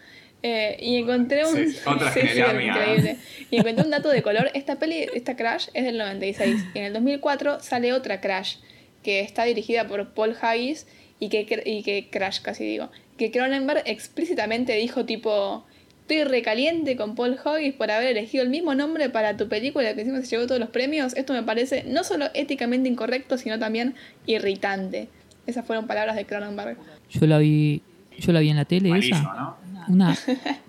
[0.43, 1.55] Eh, y encontré un.
[1.55, 2.13] Sí, otra
[2.55, 2.61] ¿no?
[2.61, 3.17] increíble.
[3.51, 4.51] Y encontré un dato de color.
[4.55, 6.65] Esta peli, esta Crash, es del 96.
[6.75, 8.57] Y en el 2004 sale otra Crash,
[9.03, 10.87] que está dirigida por Paul Haggis
[11.21, 12.91] y que, y que Crash, casi digo.
[13.19, 15.65] Que Cronenberg explícitamente dijo, tipo.
[16.01, 20.01] Estoy recaliente con Paul Haggis por haber elegido el mismo nombre para tu película que
[20.01, 21.15] encima se llevó todos los premios.
[21.15, 23.95] Esto me parece no solo éticamente incorrecto, sino también
[24.27, 25.09] irritante.
[25.47, 26.79] Esas fueron palabras de Cronenberg.
[27.11, 27.83] Yo la vi,
[28.19, 29.35] yo la vi en la tele Malísimo, esa.
[29.35, 29.57] ¿no?
[29.89, 30.19] Una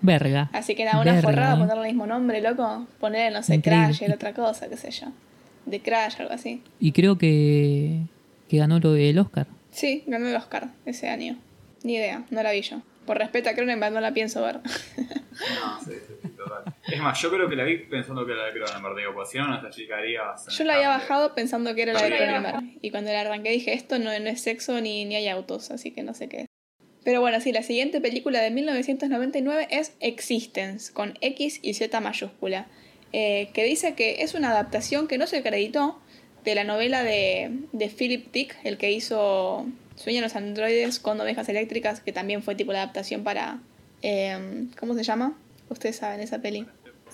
[0.00, 0.48] verga.
[0.52, 1.58] Así que nada, una Verga, forrada eh.
[1.58, 2.86] ponerle el mismo nombre, loco.
[3.00, 3.86] Ponerle, no sé, Increíble.
[3.86, 5.08] Crash, era otra cosa, qué sé yo.
[5.66, 6.62] De Crash, algo así.
[6.78, 8.02] Y creo que,
[8.48, 9.48] que ganó lo del Oscar.
[9.72, 11.36] Sí, ganó el Oscar ese año.
[11.82, 12.80] Ni idea, no la vi yo.
[13.06, 14.60] Por respeto a Cronenberg no la pienso ver.
[15.32, 15.92] No, sí,
[16.22, 16.62] sí, total.
[16.86, 19.38] Es más, yo creo que la vi pensando que era de Cronenberg, digo, porque si
[19.38, 20.46] no, no te explicarías.
[20.46, 22.78] Yo la había bajado pensando que era la de la Cronenberg.
[22.82, 25.90] Y cuando la arranqué dije, esto no, no es sexo ni, ni hay autos, así
[25.90, 26.46] que no sé qué es.
[27.02, 32.66] Pero bueno, sí, la siguiente película de 1999 es Existence, con X y Z mayúscula.
[33.12, 36.00] eh, que dice que es una adaptación que no se acreditó
[36.44, 39.66] de la novela de, de Philip Dick, el que hizo
[39.96, 43.58] Sueñan los androides con ovejas eléctricas, que también fue tipo la adaptación para...
[44.02, 45.36] eh, ¿Cómo se llama?
[45.68, 46.66] Ustedes saben esa peli.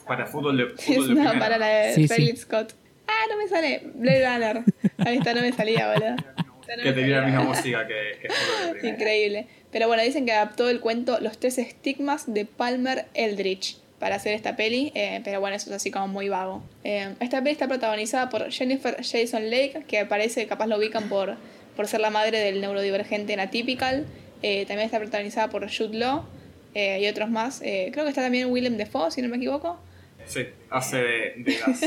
[0.06, 1.38] Para fútbol de, fútbol de no, primera.
[1.38, 2.72] para la de Sí, Scott.
[3.06, 3.82] Ah, no me sale.
[3.94, 4.64] Blade Runner.
[4.98, 6.10] Ahí está, no me salía, boludo.
[6.16, 6.48] No
[6.82, 8.94] Que tenía la misma música que, que fútbol de primera.
[8.96, 9.46] Increíble.
[9.70, 14.34] Pero bueno, dicen que adaptó el cuento Los tres estigmas de Palmer Eldritch para hacer
[14.34, 16.62] esta peli, eh, pero bueno, eso es así como muy vago.
[16.84, 21.36] Eh, esta peli está protagonizada por Jennifer Jason Lake, que parece capaz lo ubican por,
[21.76, 24.06] por ser la madre del neurodivergente en Atypical.
[24.42, 26.24] Eh, también está protagonizada por Jude Law
[26.74, 27.58] y otros más.
[27.58, 29.80] Creo que está también Willem Dafoe, si no me equivoco.
[30.26, 31.80] Sí, hace de, de gas.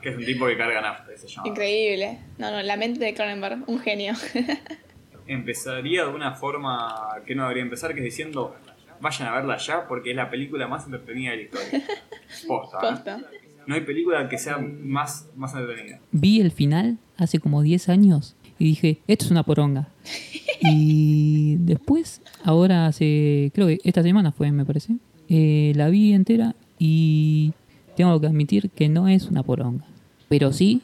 [0.00, 1.48] que es un tipo que carga nafta, se llama.
[1.48, 2.18] Increíble.
[2.38, 4.14] No, no, la mente de Cronenberg, un genio.
[5.26, 8.56] Empezaría de una forma que no debería empezar, que es diciendo,
[9.00, 11.82] vayan a verla ya porque es la película más entretenida de la historia.
[12.46, 12.90] Posta, ¿eh?
[12.90, 13.20] Posta.
[13.66, 16.00] No hay película que sea más, más entretenida.
[16.12, 19.88] Vi el final hace como 10 años y dije, esto es una poronga.
[20.62, 24.96] Y después, ahora hace, creo que esta semana fue, me parece,
[25.30, 27.54] eh, la vi entera y
[27.96, 29.86] tengo que admitir que no es una poronga.
[30.28, 30.82] Pero sí,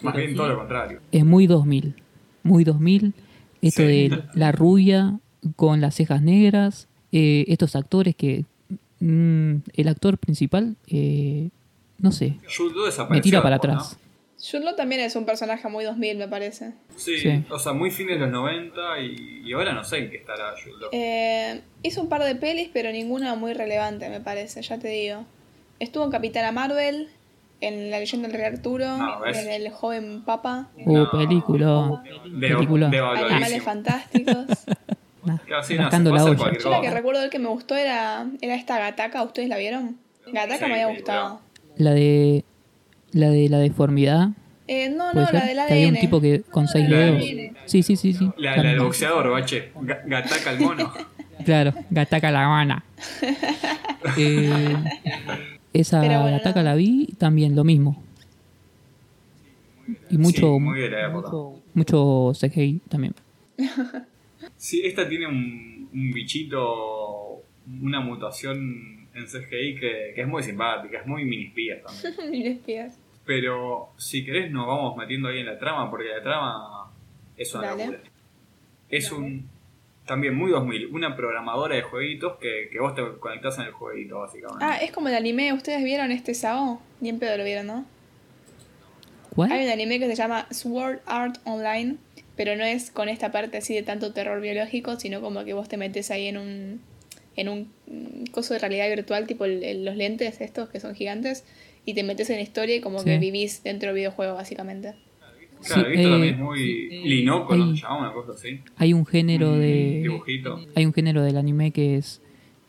[0.00, 1.00] Más bien todo lo contrario.
[1.12, 1.94] es muy 2000.
[2.44, 3.12] Muy 2000.
[3.60, 4.08] Esto Sí.
[4.08, 5.18] de la rubia
[5.56, 6.88] con las cejas negras.
[7.16, 8.44] Eh, estos actores que...
[9.00, 11.48] mm, el actor principal, eh,
[12.00, 12.34] no sé,
[13.10, 13.96] me tira para atrás.
[14.52, 16.66] Law también es un personaje muy 2000, me parece.
[16.66, 16.74] ¿no?
[16.96, 17.44] Sí, Sí.
[17.50, 20.50] o sea, muy fines de los 90 y, y ahora no sé en qué estará
[20.80, 20.90] Law.
[20.92, 25.24] Eh, hizo un par de pelis, pero ninguna muy relevante, me parece, ya te digo.
[25.78, 27.08] Estuvo en Capitana Marvel,
[27.60, 31.10] en La leyenda del Rey Arturo, No, en El joven papa, Uh, No.
[31.10, 32.02] película.
[32.26, 32.86] De, película.
[32.88, 33.62] Animales.
[33.62, 34.46] Fantásticos.
[35.24, 36.58] Nah, Claro, sí, no, la olla.
[36.62, 39.96] Yo la que recuerdo del que me gustó era, era esta Gataca, ¿ustedes la vieron?
[40.26, 41.40] Gataca Sí, me había gustado.
[41.76, 42.44] La de
[43.12, 44.30] la de la deformidad.
[44.66, 45.40] Eh, no, ¿Puede no, ser?
[45.40, 45.68] la del ADN.
[45.68, 47.22] Que había un tipo que con seis La dedos.
[47.66, 48.30] Sí, sí, sí, sí.
[48.38, 49.72] La, del boxeador, bache.
[49.74, 50.92] Ga- Gataca el mono.
[51.44, 52.84] Claro, Gataca la Habana.
[54.18, 54.76] Eh,
[55.72, 56.64] esa bueno, Gataca no.
[56.70, 58.02] la vi también lo mismo.
[60.10, 61.30] Y mucho, Sí, muy de la época.
[61.30, 63.14] mucho, mucho CGI también.
[64.56, 67.42] Sí, esta tiene un, un bichito,
[67.82, 72.46] una mutación en CGI que, que es muy simpática, es muy mini espías también.
[72.52, 72.98] Espías.
[73.24, 76.90] Pero si querés nos vamos metiendo ahí en la trama, porque la trama
[77.36, 77.86] es una Dale.
[77.86, 78.02] locura.
[78.90, 79.22] Es Dale.
[79.22, 79.48] un
[80.04, 84.18] también muy 2000, una programadora de jueguitos que, que vos te conectás en el jueguito,
[84.18, 84.62] básicamente.
[84.62, 85.52] Ah, es como el anime.
[85.54, 86.82] ¿Ustedes vieron este Sao?
[87.00, 87.86] Ni en pedo lo vieron, ¿no?
[89.34, 89.50] ¿Cuál?
[89.52, 91.96] Hay un anime que se llama Sword Art Online,
[92.36, 95.68] pero no es con esta parte así de tanto terror biológico, sino como que vos
[95.68, 96.80] te metes ahí en un
[97.36, 97.68] en un
[98.30, 101.42] coso de realidad virtual, tipo el- el- los lentes estos que son gigantes,
[101.84, 103.06] y te metes en la historia y como Sí.
[103.06, 104.94] que vivís dentro del videojuego, básicamente.
[105.66, 107.64] claro, sí, esto eh, también es muy linoco, ¿no?
[107.70, 108.60] hay- Se llama una cosa así.
[108.76, 110.00] Hay un género de.
[110.02, 110.60] dibujito.
[110.76, 112.20] Hay un género del anime que es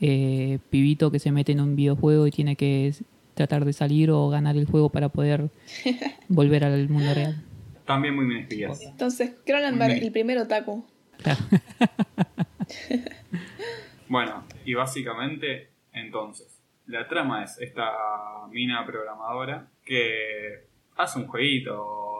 [0.01, 2.91] eh, pibito que se mete en un videojuego y tiene que
[3.33, 5.49] tratar de salir o ganar el juego para poder
[6.29, 7.43] volver al mundo real.
[7.85, 8.81] También muy mini espías.
[8.81, 10.85] Entonces, Cronenberg, el primer otaku.
[11.17, 11.39] Claro.
[14.07, 17.91] Bueno, y básicamente, entonces, la trama es esta
[18.51, 21.73] mina programadora que hace un jueguito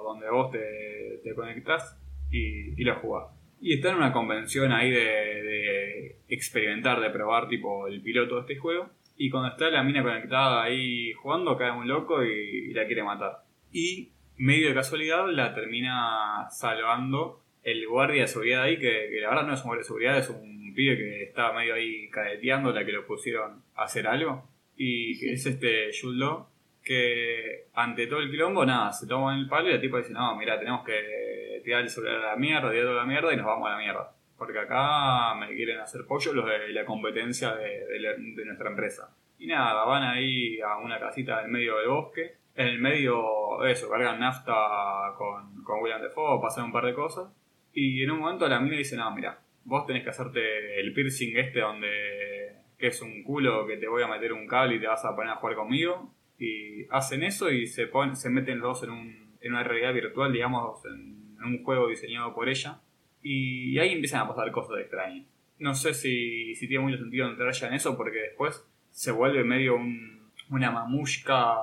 [0.03, 1.97] donde vos te, te conectás
[2.31, 3.27] y, y lo jugás.
[3.61, 8.41] Y está en una convención ahí de, de experimentar, de probar tipo el piloto de
[8.41, 8.89] este juego.
[9.17, 13.03] Y cuando está la mina conectada ahí jugando, cae un loco y, y la quiere
[13.03, 13.43] matar.
[13.71, 19.29] Y medio de casualidad la termina salvando el guardia de seguridad ahí, que, que la
[19.29, 22.71] verdad no es un guardia de seguridad, es un pibe que estaba medio ahí cadeteando,
[22.71, 24.47] la que lo pusieron a hacer algo.
[24.77, 26.47] Y que es este Law,
[26.83, 30.13] que ante todo el quilombo, nada, se toma en el palo y la tipa dice,
[30.13, 33.37] no, mira, tenemos que tirar el celular a la mierda, tirar toda la mierda y
[33.37, 34.11] nos vamos a la mierda.
[34.37, 38.69] Porque acá me quieren hacer pollo los de la competencia de, de la- de nuestra
[38.69, 39.09] empresa.
[39.39, 42.35] Y nada, van ahí a una casita en medio del bosque.
[42.56, 47.30] En el medio, eso, cargan nafta con, con William Defoe, pasan un par de cosas.
[47.73, 51.38] Y en un momento la mina dice, no, mira, vos tenés que hacerte el piercing
[51.38, 54.88] este donde que es un culo que te voy a meter un cable y te
[54.88, 56.14] vas a poner a jugar conmigo.
[56.38, 59.94] Y hacen eso y se ponen, se meten los dos en, un, en una realidad
[59.94, 62.80] virtual, digamos, en, un juego diseñado por ella.
[63.22, 65.27] Y ahí empiezan a pasar cosas extrañas.
[65.60, 69.44] No sé si, si tiene mucho sentido entrar ya en eso porque después se vuelve
[69.44, 71.56] medio un, una mamushka,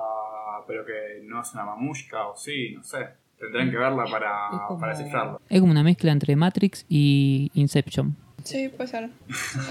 [0.67, 3.07] pero que no es una mamushka o sí, no sé.
[3.39, 5.41] Tendrán que verla para, Es como- para descifrarlo.
[5.49, 8.15] Es como una mezcla entre Matrix y Inception.
[8.43, 9.09] Sí, puede ser.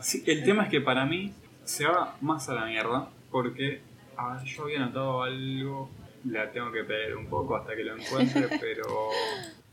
[0.00, 1.32] Sí, el tema es que para mí
[1.64, 3.80] se va más a la mierda porque
[4.16, 5.90] a ver, yo había notado algo,
[6.24, 8.82] la tengo que pedir un poco hasta que lo encuentre, pero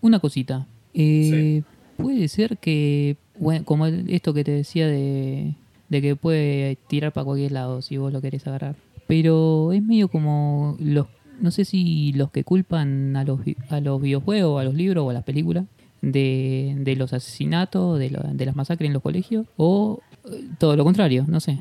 [0.01, 0.65] Una cosita.
[0.93, 1.63] Eh, Sí.
[1.97, 5.53] Puede ser que, bueno, como esto que te decía de,
[5.89, 8.75] de que puede tirar para cualquier lado si vos lo querés agarrar.
[9.07, 11.07] Pero es medio como los,
[11.39, 13.39] no sé si los que culpan a los,
[13.69, 15.65] a los videojuegos, a los libros o a las películas
[16.01, 19.99] de, de los asesinatos, de, lo- de las masacres en los colegios, o
[20.31, 21.59] eh, todo lo contrario, no sé.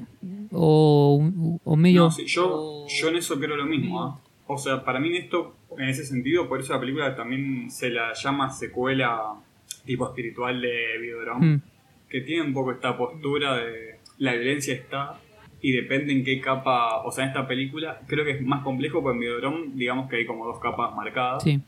[0.52, 1.20] O,
[1.77, 2.02] medio...
[2.05, 4.02] no, sí, yo, yo en eso creo lo mismo.
[4.02, 4.20] ¿ah?
[4.47, 7.90] O sea, para mí en esto, en ese sentido, por eso la película también se
[7.90, 9.19] la llama secuela
[9.86, 11.47] tipo espiritual de Videodrome.
[11.56, 11.62] Mm,
[12.09, 15.19] que tiene un poco esta postura de la violencia está
[15.62, 19.01] y depende en qué capa, o sea, en esta película creo que es más complejo
[19.01, 21.44] porque en Videodrome digamos que hay como dos capas marcadas.
[21.44, 21.60] sí,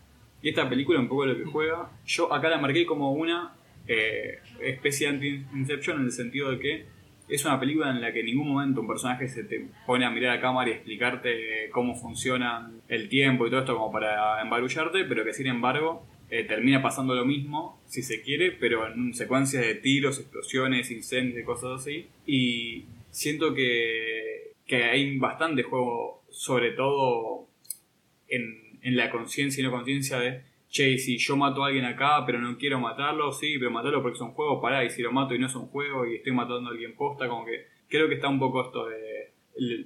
[0.42, 3.54] Y esta película un poco lo que juega, yo acá la marqué como una
[3.86, 6.86] eh, especie de anti-inception en el sentido de que
[7.28, 10.10] es una película en la que en ningún momento un personaje se te pone a
[10.10, 15.04] mirar a cámara y explicarte cómo funciona el tiempo y todo esto como para embarullarte,
[15.04, 19.64] pero que sin embargo eh, termina pasando lo mismo, si se quiere, pero en secuencias
[19.64, 22.08] de tiros, explosiones, incendios y cosas así.
[22.26, 27.47] Y siento que, que hay bastante juego, sobre todo
[28.28, 32.24] en, en la conciencia y no conciencia de, che, si yo mato a alguien acá,
[32.27, 35.12] pero no quiero matarlo, sí, pero matarlo porque es un juego, pará, y si lo
[35.12, 38.09] mato y no es un juego y estoy matando a alguien posta, como que creo
[38.09, 39.32] que está un poco esto de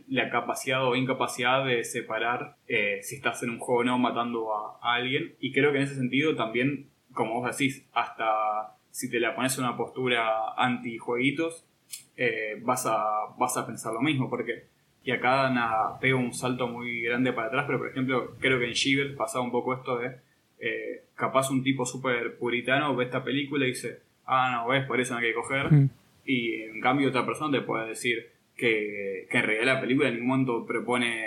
[0.08, 4.54] la capacidad o incapacidad de separar eh, si estás en un juego o no matando
[4.54, 9.10] a, a alguien, y creo que en ese sentido también, como vos decís, hasta si
[9.10, 11.66] te la pones en una postura anti-jueguitos,
[12.16, 14.64] eh, vas, a, vas a pensar lo mismo, porque
[15.04, 18.66] y acá nada, pega un salto muy grande para atrás, pero por ejemplo, creo que
[18.66, 20.16] en Shiver pasaba un poco esto de,
[20.60, 25.00] eh, capaz un tipo súper puritano ve esta película y dice, ah, no, ves, por
[25.00, 25.90] eso no hay que coger, mm,
[26.26, 30.14] y en cambio otra persona te puede decir que, que en realidad la película en
[30.16, 31.24] ningún momento propone,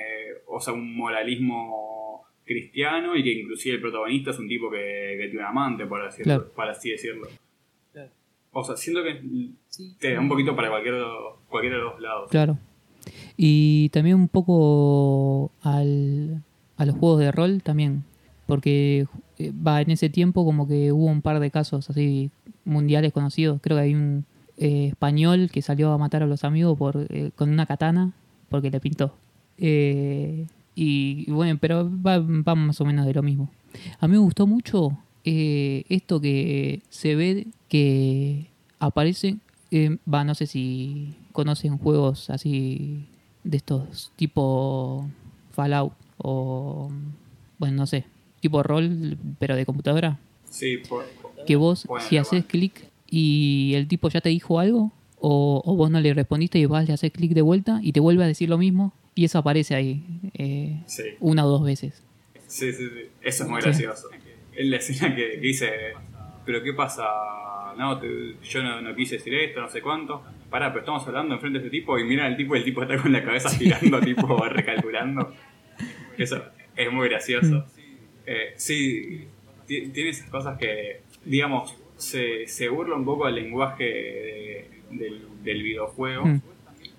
[0.47, 5.27] o sea, un moralismo cristiano y que inclusive el protagonista es un tipo que, que
[5.29, 6.51] tiene un amante, por así, Claro.
[6.55, 7.27] para así decirlo.
[8.51, 9.21] O sea, siento que
[9.99, 10.95] te da un poquito para cualquier,
[11.49, 12.29] cualquiera de los dos lados.
[12.29, 12.57] Claro.
[13.37, 16.43] Y también un poco al,
[16.77, 18.03] a los juegos de rol también.
[18.45, 19.07] Porque
[19.37, 22.31] eh, va, en ese tiempo como que hubo un par de casos así
[22.65, 23.59] mundiales conocidos.
[23.61, 24.25] Creo que hay un
[24.57, 28.11] eh, español que salió a matar a los amigos por, eh, con una katana
[28.49, 29.15] porque le pintó.
[29.57, 30.45] Eh,
[30.75, 33.49] y bueno, pero va, va más o menos de lo mismo.
[33.99, 38.47] A mí me gustó mucho eh, esto que se ve que
[38.79, 39.37] aparece,
[39.71, 43.05] eh, va, no sé si conocen juegos así
[43.43, 45.07] de estos tipo
[45.53, 46.91] Fallout o,
[47.57, 48.05] bueno, no sé,
[48.39, 50.19] tipo rol, pero de computadora.
[50.49, 51.05] Sí, por,
[51.45, 55.75] Que vos, Bueno, si haces clic y el tipo ya te dijo algo, o, o
[55.75, 58.27] vos no le respondiste y vas a hacer clic de vuelta y te vuelve a
[58.27, 60.03] decir lo mismo, y eso aparece ahí
[60.33, 62.01] eh, Sí, una o dos veces.
[62.47, 63.09] sí, sí, sí.
[63.21, 63.69] Eso es muy Sí.
[64.55, 65.71] Es la escena que, que dice,
[66.45, 67.05] pero ¿qué pasa?
[67.77, 70.23] No, te- yo no, no quise decir esto, no sé cuánto.
[70.49, 72.81] Pará, pero estamos hablando enfrente de este tipo y mira al tipo y el tipo
[72.81, 75.33] está con la cabeza girando, tipo recalculando.
[76.17, 76.43] Eso
[76.75, 77.65] es muy gracioso.
[78.25, 79.27] Eh, sí,
[79.65, 85.21] ti- tiene esas cosas que, digamos, se, se burla un poco del lenguaje de- del,
[85.43, 86.41] del videojuego, Mm.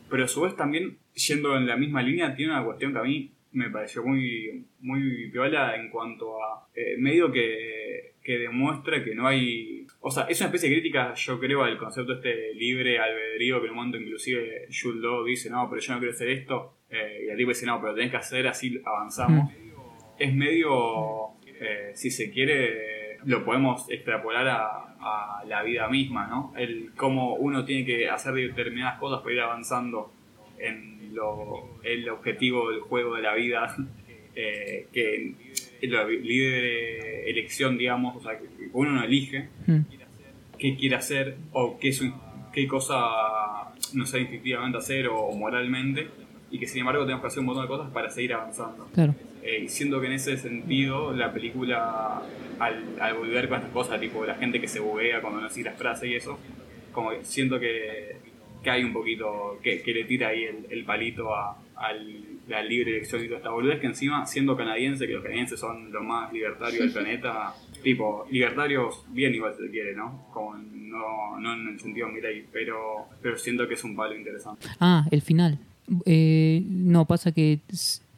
[0.09, 3.03] pero a su vez también, yendo en la misma línea, tiene una cuestión que a
[3.03, 9.15] mí me pareció muy, muy viola en cuanto a eh, medio que, que demuestra que
[9.15, 9.87] no hay...
[10.01, 13.67] O sea, es una especie de crítica, yo creo, al concepto este libre albedrío, que
[13.67, 17.27] en un momento inclusive Jules Law dice, no, pero yo no quiero hacer esto, eh,
[17.27, 19.53] y el tipo dice, no, pero tenés que hacer, así avanzamos.
[20.19, 26.53] Es medio, eh, si se quiere, lo podemos extrapolar a, a la vida misma, ¿no?
[26.57, 30.13] El cómo uno tiene que hacer determinadas cosas para ir avanzando
[30.59, 33.75] en lo, el objetivo del juego de la vida,
[34.35, 35.35] eh, que
[35.83, 39.81] la libre elección, digamos, o sea, que uno no elige Mm.
[40.59, 42.13] qué quiere hacer o qué, su-
[42.53, 42.97] qué cosa
[43.95, 46.07] no sé instintivamente hacer o, o moralmente,
[46.51, 48.87] y que sin embargo tenemos que hacer un montón de cosas para seguir avanzando.
[48.95, 49.15] Claro.
[49.43, 52.23] Eh, y siento que en ese sentido la película,
[52.61, 55.71] al, al volver con estas cosas, tipo la gente que se buguea cuando no sigue
[55.71, 56.39] las frases y eso,
[56.93, 58.17] como que siento que,
[58.63, 62.61] que hay un poquito, que, que le tira ahí el, el palito a, al- la
[62.63, 66.03] libre elección y toda esta boludez que encima, siendo canadiense, que los canadienses son lo
[66.03, 70.27] más libertarios del planeta, tipo, libertarios bien igual se quiere, ¿no?
[70.33, 74.67] Como no, no en el sentido Mirai, pero, pero siento que es un palo interesante.
[74.81, 75.59] Ah, el final.
[76.05, 77.61] Eh, no, pasa que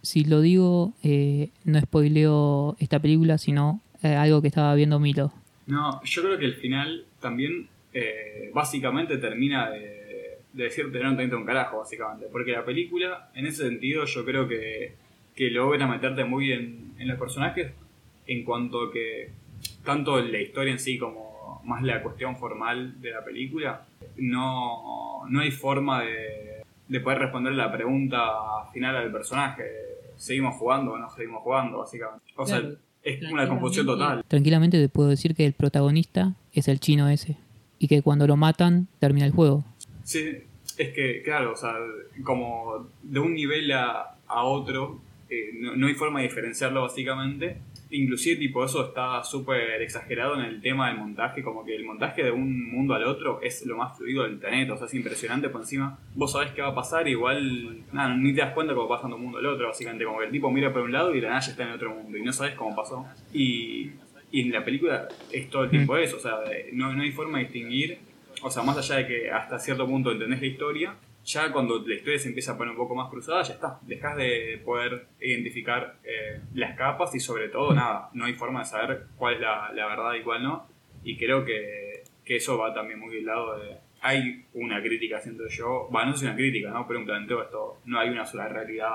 [0.03, 5.33] si lo digo, eh, no spoileo esta película, sino eh, algo que estaba viendo Milo.
[5.67, 9.94] No, yo creo que el final también eh, básicamente termina de,
[10.55, 12.27] de decirte no te un carajo, básicamente.
[12.33, 14.95] Porque la película, en ese sentido, yo creo que,
[15.35, 17.73] que logra meterte muy en, en los personajes
[18.27, 19.31] en cuanto que
[19.85, 23.87] tanto la historia en sí como más la cuestión formal de la película,
[24.17, 28.21] no, no hay forma de, de poder responder la pregunta
[28.73, 29.65] final al personaje.
[30.17, 32.25] ¿Seguimos jugando o no seguimos jugando, básicamente?
[32.37, 32.77] O sea, Claro.
[33.03, 34.25] es una confusión total.
[34.29, 37.37] Tranquilamente te puedo decir que el protagonista es el chino ese.
[37.79, 39.65] Y que cuando lo matan, termina el juego.
[40.05, 40.39] Sí,
[40.79, 41.75] es que, claro, o sea,
[42.23, 47.57] como de un nivel a, a otro, eh, no, no hay forma de diferenciarlo básicamente.
[47.91, 52.25] Inclusive, tipo, eso está súper exagerado en el tema del montaje, como que el montaje
[52.25, 55.49] de un mundo al otro es lo más fluido del planeta, o sea, es impresionante
[55.49, 55.97] por encima.
[56.15, 59.15] Vos sabés qué va a pasar, igual, nada, ni te das cuenta cómo pasa de
[59.15, 61.29] un mundo al otro, básicamente, como que el tipo mira por un lado y la
[61.29, 63.07] nada ya está en otro mundo, y no sabes cómo pasó.
[63.33, 63.93] Y,
[64.33, 66.41] y en la película es todo el tiempo eso, o sea,
[66.73, 67.99] no, no hay forma de distinguir
[68.45, 70.95] o sea, más allá de que hasta cierto punto entendés la historia,
[71.25, 73.79] ya cuando la historia se empieza a poner un poco más cruzada, ya está.
[73.83, 78.67] Dejas de poder identificar eh, las capas y sobre todo, nada, no hay forma de
[78.67, 80.67] saber cuál es la, la verdad y cuál no.
[81.03, 83.77] Y creo que, que eso va también muy del lado de...
[84.03, 86.87] Hay una crítica, siento yo, bueno, no es una crítica, ¿no?
[86.87, 88.91] Pero un planteo de esto, no hay una sola realidad,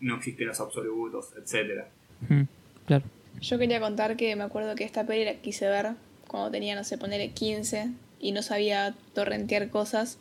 [0.00, 1.88] no existen los absolutos, etcétera.
[2.28, 2.42] Mm,
[2.86, 3.04] claro.
[3.40, 5.94] Yo quería contar que me acuerdo que esta peli la quise ver
[6.28, 7.90] cuando tenía, no sé, ponerle 15
[8.24, 10.16] y no sabía torrentear cosas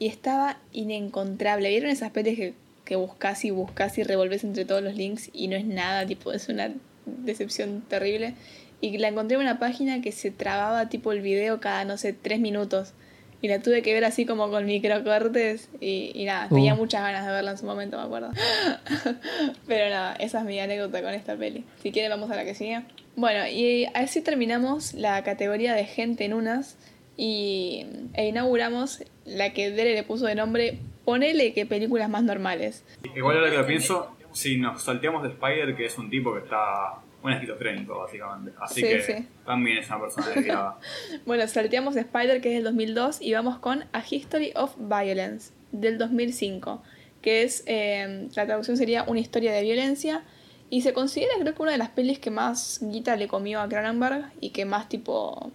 [0.00, 1.68] y estaba inencontrable.
[1.68, 2.54] ¿Vieron esas pelis que,
[2.84, 6.32] que buscas y buscas y revolves entre todos los links y no es nada, tipo,
[6.32, 6.72] es una
[7.06, 8.34] decepción terrible?
[8.80, 12.12] Y la encontré en una página que se trababa tipo el video cada, no sé,
[12.12, 12.92] tres minutos.
[13.40, 16.78] Y la tuve que ver así como con microcortes y, y nada, tenía Uh.
[16.78, 18.30] muchas ganas de verla en su momento, me acuerdo.
[19.68, 21.64] Pero nada, esa es mi anécdota con esta peli.
[21.82, 22.82] Si quieren vamos a la que sigue.
[23.16, 26.76] Bueno, y así terminamos la categoría de gente en unas
[27.16, 32.84] y e inauguramos la que Dere le puso de nombre Ponele que películas más normales.
[33.14, 36.40] Igual ahora que lo pienso, si nos salteamos de Spider, que es un tipo que
[36.40, 38.52] está un esquizofrénico, básicamente.
[38.60, 39.28] Así Sí, que sí.
[39.46, 40.78] también es una persona desviada.
[41.26, 45.52] Bueno, salteamos de Spider, que es del 2002, y vamos con A History of Violence,
[45.72, 46.82] del 2005,
[47.22, 50.22] que es, eh, la traducción sería Una historia de violencia,
[50.70, 53.68] Y se considera creo que una de las pelis que más guita le comió a
[53.68, 55.52] Cronenberg y que más tipo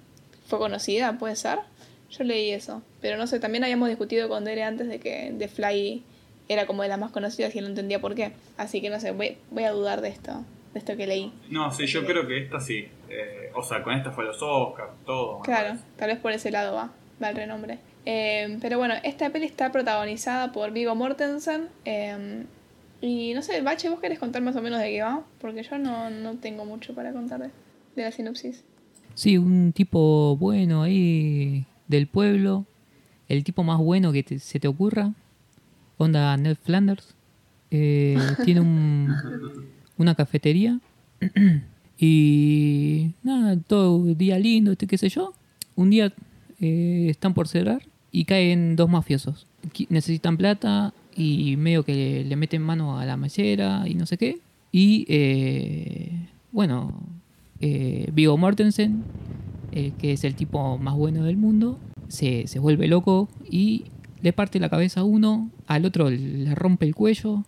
[0.50, 1.60] fue conocida, puede ser.
[2.10, 2.82] Yo leí eso.
[3.02, 6.04] Pero no sé, también habíamos discutido con Dere antes de que The Fly
[6.50, 8.34] era como de las más conocidas y no entendía por qué.
[8.58, 10.44] Así que no sé, voy, voy a dudar de esto,
[10.74, 11.32] de esto que leí.
[11.50, 12.88] No, sí, yo creo que esta sí.
[13.10, 15.40] Eh, o sea, con esta fue los Oscars, todo.
[15.42, 17.78] Claro, tal vez por ese lado va, va el renombre.
[18.06, 21.68] Eh, pero bueno, esta peli está protagonizada por Vigo Mortensen.
[21.86, 22.44] Eh,
[23.02, 25.24] y no sé, Bache, ¿vos querés contar más o menos de qué va?
[25.40, 27.50] Porque yo no, no tengo mucho para contar de,
[27.96, 28.64] de la sinopsis.
[29.20, 32.66] Sí, un tipo bueno ahí del pueblo.
[33.28, 35.14] El tipo más bueno que te- se te ocurra.
[35.98, 37.16] Onda Ned Flanders.
[37.70, 39.14] Eh, tiene un,
[39.98, 40.80] una cafetería.
[42.00, 45.34] y nada, todo día lindo, este qué sé yo.
[45.76, 46.14] Un día
[46.62, 47.82] eh, están por cerrar
[48.14, 49.48] y caen dos mafiosos.
[49.90, 54.40] Necesitan plata y medio que le meten mano a la mesera y no sé qué.
[54.72, 56.94] Y eh, bueno,
[57.62, 59.04] eh, Viggo Mortensen,
[59.72, 61.78] eh, que es el tipo más bueno del mundo,
[62.08, 63.86] se, se vuelve loco y
[64.22, 67.44] le parte la cabeza a uno, al otro le rompe el cuello.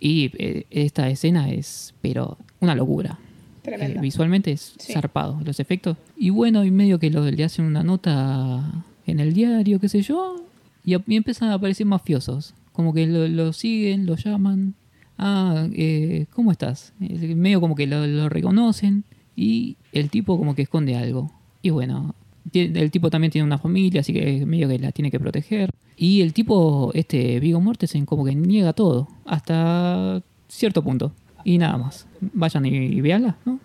[0.00, 3.18] Y eh, esta escena es, pero, una locura.
[3.64, 4.92] Eh, visualmente es Sí.
[4.92, 5.96] zarpado, los efectos.
[6.16, 10.02] Y bueno, y medio que lo, le hacen una nota en el diario, qué sé
[10.02, 10.44] yo,
[10.84, 12.54] y, a- y empiezan a aparecer mafiosos.
[12.72, 14.74] Como que lo, lo siguen, lo llaman.
[15.18, 16.92] Ah, eh, ¿cómo estás?
[17.00, 19.04] Eh, medio como que lo, lo reconocen
[19.36, 21.30] y el tipo como que esconde algo.
[21.62, 22.14] Y bueno,
[22.52, 25.70] el tipo también tiene una familia, así que medio que la tiene que proteger.
[25.96, 31.12] Y el tipo, este Vigo Mortensen, como que niega todo, hasta cierto punto.
[31.44, 32.06] Y nada más.
[32.20, 33.60] Vayan y, y véanla, ¿no?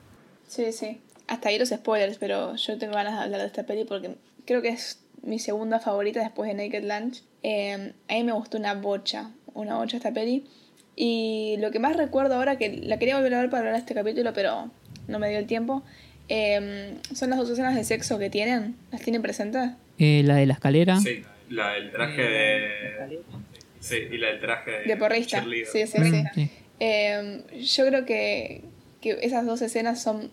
[0.47, 0.99] Sí, sí.
[1.27, 4.15] Hasta ahí los spoilers, pero yo tengo ganas de hablar de esta peli porque
[4.45, 7.23] creo que es mi segunda favorita después de Naked Lunch.
[7.43, 10.45] Eh, a mí me gustó una bocha, una bocha esta peli.
[10.95, 13.79] Y lo que más recuerdo ahora, que la quería volver a ver para hablar de
[13.79, 14.69] este capítulo, pero
[15.07, 15.83] no me dio el tiempo,
[16.29, 18.75] eh, son las dos escenas de sexo que tienen.
[18.91, 19.71] ¿Las tienen presentes?
[19.97, 20.99] Eh, la de la escalera.
[20.99, 23.19] Sí, la del traje de.
[23.79, 24.83] Sí, y la del traje de.
[24.85, 25.43] De porrista.
[25.43, 26.23] Sí, sí, Mm, sí.
[26.35, 26.49] sí.
[26.79, 28.63] Eh, yo creo que,
[29.01, 30.31] que esas dos escenas son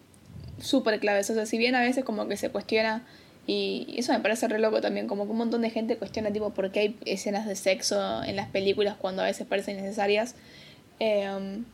[0.60, 1.28] súper claves.
[1.30, 3.04] O sea, si bien a veces como que se cuestiona,
[3.46, 6.50] y eso me parece re loco también, como que un montón de gente cuestiona tipo
[6.54, 10.34] por qué hay escenas de sexo en las películas cuando a veces parecen necesarias.
[11.00, 11.28] Eh,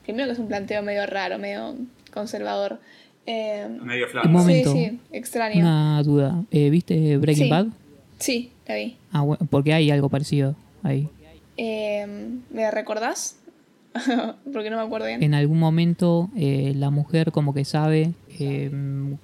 [0.05, 1.77] primero que es un planteo medio raro, medio
[2.15, 2.81] conservador.
[3.27, 4.29] Eh, Medio Un flaco.
[4.29, 4.73] momento.
[4.73, 5.61] Sí, sí, extraño.
[5.61, 6.45] Una duda.
[6.51, 7.51] Eh, ¿Viste Breaking Sí.
[7.51, 7.67] Bad?
[8.19, 8.97] Sí, la vi.
[9.13, 11.09] Ah, bueno, porque hay algo parecido ahí.
[11.57, 12.07] Eh,
[12.51, 13.37] ¿Me recordás?
[14.53, 15.23] Porque no me acuerdo bien.
[15.23, 18.11] En algún momento eh, la mujer como que sabe,
[18.41, 18.69] eh,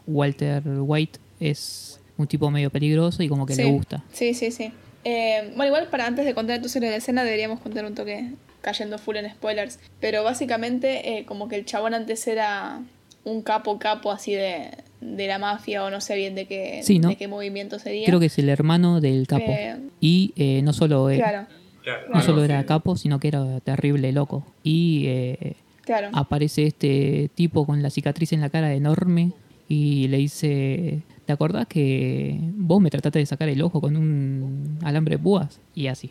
[0.06, 3.62] Walter White es un tipo medio peligroso y como que sí.
[3.64, 4.04] le gusta.
[4.12, 4.72] Sí, sí, sí.
[5.02, 8.30] Eh, bueno, igual para antes de contar entonces la escena deberíamos contar un toque
[8.60, 9.78] cayendo full en spoilers.
[10.00, 12.80] Pero básicamente eh, como que el chabón antes era
[13.24, 14.70] un capo capo así de,
[15.00, 17.08] de la mafia o no sé bien de qué, Sí, ¿no?
[17.10, 18.06] de qué movimiento sería.
[18.06, 19.44] Creo que es el hermano del capo.
[19.48, 21.46] Eh, Y eh, no solo, eh, Claro,
[21.82, 24.44] Claro, no solo era capo, sino que era terrible loco.
[24.62, 26.08] Y eh, claro.
[26.12, 29.32] aparece este tipo con la cicatriz en la cara enorme
[29.68, 34.78] y le dice, ¿te acordás que vos me trataste de sacar el ojo con un
[34.82, 35.60] alambre de púas?
[35.74, 36.10] Y así.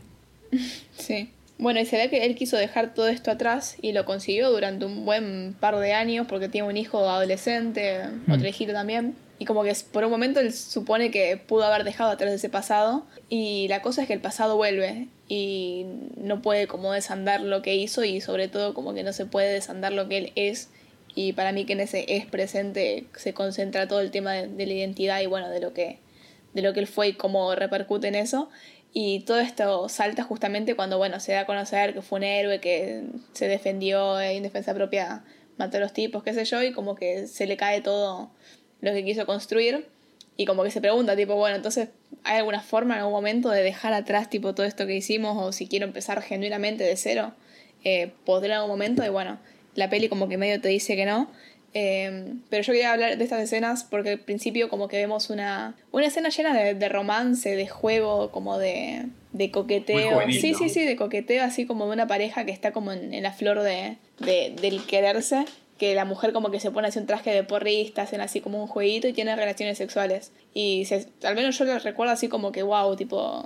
[0.97, 1.29] Sí.
[1.59, 4.85] Bueno, y se ve que él quiso dejar todo esto atrás y lo consiguió durante
[4.85, 8.31] un buen par de años porque tiene un hijo adolescente, Mm.
[8.31, 9.13] otro hijito también.
[9.39, 13.05] Y como que por un momento él supone que pudo haber dejado atrás ese pasado.
[13.29, 17.75] Y la cosa es que el pasado vuelve y no puede como desandar lo que
[17.75, 20.69] hizo y sobre todo como que no se puede desandar lo que él es.
[21.13, 24.65] Y para mí que en ese es presente se concentra todo el tema de, de
[24.65, 25.99] la identidad y bueno, de lo que
[26.53, 28.49] de lo que él fue y cómo repercute en eso.
[28.91, 32.59] Y todo esto salta justamente cuando, bueno, se da a conocer que fue un héroe,
[32.59, 33.03] que
[33.33, 35.23] se defendió en defensa propia,
[35.57, 38.31] mató a los tipos, qué sé yo, y como que se le cae todo
[38.81, 39.87] lo que quiso construir.
[40.37, 41.89] Y como que se pregunta, tipo, bueno, entonces,
[42.23, 45.37] ¿hay alguna forma en algún momento de dejar atrás, tipo, todo esto que hicimos?
[45.37, 47.33] O si quiero empezar genuinamente de cero,
[47.83, 49.05] eh, ¿podré en algún momento?
[49.05, 49.37] Y bueno,
[49.75, 51.29] la peli como que medio te dice que no.
[51.73, 55.75] Eh, pero yo quería hablar de estas escenas porque al principio como que vemos una,
[55.91, 60.13] una escena llena de, de romance, de juego, como de, de coqueteo.
[60.13, 60.57] juvenil, sí, ¿no?
[60.57, 63.31] sí, sí, de coqueteo, así como de una pareja que está como en, en la
[63.33, 65.45] flor de, de- del quererse.
[65.77, 68.59] Que la mujer como que se pone así un traje de porrista, hacen así como
[68.61, 70.33] un jueguito y tienen relaciones sexuales.
[70.53, 73.45] Y se- al menos yo lo recuerdo así como que, wow, tipo,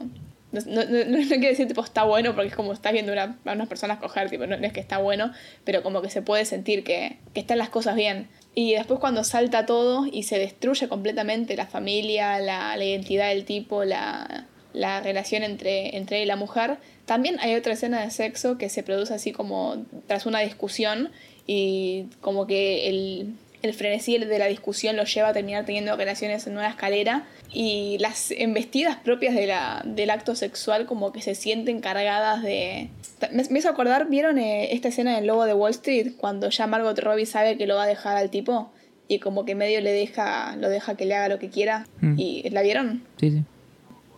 [0.53, 3.37] no, no, no, no quiero decir tipo está bueno porque es como estás viendo una-
[3.45, 5.31] a unas personas coger, tipo, no, es que está bueno,
[5.63, 8.27] pero como que se puede sentir que, están las cosas bien.
[8.55, 13.45] Y después cuando salta todo y se destruye completamente la familia, la, la identidad del
[13.45, 18.11] tipo, la, la relación entre, entre él y la mujer, también hay otra escena de
[18.11, 21.11] sexo que se produce así como tras una discusión
[21.45, 23.33] y como que el,
[23.63, 27.97] el frenesí de la discusión lo lleva a terminar teniendo relaciones en una escalera y
[27.99, 32.89] las embestidas propias de la, del acto sexual como que se sienten cargadas de...
[33.31, 36.67] Me, me hizo acordar, ¿vieron eh, esta escena del Lobo de Wall Street cuando ya
[36.67, 38.69] Margot Robbie sabe que lo va a dejar al tipo?
[39.07, 41.87] Y como que medio le deja, lo deja que le haga lo que quiera.
[42.01, 42.15] Mm.
[42.17, 43.03] ¿Y la vieron?
[43.17, 43.43] Sí, sí.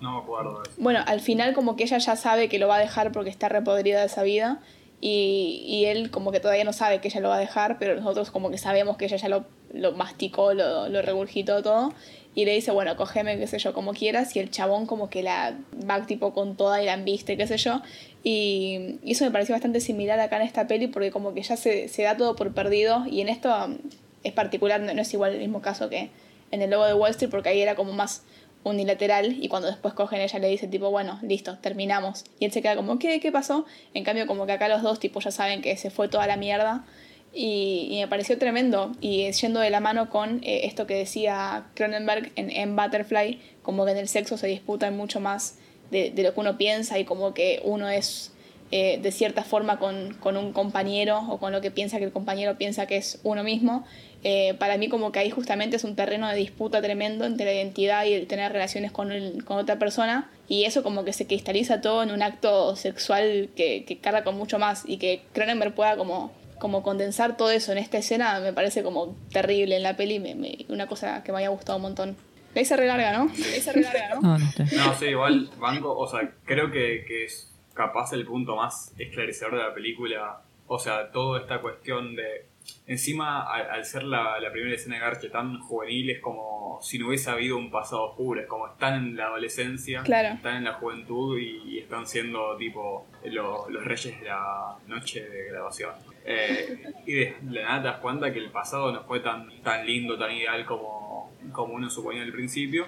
[0.02, 0.64] No me acuerdo.
[0.78, 3.48] Bueno, al final como que ella ya sabe que lo va a dejar porque está
[3.48, 4.60] repodrida de esa vida
[5.02, 7.96] y, y él como que todavía no sabe que ella lo va a dejar, pero
[7.96, 11.94] nosotros como que sabemos que ella ya lo, lo masticó, lo, lo regurgitó todo
[12.34, 15.24] y le dice, bueno, cógeme, qué sé yo, como quieras y el chabón como que
[15.24, 15.58] la
[15.90, 17.82] va tipo con toda y la embiste, qué sé yo
[18.26, 21.88] y, eso me pareció bastante similar acá en esta peli porque como que ya se,
[21.88, 23.78] se da todo por perdido y en esto um,
[24.24, 26.10] es particular, no, no es igual el mismo caso que
[26.52, 28.24] en el logo de Wall Street porque ahí era como más
[28.66, 32.26] unilateral y cuando después cogen ella le dice tipo, bueno, listo, terminamos.
[32.40, 33.20] Y él se queda como, ¿qué?
[33.20, 33.66] ¿Qué pasó?
[33.94, 36.36] En cambio como que acá los dos tipo ya saben que se fue toda la
[36.36, 36.86] mierda
[37.34, 42.32] y, me pareció tremendo y yendo de la mano con eh, esto que decía Cronenberg
[42.36, 45.58] en, en Butterfly, como que en el sexo se disputan mucho más
[45.92, 48.32] de, de lo que uno piensa y como que uno es
[48.72, 52.12] eh, de cierta forma con, con, un compañero o con lo que piensa que el
[52.12, 53.86] compañero piensa que es uno mismo.
[54.27, 57.53] Eh, para mí como que ahí justamente es un terreno de disputa tremendo entre la
[57.53, 61.27] identidad y el tener relaciones con, el, con otra persona y eso como que se
[61.27, 65.76] cristaliza todo en un acto sexual que, que carga con mucho más y que Cronenberg
[65.76, 69.95] pueda como, como condensar todo eso en esta escena me parece como terrible en la
[69.95, 72.18] peli, me, me, una cosa que me haya gustado un montón.
[72.56, 73.26] La hice re larga, ¿no?
[73.26, 74.22] La hice re larga, ¿no?
[74.22, 74.64] No, no, está.
[74.64, 79.57] No, sí, igual, banco, o sea, creo que, que es capaz el punto más esclarecedor
[79.57, 80.41] de la película.
[80.65, 82.55] O sea, toda esta cuestión de.
[82.88, 87.00] Encima, al, al ser la, la, primera escena de Garche tan juvenil, es como si
[87.00, 88.42] no hubiese habido un pasado oscuro.
[88.42, 90.36] Es como están en la adolescencia, claro.
[90.36, 95.28] están en la juventud y, y están siendo tipo lo, los reyes de la noche
[95.28, 95.92] de grabación.
[96.26, 99.86] Eh, y de la nada te das cuenta que el pasado no fue tan, tan
[99.86, 102.88] lindo, tan ideal como, como uno suponía al principio.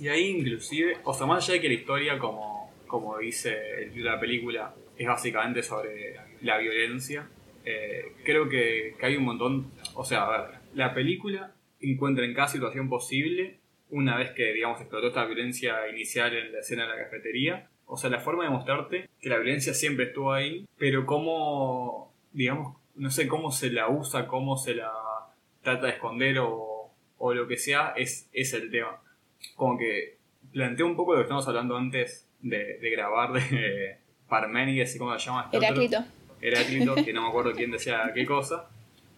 [0.00, 3.88] Y ahí inclusive, o sea, más allá de que la historia, como, como dice el
[3.90, 7.28] título de la película, es básicamente sobre la violencia,
[7.70, 12.32] eh, creo que, que, hay un montón, o sea, a ver, la película encuentra en
[12.32, 13.58] cada situación posible,
[13.90, 17.96] una vez que, digamos, explotó esta violencia inicial en la escena de la cafetería, o
[17.96, 23.10] sea, la forma de mostrarte que la violencia siempre estuvo ahí, pero cómo, digamos, no
[23.10, 24.92] sé cómo se la usa, cómo se la
[25.62, 29.00] trata de esconder o, o lo que sea, es, es el tema.
[29.56, 30.16] Como que
[30.52, 35.26] plantea un poco lo que estamos hablando antes de, grabar de Parménides y cómo se
[35.26, 35.44] llama.
[35.44, 36.04] Este Heráclito.
[36.40, 38.68] Heráclito, que no me acuerdo quién decía qué cosa.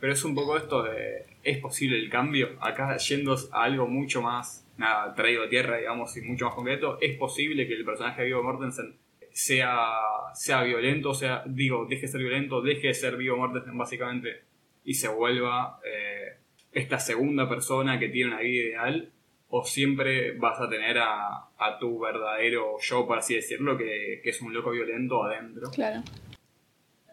[0.00, 2.56] Pero es un poco esto de, ¿es posible el cambio?
[2.60, 4.66] Acá yendo a algo mucho más,
[5.14, 8.42] traído a tierra, digamos, y mucho más concreto, ¿es posible que el personaje de Viggo
[8.42, 8.96] Mortensen
[9.30, 9.90] sea,
[10.34, 14.42] sea violento, sea, digo, deje de ser violento, deje de ser Viggo Mortensen básicamente,
[14.84, 16.38] y se vuelva eh,
[16.72, 19.12] esta segunda persona que tiene una vida ideal?
[19.52, 24.30] ¿O siempre vas a tener a, a tu verdadero yo, por así decirlo, que, que
[24.30, 25.70] es un loco violento adentro?
[25.72, 26.02] Claro.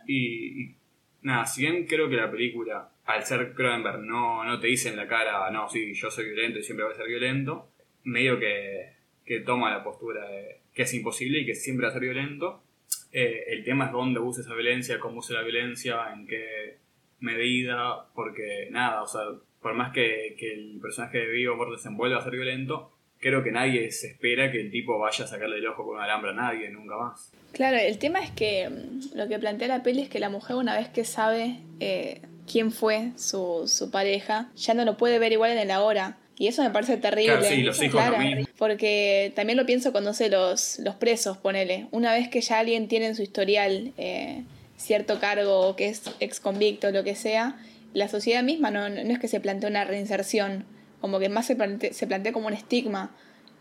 [0.08, 0.76] Y,
[1.22, 4.96] nada, si bien creo que la película, al ser Cronenberg, no, no te dice en
[4.96, 7.70] la cara, no, sí, yo soy violento y siempre voy a ser violento,
[8.04, 8.94] medio que,
[9.26, 12.64] que toma la postura de que es imposible y que siempre va a ser violento.
[13.12, 16.78] Eh, el tema es dónde usa esa violencia, cómo usa la violencia, en qué
[17.20, 19.22] medida, porque nada, o sea,
[19.60, 23.52] por más que, que el personaje de Vigo Mortensen vuelva a ser violento, creo que
[23.52, 26.34] nadie se espera que el tipo vaya a sacarle el ojo con un alambre a
[26.34, 27.32] nadie, nunca más.
[27.52, 30.56] Claro, el tema es que mm, lo que plantea la peli es que la mujer
[30.56, 32.22] una vez que sabe eh,
[32.52, 36.18] quién fue su, su, pareja, ya no lo puede ver igual en el ahora.
[36.40, 37.38] Y eso me parece terrible.
[37.40, 38.18] Claro, sí, los hijos claro,
[38.60, 41.88] porque también lo pienso cuando sé los, los presos, ponele.
[41.90, 44.44] Una vez que ya alguien tiene en su historial eh,
[44.78, 47.58] cierto cargo, que es ex convicto, lo que sea,
[47.96, 50.66] la sociedad misma no, no es que se plantea una reinserción,
[51.02, 51.56] como que más se
[51.94, 53.12] se plantea como un estigma.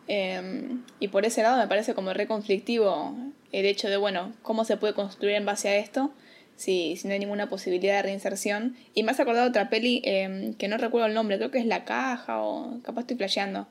[0.09, 3.17] Eh, y por ese lado me parece como re conflictivo
[3.53, 6.13] el hecho de, bueno, cómo se puede construir en base a esto
[6.57, 8.77] si, si no hay ninguna posibilidad de reinserción.
[8.95, 11.67] Y me has acordado otra peli eh, que no recuerdo el nombre, creo que es
[11.67, 13.67] La Caja o capaz estoy flasheando.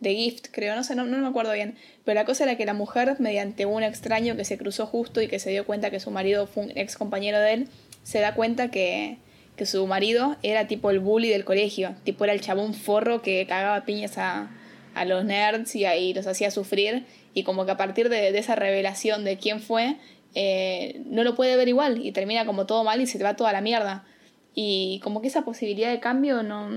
[0.00, 1.76] The Gift, creo, no sé, no, no me acuerdo bien.
[2.04, 5.28] Pero la cosa era que la mujer, mediante un extraño que se cruzó justo y
[5.28, 7.68] que se dio cuenta que su marido fue un ex compañero de él,
[8.02, 9.18] se da cuenta que,
[9.60, 13.44] que su marido era tipo el bully del colegio, tipo era el chabón forro que
[13.46, 14.48] cagaba piñas a,
[14.94, 17.04] a los nerds y ahí los hacía sufrir
[17.34, 19.98] y como que a partir de, esa revelación de quién fue,
[20.34, 23.36] eh, no lo puede ver igual y termina como todo mal y se te va
[23.36, 24.06] toda la mierda.
[24.54, 26.70] Y como que esa posibilidad de cambio no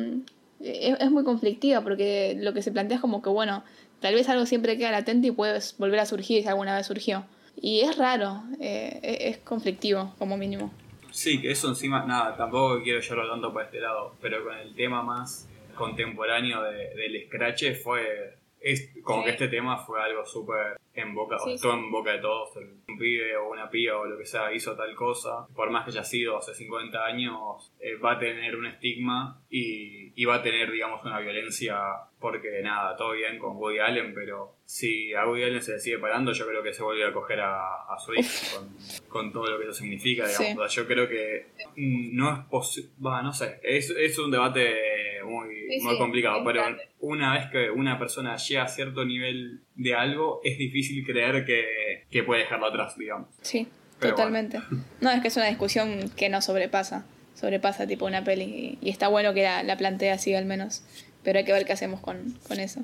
[0.60, 3.64] es, es muy conflictiva porque lo que se plantea es como que bueno,
[4.02, 7.24] tal vez algo siempre queda latente y puedes volver a surgir si alguna vez surgió.
[7.62, 10.74] Y es raro, eh, es conflictivo como mínimo.
[11.14, 14.74] Sí, que eso encima, nada, tampoco quiero llevarlo tanto para este lado, pero con el
[14.76, 19.26] tema más contemporáneo de- del scratch fue es como Sí.
[19.26, 21.80] que este tema fue algo súper en boca, o estuvo sí.
[21.80, 24.94] en boca de todos, un pibe o una piba o lo que sea hizo tal
[24.96, 29.42] cosa, por más que haya sido hace 50 años, eh, va a tener un estigma
[29.50, 31.80] y, y va a tener, digamos, una violencia,
[32.20, 35.98] porque nada, todo bien con Woody Allen, pero si a Woody Allen se le sigue
[35.98, 38.76] parando, yo creo que se vuelve a coger a, a su hijo con,
[39.10, 40.48] con todo lo que eso significa, digamos.
[40.48, 40.58] Sí.
[40.58, 45.24] O sea, yo creo que no es posible, va, no sé, es, es un debate
[45.24, 46.64] muy, muy complicado, pero
[47.00, 51.64] una vez que una persona llega a cierto nivel de algo, es difícil creer que,
[52.10, 53.28] que puede dejarlo atrás, digamos.
[53.42, 53.68] Sí,
[54.00, 54.60] Pero totalmente.
[55.02, 57.06] No, es que es una discusión que no sobrepasa.
[57.36, 58.78] Sobrepasa tipo una peli.
[58.82, 60.84] Y, y está bueno que la, la plantee así al menos.
[61.24, 62.18] Pero hay que ver qué hacemos con,
[62.48, 62.82] con eso.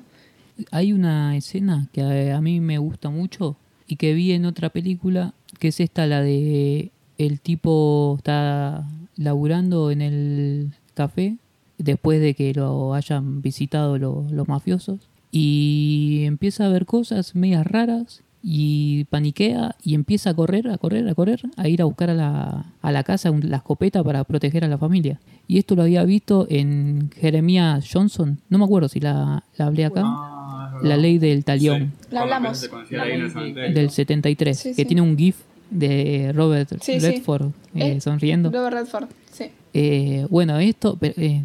[0.70, 3.56] Hay una escena que a, a mí me gusta mucho
[3.86, 8.84] y que vi en otra película, que es esta, la de el tipo está
[9.16, 11.36] laburando en el café
[11.78, 17.66] después de que lo hayan visitado lo- los mafiosos y empieza a ver cosas medias
[17.66, 22.10] raras y paniquea y empieza a correr, a correr, a correr, a ir a buscar
[22.10, 25.20] a la, a la casa la escopeta para proteger a la familia.
[25.46, 29.84] Y esto lo había visto en Jeremiah Johnson, no me acuerdo si la, la hablé
[29.84, 32.70] acá, Ah, la ley del talión Sí, La hablamos.
[32.90, 34.84] La ley del 73, Sí, que sí.
[34.84, 35.36] tiene un GIF
[35.70, 36.98] de Robert Sí, sí.
[37.00, 38.50] Redford eh, Eh, sonriendo.
[38.50, 39.46] Robert Redford, sí.
[39.74, 41.42] Eh, bueno, esto, pero, eh,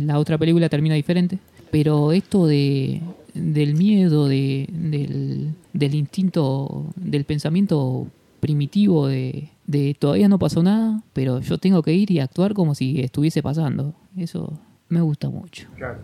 [0.00, 1.38] la otra película termina diferente,
[1.72, 3.02] pero esto de
[3.34, 8.06] del miedo, de, del, del instinto, del pensamiento
[8.40, 12.74] primitivo de, de todavía no pasó nada, pero yo tengo que ir y actuar como
[12.74, 13.94] si estuviese pasando.
[14.16, 15.66] Eso me gusta mucho.
[15.76, 16.00] Claro.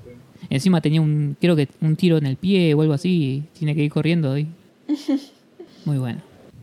[0.48, 3.74] Encima tenía un, creo que un tiro en el pie o algo así, y tiene
[3.74, 4.48] que ir corriendo ahí.
[5.84, 6.22] Muy bueno.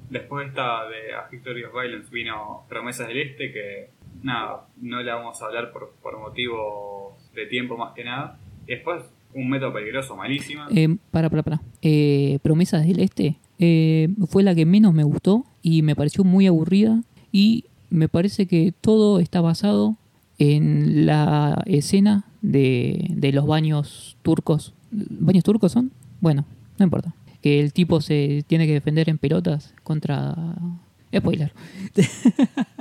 [0.10, 3.90] Después de esta de A History of Violence vino Promesas del Este, que
[4.24, 8.40] nada, no la vamos a hablar por, por motivo de tiempo más que nada.
[8.68, 10.68] Después un método peligroso, malísima.
[10.72, 11.62] Eh, para, para, para.
[11.82, 16.48] Eh, Promesas del Este eh, fue la que menos me gustó y me pareció muy
[16.48, 17.02] aburrida
[17.32, 19.98] y me parece que todo está basado
[20.38, 24.74] en la escena de, de los baños turcos.
[24.92, 25.92] ¿Baños turcos son?
[26.22, 26.46] Bueno,
[26.78, 27.14] no importa.
[27.42, 30.36] Que el tipo se tiene que defender en pelotas contra...
[31.16, 31.54] Spoiler.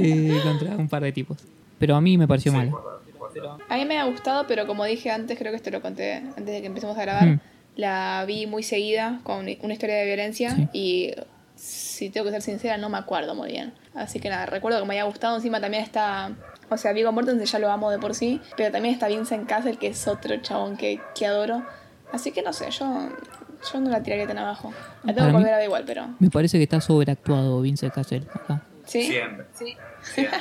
[0.00, 1.38] Eh, contra un par de tipos.
[1.78, 2.80] Pero a mí me pareció Sí, malo.
[3.68, 6.46] A mí me ha gustado, pero como dije antes, creo que esto lo conté antes
[6.46, 7.26] de que empecemos a grabar.
[7.26, 7.40] Mm.
[7.76, 10.68] La vi muy seguida con una historia de violencia Sí.
[10.72, 11.14] y
[11.56, 13.72] si tengo que ser sincera, no me acuerdo muy bien.
[13.94, 15.36] Así que nada, recuerdo que me haya gustado.
[15.36, 16.32] Encima también está.
[16.70, 19.76] O sea, Viggo Mortensen ya lo amo de por sí, pero también está Vincent Castle,
[19.76, 21.64] que es otro chabón que, que adoro.
[22.12, 23.08] Así que no sé, yo,
[23.72, 24.72] yo no la tiraría tan abajo.
[25.04, 26.08] La tengo Para que mí- volver a ver igual, pero.
[26.20, 28.62] Me parece que está sobreactuado Vincent Cassel acá.
[28.86, 29.04] Sí.
[29.04, 29.46] Siempre.
[29.52, 29.76] Sí.
[30.02, 30.40] siempre.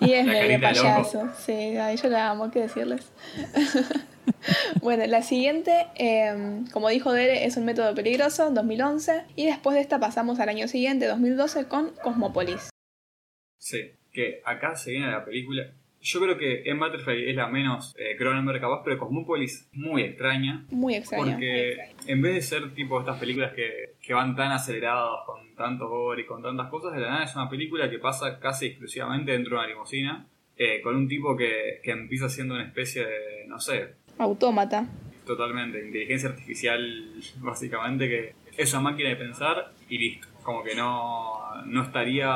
[0.00, 1.30] Y es medio payaso.
[1.38, 3.12] Sí, ay, yo la amo, ¿qué decirles?
[4.82, 9.24] bueno, la siguiente, eh, como dijo Dere, es un método peligroso, 2011.
[9.36, 12.70] Y después de esta pasamos al año siguiente, 2012, con Cosmopolis.
[13.58, 15.72] Sí, que acá se viene la película.
[16.04, 20.66] Yo creo que en Butterfly es la menos eh, Cronenberg capaz, pero Cosmópolis muy extraña.
[20.70, 21.32] Muy extraño.
[21.32, 21.76] Porque
[22.06, 26.20] en vez de ser tipo estas películas que, que van tan aceleradas con tanto gore
[26.20, 29.56] y con tantas cosas, de la nada es una película que pasa casi exclusivamente dentro
[29.56, 30.26] de una limusina,
[30.58, 34.86] eh, con un tipo que, que empieza siendo una especie de, no sé, Autómata.
[35.24, 40.28] totalmente, inteligencia artificial básicamente, que es una máquina de pensar y listo.
[40.42, 42.28] Como que no, no estaría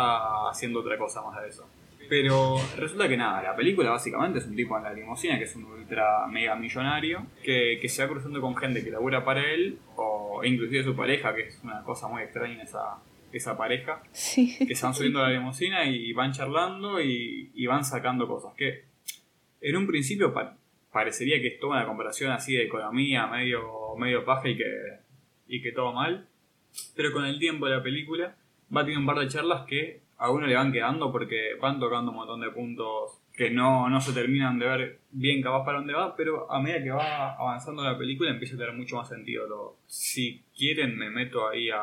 [0.48, 1.68] haciendo otra cosa más de eso.
[2.08, 5.54] Pero resulta que nada, la película básicamente es un tipo en la limusina que es
[5.56, 9.78] un ultra mega millonario que, que se va cruzando con gente que labura para él
[9.96, 12.96] o inclusive su pareja, que es una cosa muy extraña esa,
[13.32, 14.56] esa pareja, Sí.
[14.66, 18.54] que se van subiendo a la limusina y van charlando y, y van sacando cosas.
[18.56, 18.84] Que
[19.60, 20.56] en un principio pa-
[20.92, 24.64] parecería que es toda una comparación así de economía, medio, medio paja y que,
[25.48, 26.26] y que todo mal.
[26.96, 28.34] Pero con el tiempo de la película
[28.74, 32.10] va teniendo un par de charlas que a uno le van quedando porque van tocando
[32.10, 35.94] un montón de puntos que no, no se terminan de ver bien capaz para dónde
[35.94, 39.46] va, pero a medida que va avanzando la película empieza a tener mucho más sentido
[39.46, 39.76] todo.
[39.86, 41.80] Si quieren me meto ahí a,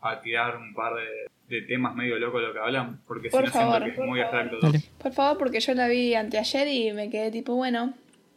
[0.00, 3.36] a tirar un par de, de temas medio locos de lo que hablan, porque si
[3.36, 4.20] Por no siento que es muy favor.
[4.20, 4.72] abstracto todo.
[5.02, 7.94] Por favor, porque yo la vi anteayer y me quedé tipo, bueno,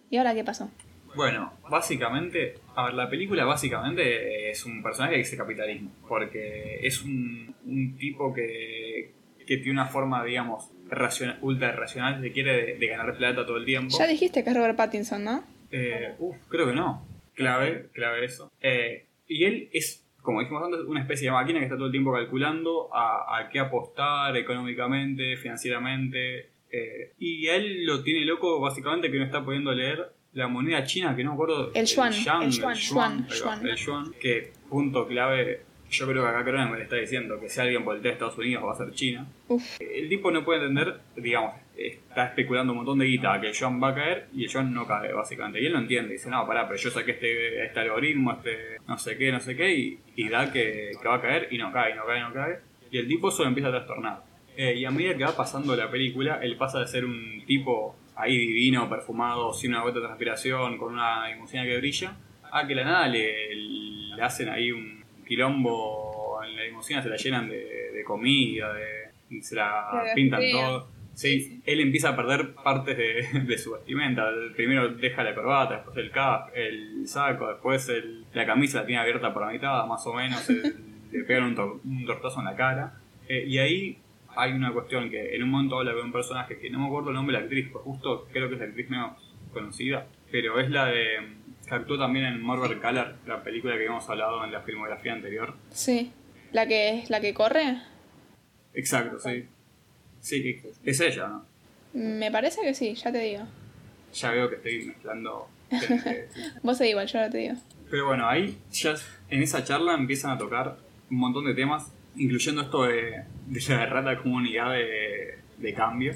[0.10, 0.70] ¿y ahora qué pasó?
[1.16, 7.02] Bueno, básicamente, a ver, la película básicamente es un personaje que dice capitalismo, porque es
[7.04, 8.85] un, un tipo que,
[9.46, 13.46] que tiene una forma, digamos, raciona- ultra racional, si se quiere, de, de ganar plata
[13.46, 13.96] todo el tiempo.
[13.98, 15.44] Ya dijiste que es Robert Pattinson, ¿no?
[15.72, 17.06] Eh, uf, creo que no.
[17.34, 18.52] Clave, clave eso.
[18.62, 21.92] Eh, y él es como dijimos antes, una especie de máquina que está todo el
[21.92, 26.50] tiempo calculando a, a qué apostar económicamente, financieramente.
[26.72, 30.84] eh, y a él lo tiene loco básicamente que no está pudiendo leer la moneda
[30.84, 31.72] china, que no me acuerdo.
[31.76, 33.28] El yuan, el yuan, va, yuan.
[33.68, 35.62] el yuan, que punto clave.
[35.90, 38.74] Yo creo que acá Cronenberg está diciendo que si alguien voltea a Estados Unidos va
[38.74, 39.28] a ser China.
[39.48, 39.64] Uf.
[39.80, 43.82] El tipo no puede entender, digamos, está especulando un montón de guita que el yuan
[43.82, 45.62] va a caer y el yuan no cae, básicamente.
[45.62, 48.98] Y él no entiende, dice, no, pará, pero yo saqué este, este algoritmo, este no
[48.98, 51.72] sé qué, no sé qué, y, y da que, que va a caer y no
[51.72, 52.60] cae, no cae, no cae.
[52.92, 54.24] Y el tipo solo empieza a trastornar.
[54.58, 57.96] Eh, y a medida que va pasando la película, él pasa de ser un tipo
[58.16, 62.16] ahí divino, perfumado, sin una gota de transpiración, con una limusina que brilla,
[62.52, 64.95] a que la nada le, le hacen ahí un
[65.26, 70.88] quilombo en la limusina, se la llenan de, de comida, de, se la pintan todo.
[71.14, 74.30] Sí, él empieza a perder partes de, de su vestimenta.
[74.56, 79.02] Primero deja la corbata, después el cap, el saco, después el- la camisa la tiene
[79.02, 80.50] abierta por la mitad, más o menos.
[80.50, 80.76] el-
[81.12, 82.94] le pegan un, tor- un tortazo en la cara.
[83.30, 83.98] Eh, y ahí
[84.36, 87.10] hay una cuestión que en un momento habla de un personaje que no me acuerdo
[87.10, 89.12] el nombre de la actriz, pues justo creo que es la actriz menos
[89.54, 91.20] conocida, pero es la de
[91.68, 95.56] que actuó también en Marvel Color, la película que habíamos hablado en la filmografía anterior.
[95.72, 96.12] Sí.
[96.52, 97.82] ¿La que, la que corre?
[98.74, 99.46] Exacto, sí.
[100.20, 101.46] Sí, es ella, ¿no?
[101.94, 103.44] Me parece que sí, ya te digo.
[104.14, 105.48] Ya veo que estoy mezclando.
[105.70, 106.42] gente, sí.
[106.64, 107.56] Vos seguís igual, yo no te digo.
[107.90, 108.96] Pero bueno, ahí ya
[109.30, 110.78] en esa charla empiezan a tocar
[111.10, 116.14] un montón de temas, incluyendo esto de, de la errata comunidad de, de cambio.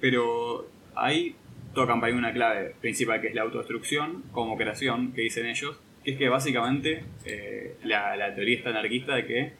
[0.00, 1.36] Pero ahí
[1.74, 5.78] tocan para mí una clave principal que es la autodestrucción como creación, que dicen ellos,
[6.02, 9.52] que es que básicamente eh, la, teoría está anarquista de que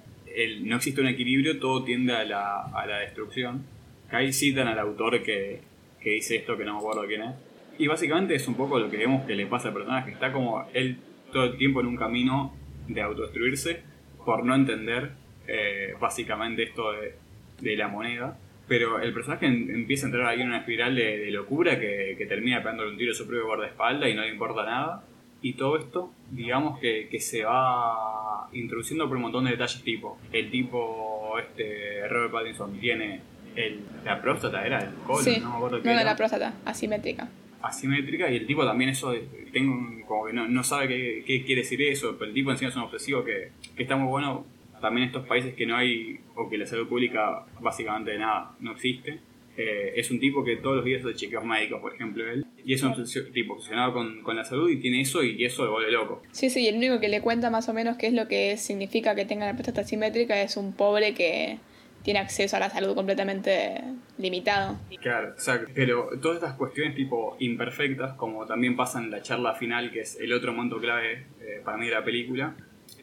[0.63, 3.65] no existe un equilibrio, todo tiende a la, a la destrucción.
[4.11, 5.61] Que ahí citan al autor que,
[6.01, 7.35] que dice esto, que no me acuerdo quién es.
[7.79, 10.13] Y básicamente es un poco lo que vemos que le pasa al personaje.
[10.13, 10.99] Está como él
[11.33, 12.55] todo el tiempo en un camino
[12.87, 13.83] de autodestruirse
[14.25, 15.13] por no entender
[15.47, 17.15] eh, básicamente esto de,
[17.61, 18.39] de la moneda.
[18.67, 22.15] Pero el personaje em- empieza a entrar ahí en una espiral de, de locura que,
[22.17, 25.05] que termina pegándole un tiro a su propio guardaespaldas y no le importa nada.
[25.43, 30.19] Y todo esto, digamos que, que se va introduciendo por un montón de detalles tipo.
[30.33, 33.21] El tipo, este, Robert Pattinson, tiene
[33.55, 35.41] el, la próstata, era el colon, sí.
[35.41, 37.29] no me acuerdo qué No era la próstata, asimétrica.
[37.63, 39.15] asimétrica y el tipo también eso
[39.53, 42.71] tengo como que no, no sabe qué, qué quiere decir eso pero el tipo encima
[42.71, 44.45] es un obsesivo que, que está muy bueno
[44.85, 48.73] también estos países que no hay o que la salud pública básicamente de nada no
[48.73, 49.21] existe
[49.57, 52.75] Eh, es un tipo que todos los días hace chequeos médicos por ejemplo él y
[52.75, 52.93] es un
[53.33, 56.51] tipo obsesionado con, con la salud y tiene eso y eso lo vuelve loco Sí,
[56.51, 59.15] sí, y el único que le cuenta más o menos qué es lo que significa
[59.15, 61.59] que tenga la próstata asimétrica es un pobre que
[62.03, 63.81] tiene acceso a la salud completamente
[64.19, 64.77] limitado.
[65.01, 65.71] Claro, exacto.
[65.75, 70.19] Pero todas estas cuestiones tipo imperfectas, como también pasa en la charla final, que es
[70.21, 72.57] el otro momento clave eh, para mí de la película,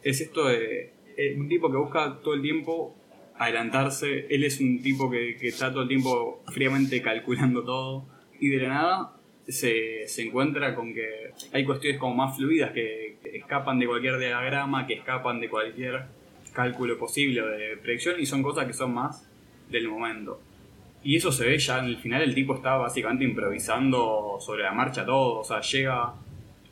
[0.04, 2.96] es esto de eh, un tipo que busca todo el tiempo
[3.38, 8.06] adelantarse, él es un tipo que, que está todo el tiempo fríamente calculando todo,
[8.40, 9.14] y de la nada
[9.48, 14.18] se, se encuentra con que hay cuestiones como más fluidas que, que escapan de cualquier
[14.20, 16.06] diagrama, que escapan de cualquier
[16.54, 19.28] cálculo posible o de predicción, y son cosas que son más
[19.70, 20.40] del momento.
[21.04, 24.72] Y eso se ve ya en el final, el tipo está básicamente improvisando sobre la
[24.72, 26.14] marcha todo, o sea, llega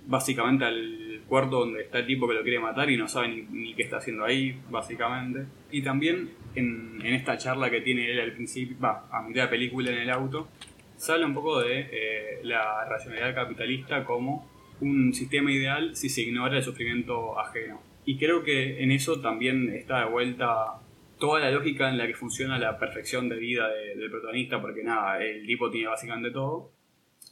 [0.06, 0.99] básicamente al
[1.30, 3.98] cuarto donde está el tipo que lo quiere matar y no sabe ni, qué está
[3.98, 5.46] haciendo ahí, básicamente.
[5.72, 9.48] Y también en, en esta charla que tiene él al principio, va, a mitad de
[9.50, 10.50] película en el auto,
[10.98, 14.50] se habla un poco de eh, la racionalidad capitalista como
[14.82, 17.82] un sistema ideal si se ignora el sufrimiento ajeno.
[18.06, 20.80] Y creo que en eso también está de vuelta
[21.20, 24.84] toda la lógica en la que funciona la perfección de vida de- del protagonista, porque
[24.84, 26.72] nada, el tipo tiene básicamente todo,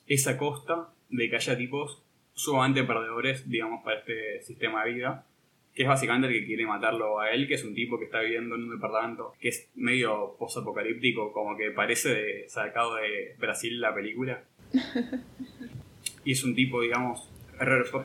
[0.05, 2.03] es costa de que haya tipos
[2.37, 5.25] sumamente perdedores, digamos, para este sistema de vida,
[5.73, 8.21] que es básicamente el que quiere matarlo a él, que es un tipo que está
[8.21, 13.79] viviendo en un departamento que es medio posapocalíptico, como que parece de- sacado de Brasil
[13.81, 14.43] la película.
[16.25, 17.29] y es un tipo, digamos,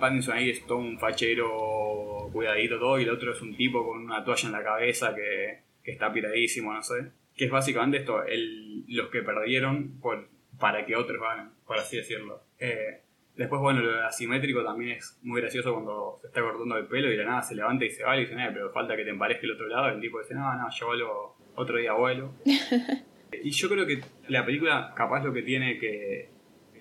[0.00, 3.98] Pattinson ahí es todo un fachero cuidadito todo, y el otro es un tipo con
[4.04, 7.10] una toalla en la cabeza que, que está piradísimo, no sé.
[7.36, 10.28] Que es básicamente esto, el, los que perdieron por,
[10.58, 12.42] para que otros ganen, por así decirlo.
[12.58, 13.00] Eh,
[13.36, 17.16] después, bueno, lo asimétrico también es muy gracioso cuando se está cortando el pelo y
[17.16, 19.10] de la nada se levanta y se va y dice, "Eh, pero falta que te
[19.10, 19.88] emparezca el otro lado.
[19.88, 22.32] El tipo dice, no, no, yo vuelvo otro día vuelo.
[23.42, 26.28] y yo creo que la película, capaz lo que tiene que,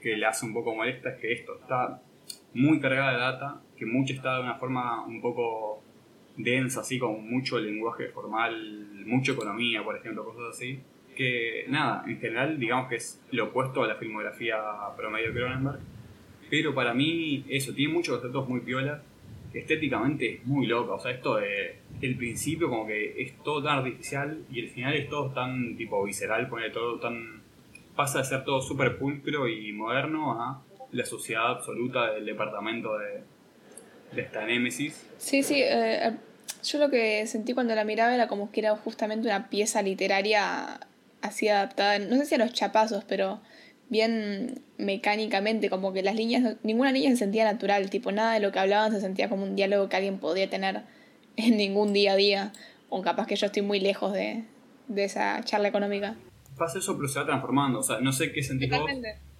[0.02, 2.02] que le hace un poco molesta es que esto está
[2.54, 5.84] muy cargada de data, que mucho está de una forma un poco
[6.38, 10.82] densa, así con mucho lenguaje formal, mucha economía, por ejemplo, cosas así.
[11.16, 14.58] Que nada, en general, digamos que es lo opuesto a la filmografía
[14.96, 15.80] promedio de Cronenberg.
[16.52, 19.02] Pero para mí, eso, tiene muchos conceptos muy piolas.
[19.54, 20.96] estéticamente es muy loca.
[20.96, 24.94] O sea, esto de el principio como que es todo tan artificial y el final
[24.96, 27.42] es todo tan tipo visceral, pone todo tan...
[27.96, 30.62] pasa de ser todo súper pulcro y moderno a
[30.92, 35.08] la sociedad absoluta del departamento de, esta Némesis.
[35.18, 36.12] Sí, sí, eh,
[36.66, 40.82] yo lo que sentí cuando la miraba era como que era justamente una pieza literaria
[41.22, 43.40] así adaptada, no sé si a los chapazos, pero
[43.92, 48.52] bien mecánicamente, como que las líneas, ninguna línea se sentía natural, tipo nada de lo
[48.52, 50.82] que hablaban se sentía como un diálogo que alguien podía tener
[51.36, 52.54] en ningún día a día,
[52.90, 54.46] o capaz que yo estoy muy lejos de,
[54.88, 56.16] de esa charla económica.
[56.58, 58.90] Pasa eso, pero se va transformando, o sea, no sé qué sentís vos,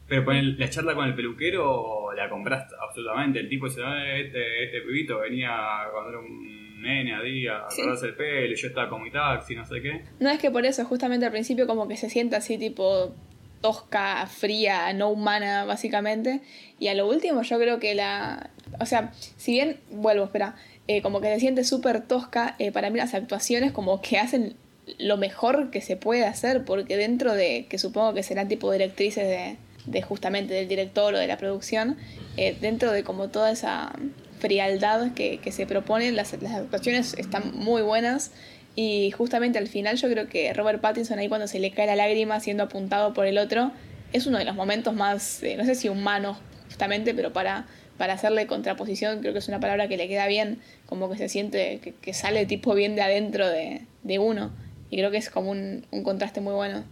[0.08, 4.82] pero la charla con el peluquero la compraste absolutamente, el tipo dice, ah, este, este
[4.82, 5.50] pibito venía
[5.94, 9.12] cuando era un nene a día, a cortarse el pelo, y yo estaba con mi
[9.12, 10.04] taxi, no sé qué.
[10.20, 13.16] No es que por eso, justamente al principio como que se sienta así tipo
[13.62, 16.42] tosca, fría, no humana, básicamente.
[16.80, 18.50] Y a lo último yo creo que la...
[18.80, 20.56] O sea, si bien, vuelvo, espera,
[20.88, 24.56] eh, como que se siente súper tosca, eh, para mí las actuaciones como que hacen
[24.98, 29.28] lo mejor que se puede hacer, porque dentro de, que supongo que serán tipo directrices
[29.28, 31.98] de, de justamente del director o de la producción,
[32.38, 33.94] eh, dentro de como toda esa
[34.40, 38.32] frialdad que, que se proponen, las, las actuaciones están muy buenas
[38.76, 41.96] y justamente al final yo creo que Robert Pattinson ahí cuando se le cae la
[41.96, 43.72] lágrima siendo apuntado por el otro,
[44.14, 47.66] es uno de los momentos más, eh, no sé si humanos justamente, pero para,
[47.98, 51.28] para hacerle contraposición creo que es una palabra que le queda bien, como que se
[51.28, 54.52] siente que, que sale tipo bien de adentro de, de, uno.
[54.90, 56.84] Y creo que es como un, un contraste muy bueno.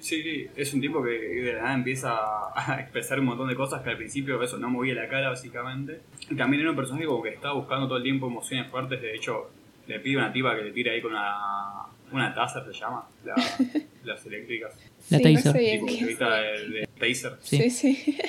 [0.00, 2.10] Sí, sí, es un tipo que de la nada empieza
[2.54, 6.00] a expresar un montón de cosas que al principio eso no movía la cara básicamente.
[6.30, 9.14] Y también era un personaje como que estaba buscando todo el tiempo emociones fuertes, de
[9.14, 9.50] hecho
[9.88, 13.34] le pide una tipa que le tire ahí con una, una taser, se llama, la,
[14.04, 14.72] las eléctricas.
[15.10, 15.44] La Sí, taser.
[15.46, 17.32] no sé Tipo, taser.
[17.40, 18.18] Sí, sí.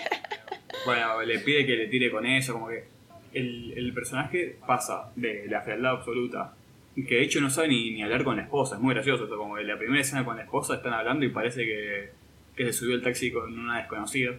[0.85, 2.85] Bueno, le pide que le tire con eso, como que
[3.33, 6.53] el, el personaje pasa de la frialdad absoluta,
[6.95, 9.37] que de hecho no sabe ni, ni hablar con la esposa, es muy gracioso, esto,
[9.37, 12.09] como que la primera escena con la esposa están hablando y parece que,
[12.55, 14.31] que se subió el taxi con una desconocida,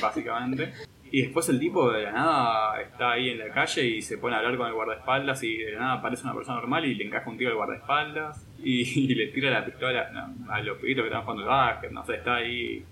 [0.00, 0.72] básicamente.
[1.16, 4.36] Y después el tipo de la nada está ahí en la calle y se pone
[4.36, 7.04] a hablar con el guardaespaldas y de la nada aparece una persona normal y le
[7.06, 10.12] encaja un tiro al guardaespaldas y, le tira la pistola
[10.50, 12.84] a los pibitos que están jugando básquet, no sé, está ahí.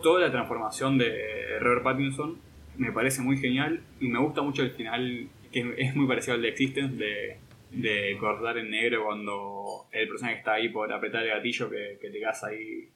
[0.00, 2.38] Toda la transformación de Robert Pattinson
[2.76, 6.42] me parece muy genial y me gusta mucho el final, que es muy parecido al
[6.42, 7.38] de Existence, de,
[7.72, 12.10] de cortar en negro cuando el personaje está ahí por apretar el gatillo que, que
[12.10, 12.90] te quedas ahí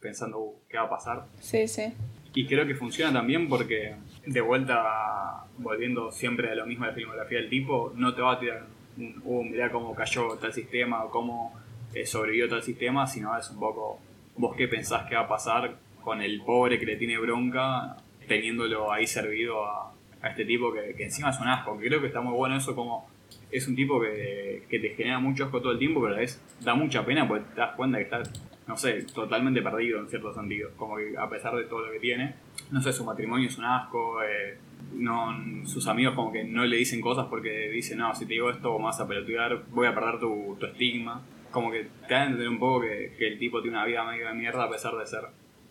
[0.00, 1.26] pensando "Uh, qué va a pasar.
[1.38, 1.92] Sí, sí.
[2.36, 3.94] Y creo que funciona también porque,
[4.26, 8.32] de vuelta, volviendo siempre a lo mismo de la filmografía del tipo, no te va
[8.32, 8.66] a tirar
[8.98, 11.58] un, uh, mirá cómo cayó tal sistema o cómo
[11.94, 14.00] eh, sobrevivió tal sistema, sino es un poco
[14.36, 17.96] vos qué pensás que va a pasar con el pobre que le tiene bronca,
[18.28, 21.78] teniéndolo ahí servido a, este tipo que, que encima es un asco.
[21.78, 23.08] Que creo que está muy bueno eso como
[23.50, 26.20] es un tipo que, que te genera mucho asco todo el tiempo, pero a la
[26.20, 28.22] vez da mucha pena porque te das cuenta que está,
[28.66, 30.70] no sé, totalmente perdido en cierto sentido.
[30.76, 32.34] Como que a pesar de todo lo que tiene,
[32.70, 34.58] no sé, su matrimonio es un asco, eh,
[34.94, 38.50] no, sus amigos como que no le dicen cosas porque dicen, no, si te digo
[38.50, 41.22] esto vas a pelotear, voy a perder tu, tu estigma.
[41.50, 44.26] Como que te dan a entender un poco que, el tipo tiene una vida medio
[44.26, 45.22] de mierda a pesar de ser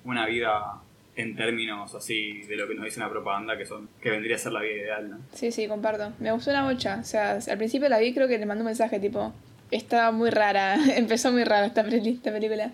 [0.06, 0.82] una vida
[1.16, 4.40] en términos así de lo que nos dice la propaganda que son que vendría a
[4.40, 5.18] ser la vida ideal, ¿no?
[5.34, 6.14] Sí, sí, comparto.
[6.20, 7.00] Me gustó una bocha.
[7.02, 9.34] O sea, al principio la vi, creo que le mandó un mensaje tipo,
[9.72, 12.72] está muy rara, empezó muy rara esta, esta película.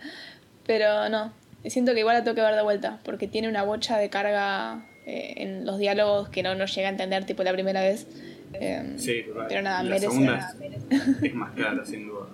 [0.65, 1.31] Pero no,
[1.65, 4.85] siento que igual la tengo que ver de vuelta, porque tiene una bocha de carga
[5.05, 8.07] eh, en los diálogos que no nos llega a entender tipo la primera vez.
[8.53, 9.45] Eh, Sí, total.
[9.47, 10.07] Pero nada, la merece.
[10.07, 10.53] segunda
[10.89, 12.27] es, es más clara, sin duda.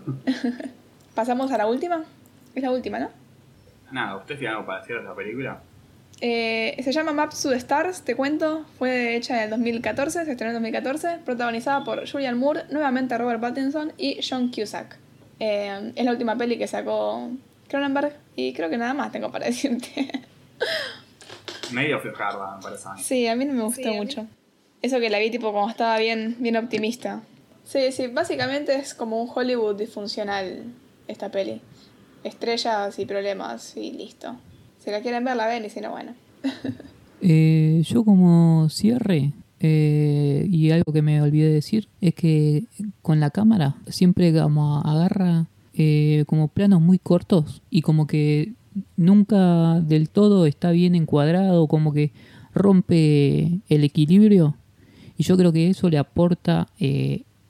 [1.16, 2.04] Pasamos a la última.
[2.56, 3.10] Es la última, ¿no?
[3.92, 5.60] Nada, ¿usted tiene algo para decir de la película?
[6.20, 8.66] Eh, se llama Maps to the Stars, te cuento.
[8.80, 11.20] Fue hecha en el 2014, se estrenó en el 2014.
[11.26, 14.98] Protagonizada por Julian Moore, nuevamente Robert Pattinson y John Cusack.
[15.40, 17.30] Eh, es la última peli que sacó
[17.68, 20.10] Cronenberg y creo que nada más tengo para decirte.
[21.72, 23.04] Medio flojarda, me parece a mí.
[23.04, 24.26] sí, a mí no me gustó Sí, a mí- mucho.
[24.82, 27.22] Eso que la vi tipo como estaba bien, bien optimista.
[27.66, 30.64] Sí, sí, básicamente es como un Hollywood disfuncional
[31.08, 31.62] esta peli.
[32.24, 34.38] Estrellas y problemas y listo.
[34.88, 36.14] Si la quieren ver, la ven y si no, bueno.
[37.20, 42.66] Eh, yo como cierre, eh, y algo que me olvidé decir, es que
[43.02, 48.54] con la cámara siempre como agarra eh, como planos muy cortos y como que
[48.96, 52.12] nunca del todo está bien encuadrado, como que
[52.54, 54.56] rompe el equilibrio.
[55.18, 56.68] Y yo creo que eso le aporta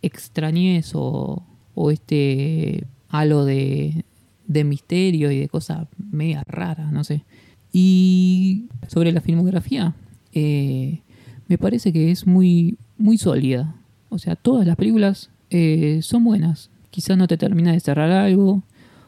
[0.01, 1.43] extrañez o
[1.91, 4.05] este halo de,
[4.47, 7.23] de misterio y de cosas media raras, no sé.
[7.71, 9.93] Y sobre la filmografía,
[10.33, 11.01] eh,
[11.47, 13.75] me parece que es muy, muy sólida.
[14.09, 16.69] O sea, todas las películas eh, son buenas.
[16.89, 18.63] Quizás no te termina de cerrar algo,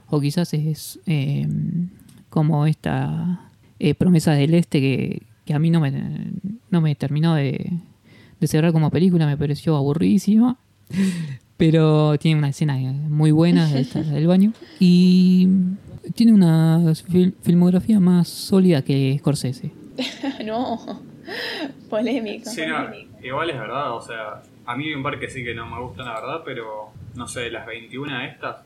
[0.08, 1.48] o quizás es eh,
[2.30, 3.46] como esta
[3.98, 5.92] promesa del este que, que a mí no me,
[6.70, 7.72] no me terminó de,
[8.40, 10.58] de cerrar como película, me pareció aburridísima.
[11.60, 14.54] Pero tiene una escena muy buena de esta, del baño.
[14.80, 15.48] Y
[16.16, 19.72] tiene una fil- filmografía más sólida que Scorsese.
[20.46, 20.80] no.
[21.90, 22.50] Polémico.
[22.50, 22.88] Sí, no,
[23.22, 25.80] igual es verdad, o sea, a mí hay un par que sí que no me
[25.82, 28.58] gustan, la verdad, pero no sé, de las 21 estas,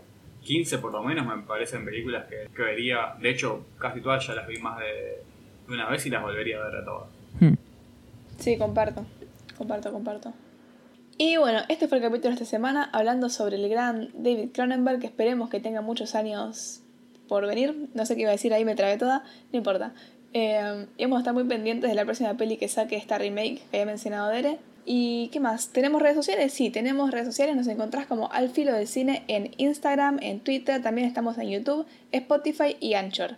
[0.43, 3.15] 15 por lo menos me parecen películas que, que vería.
[3.21, 4.85] De hecho, casi todas ya las vi más de,
[5.67, 7.07] de una vez y las volvería a ver a todas.
[7.39, 7.55] Hmm.
[8.37, 9.03] Sí, comparto.
[9.57, 10.31] Comparto, comparto.
[11.17, 14.99] Y bueno, este fue el capítulo de esta semana hablando sobre el gran David Cronenberg,
[14.99, 16.81] que esperemos que tenga muchos años
[17.27, 17.89] por venir.
[17.93, 19.93] No sé qué iba a decir ahí, me trabé toda, no importa.
[20.33, 23.77] Y vamos a estar muy pendientes de la próxima peli que saque esta remake que
[23.77, 24.57] había mencionado Dere.
[24.85, 25.69] ¿Y qué más?
[25.69, 26.51] ¿Tenemos redes sociales?
[26.51, 27.55] Sí, tenemos redes sociales.
[27.55, 31.85] Nos encontrás como Al Filo del Cine en Instagram, en Twitter, también estamos en YouTube,
[32.11, 33.37] Spotify y Anchor.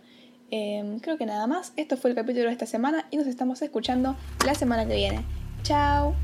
[0.49, 1.73] Eh, creo que nada más.
[1.75, 4.15] Esto fue el capítulo de esta semana y nos estamos escuchando
[4.45, 5.23] la semana que viene.
[5.63, 6.15] Chao.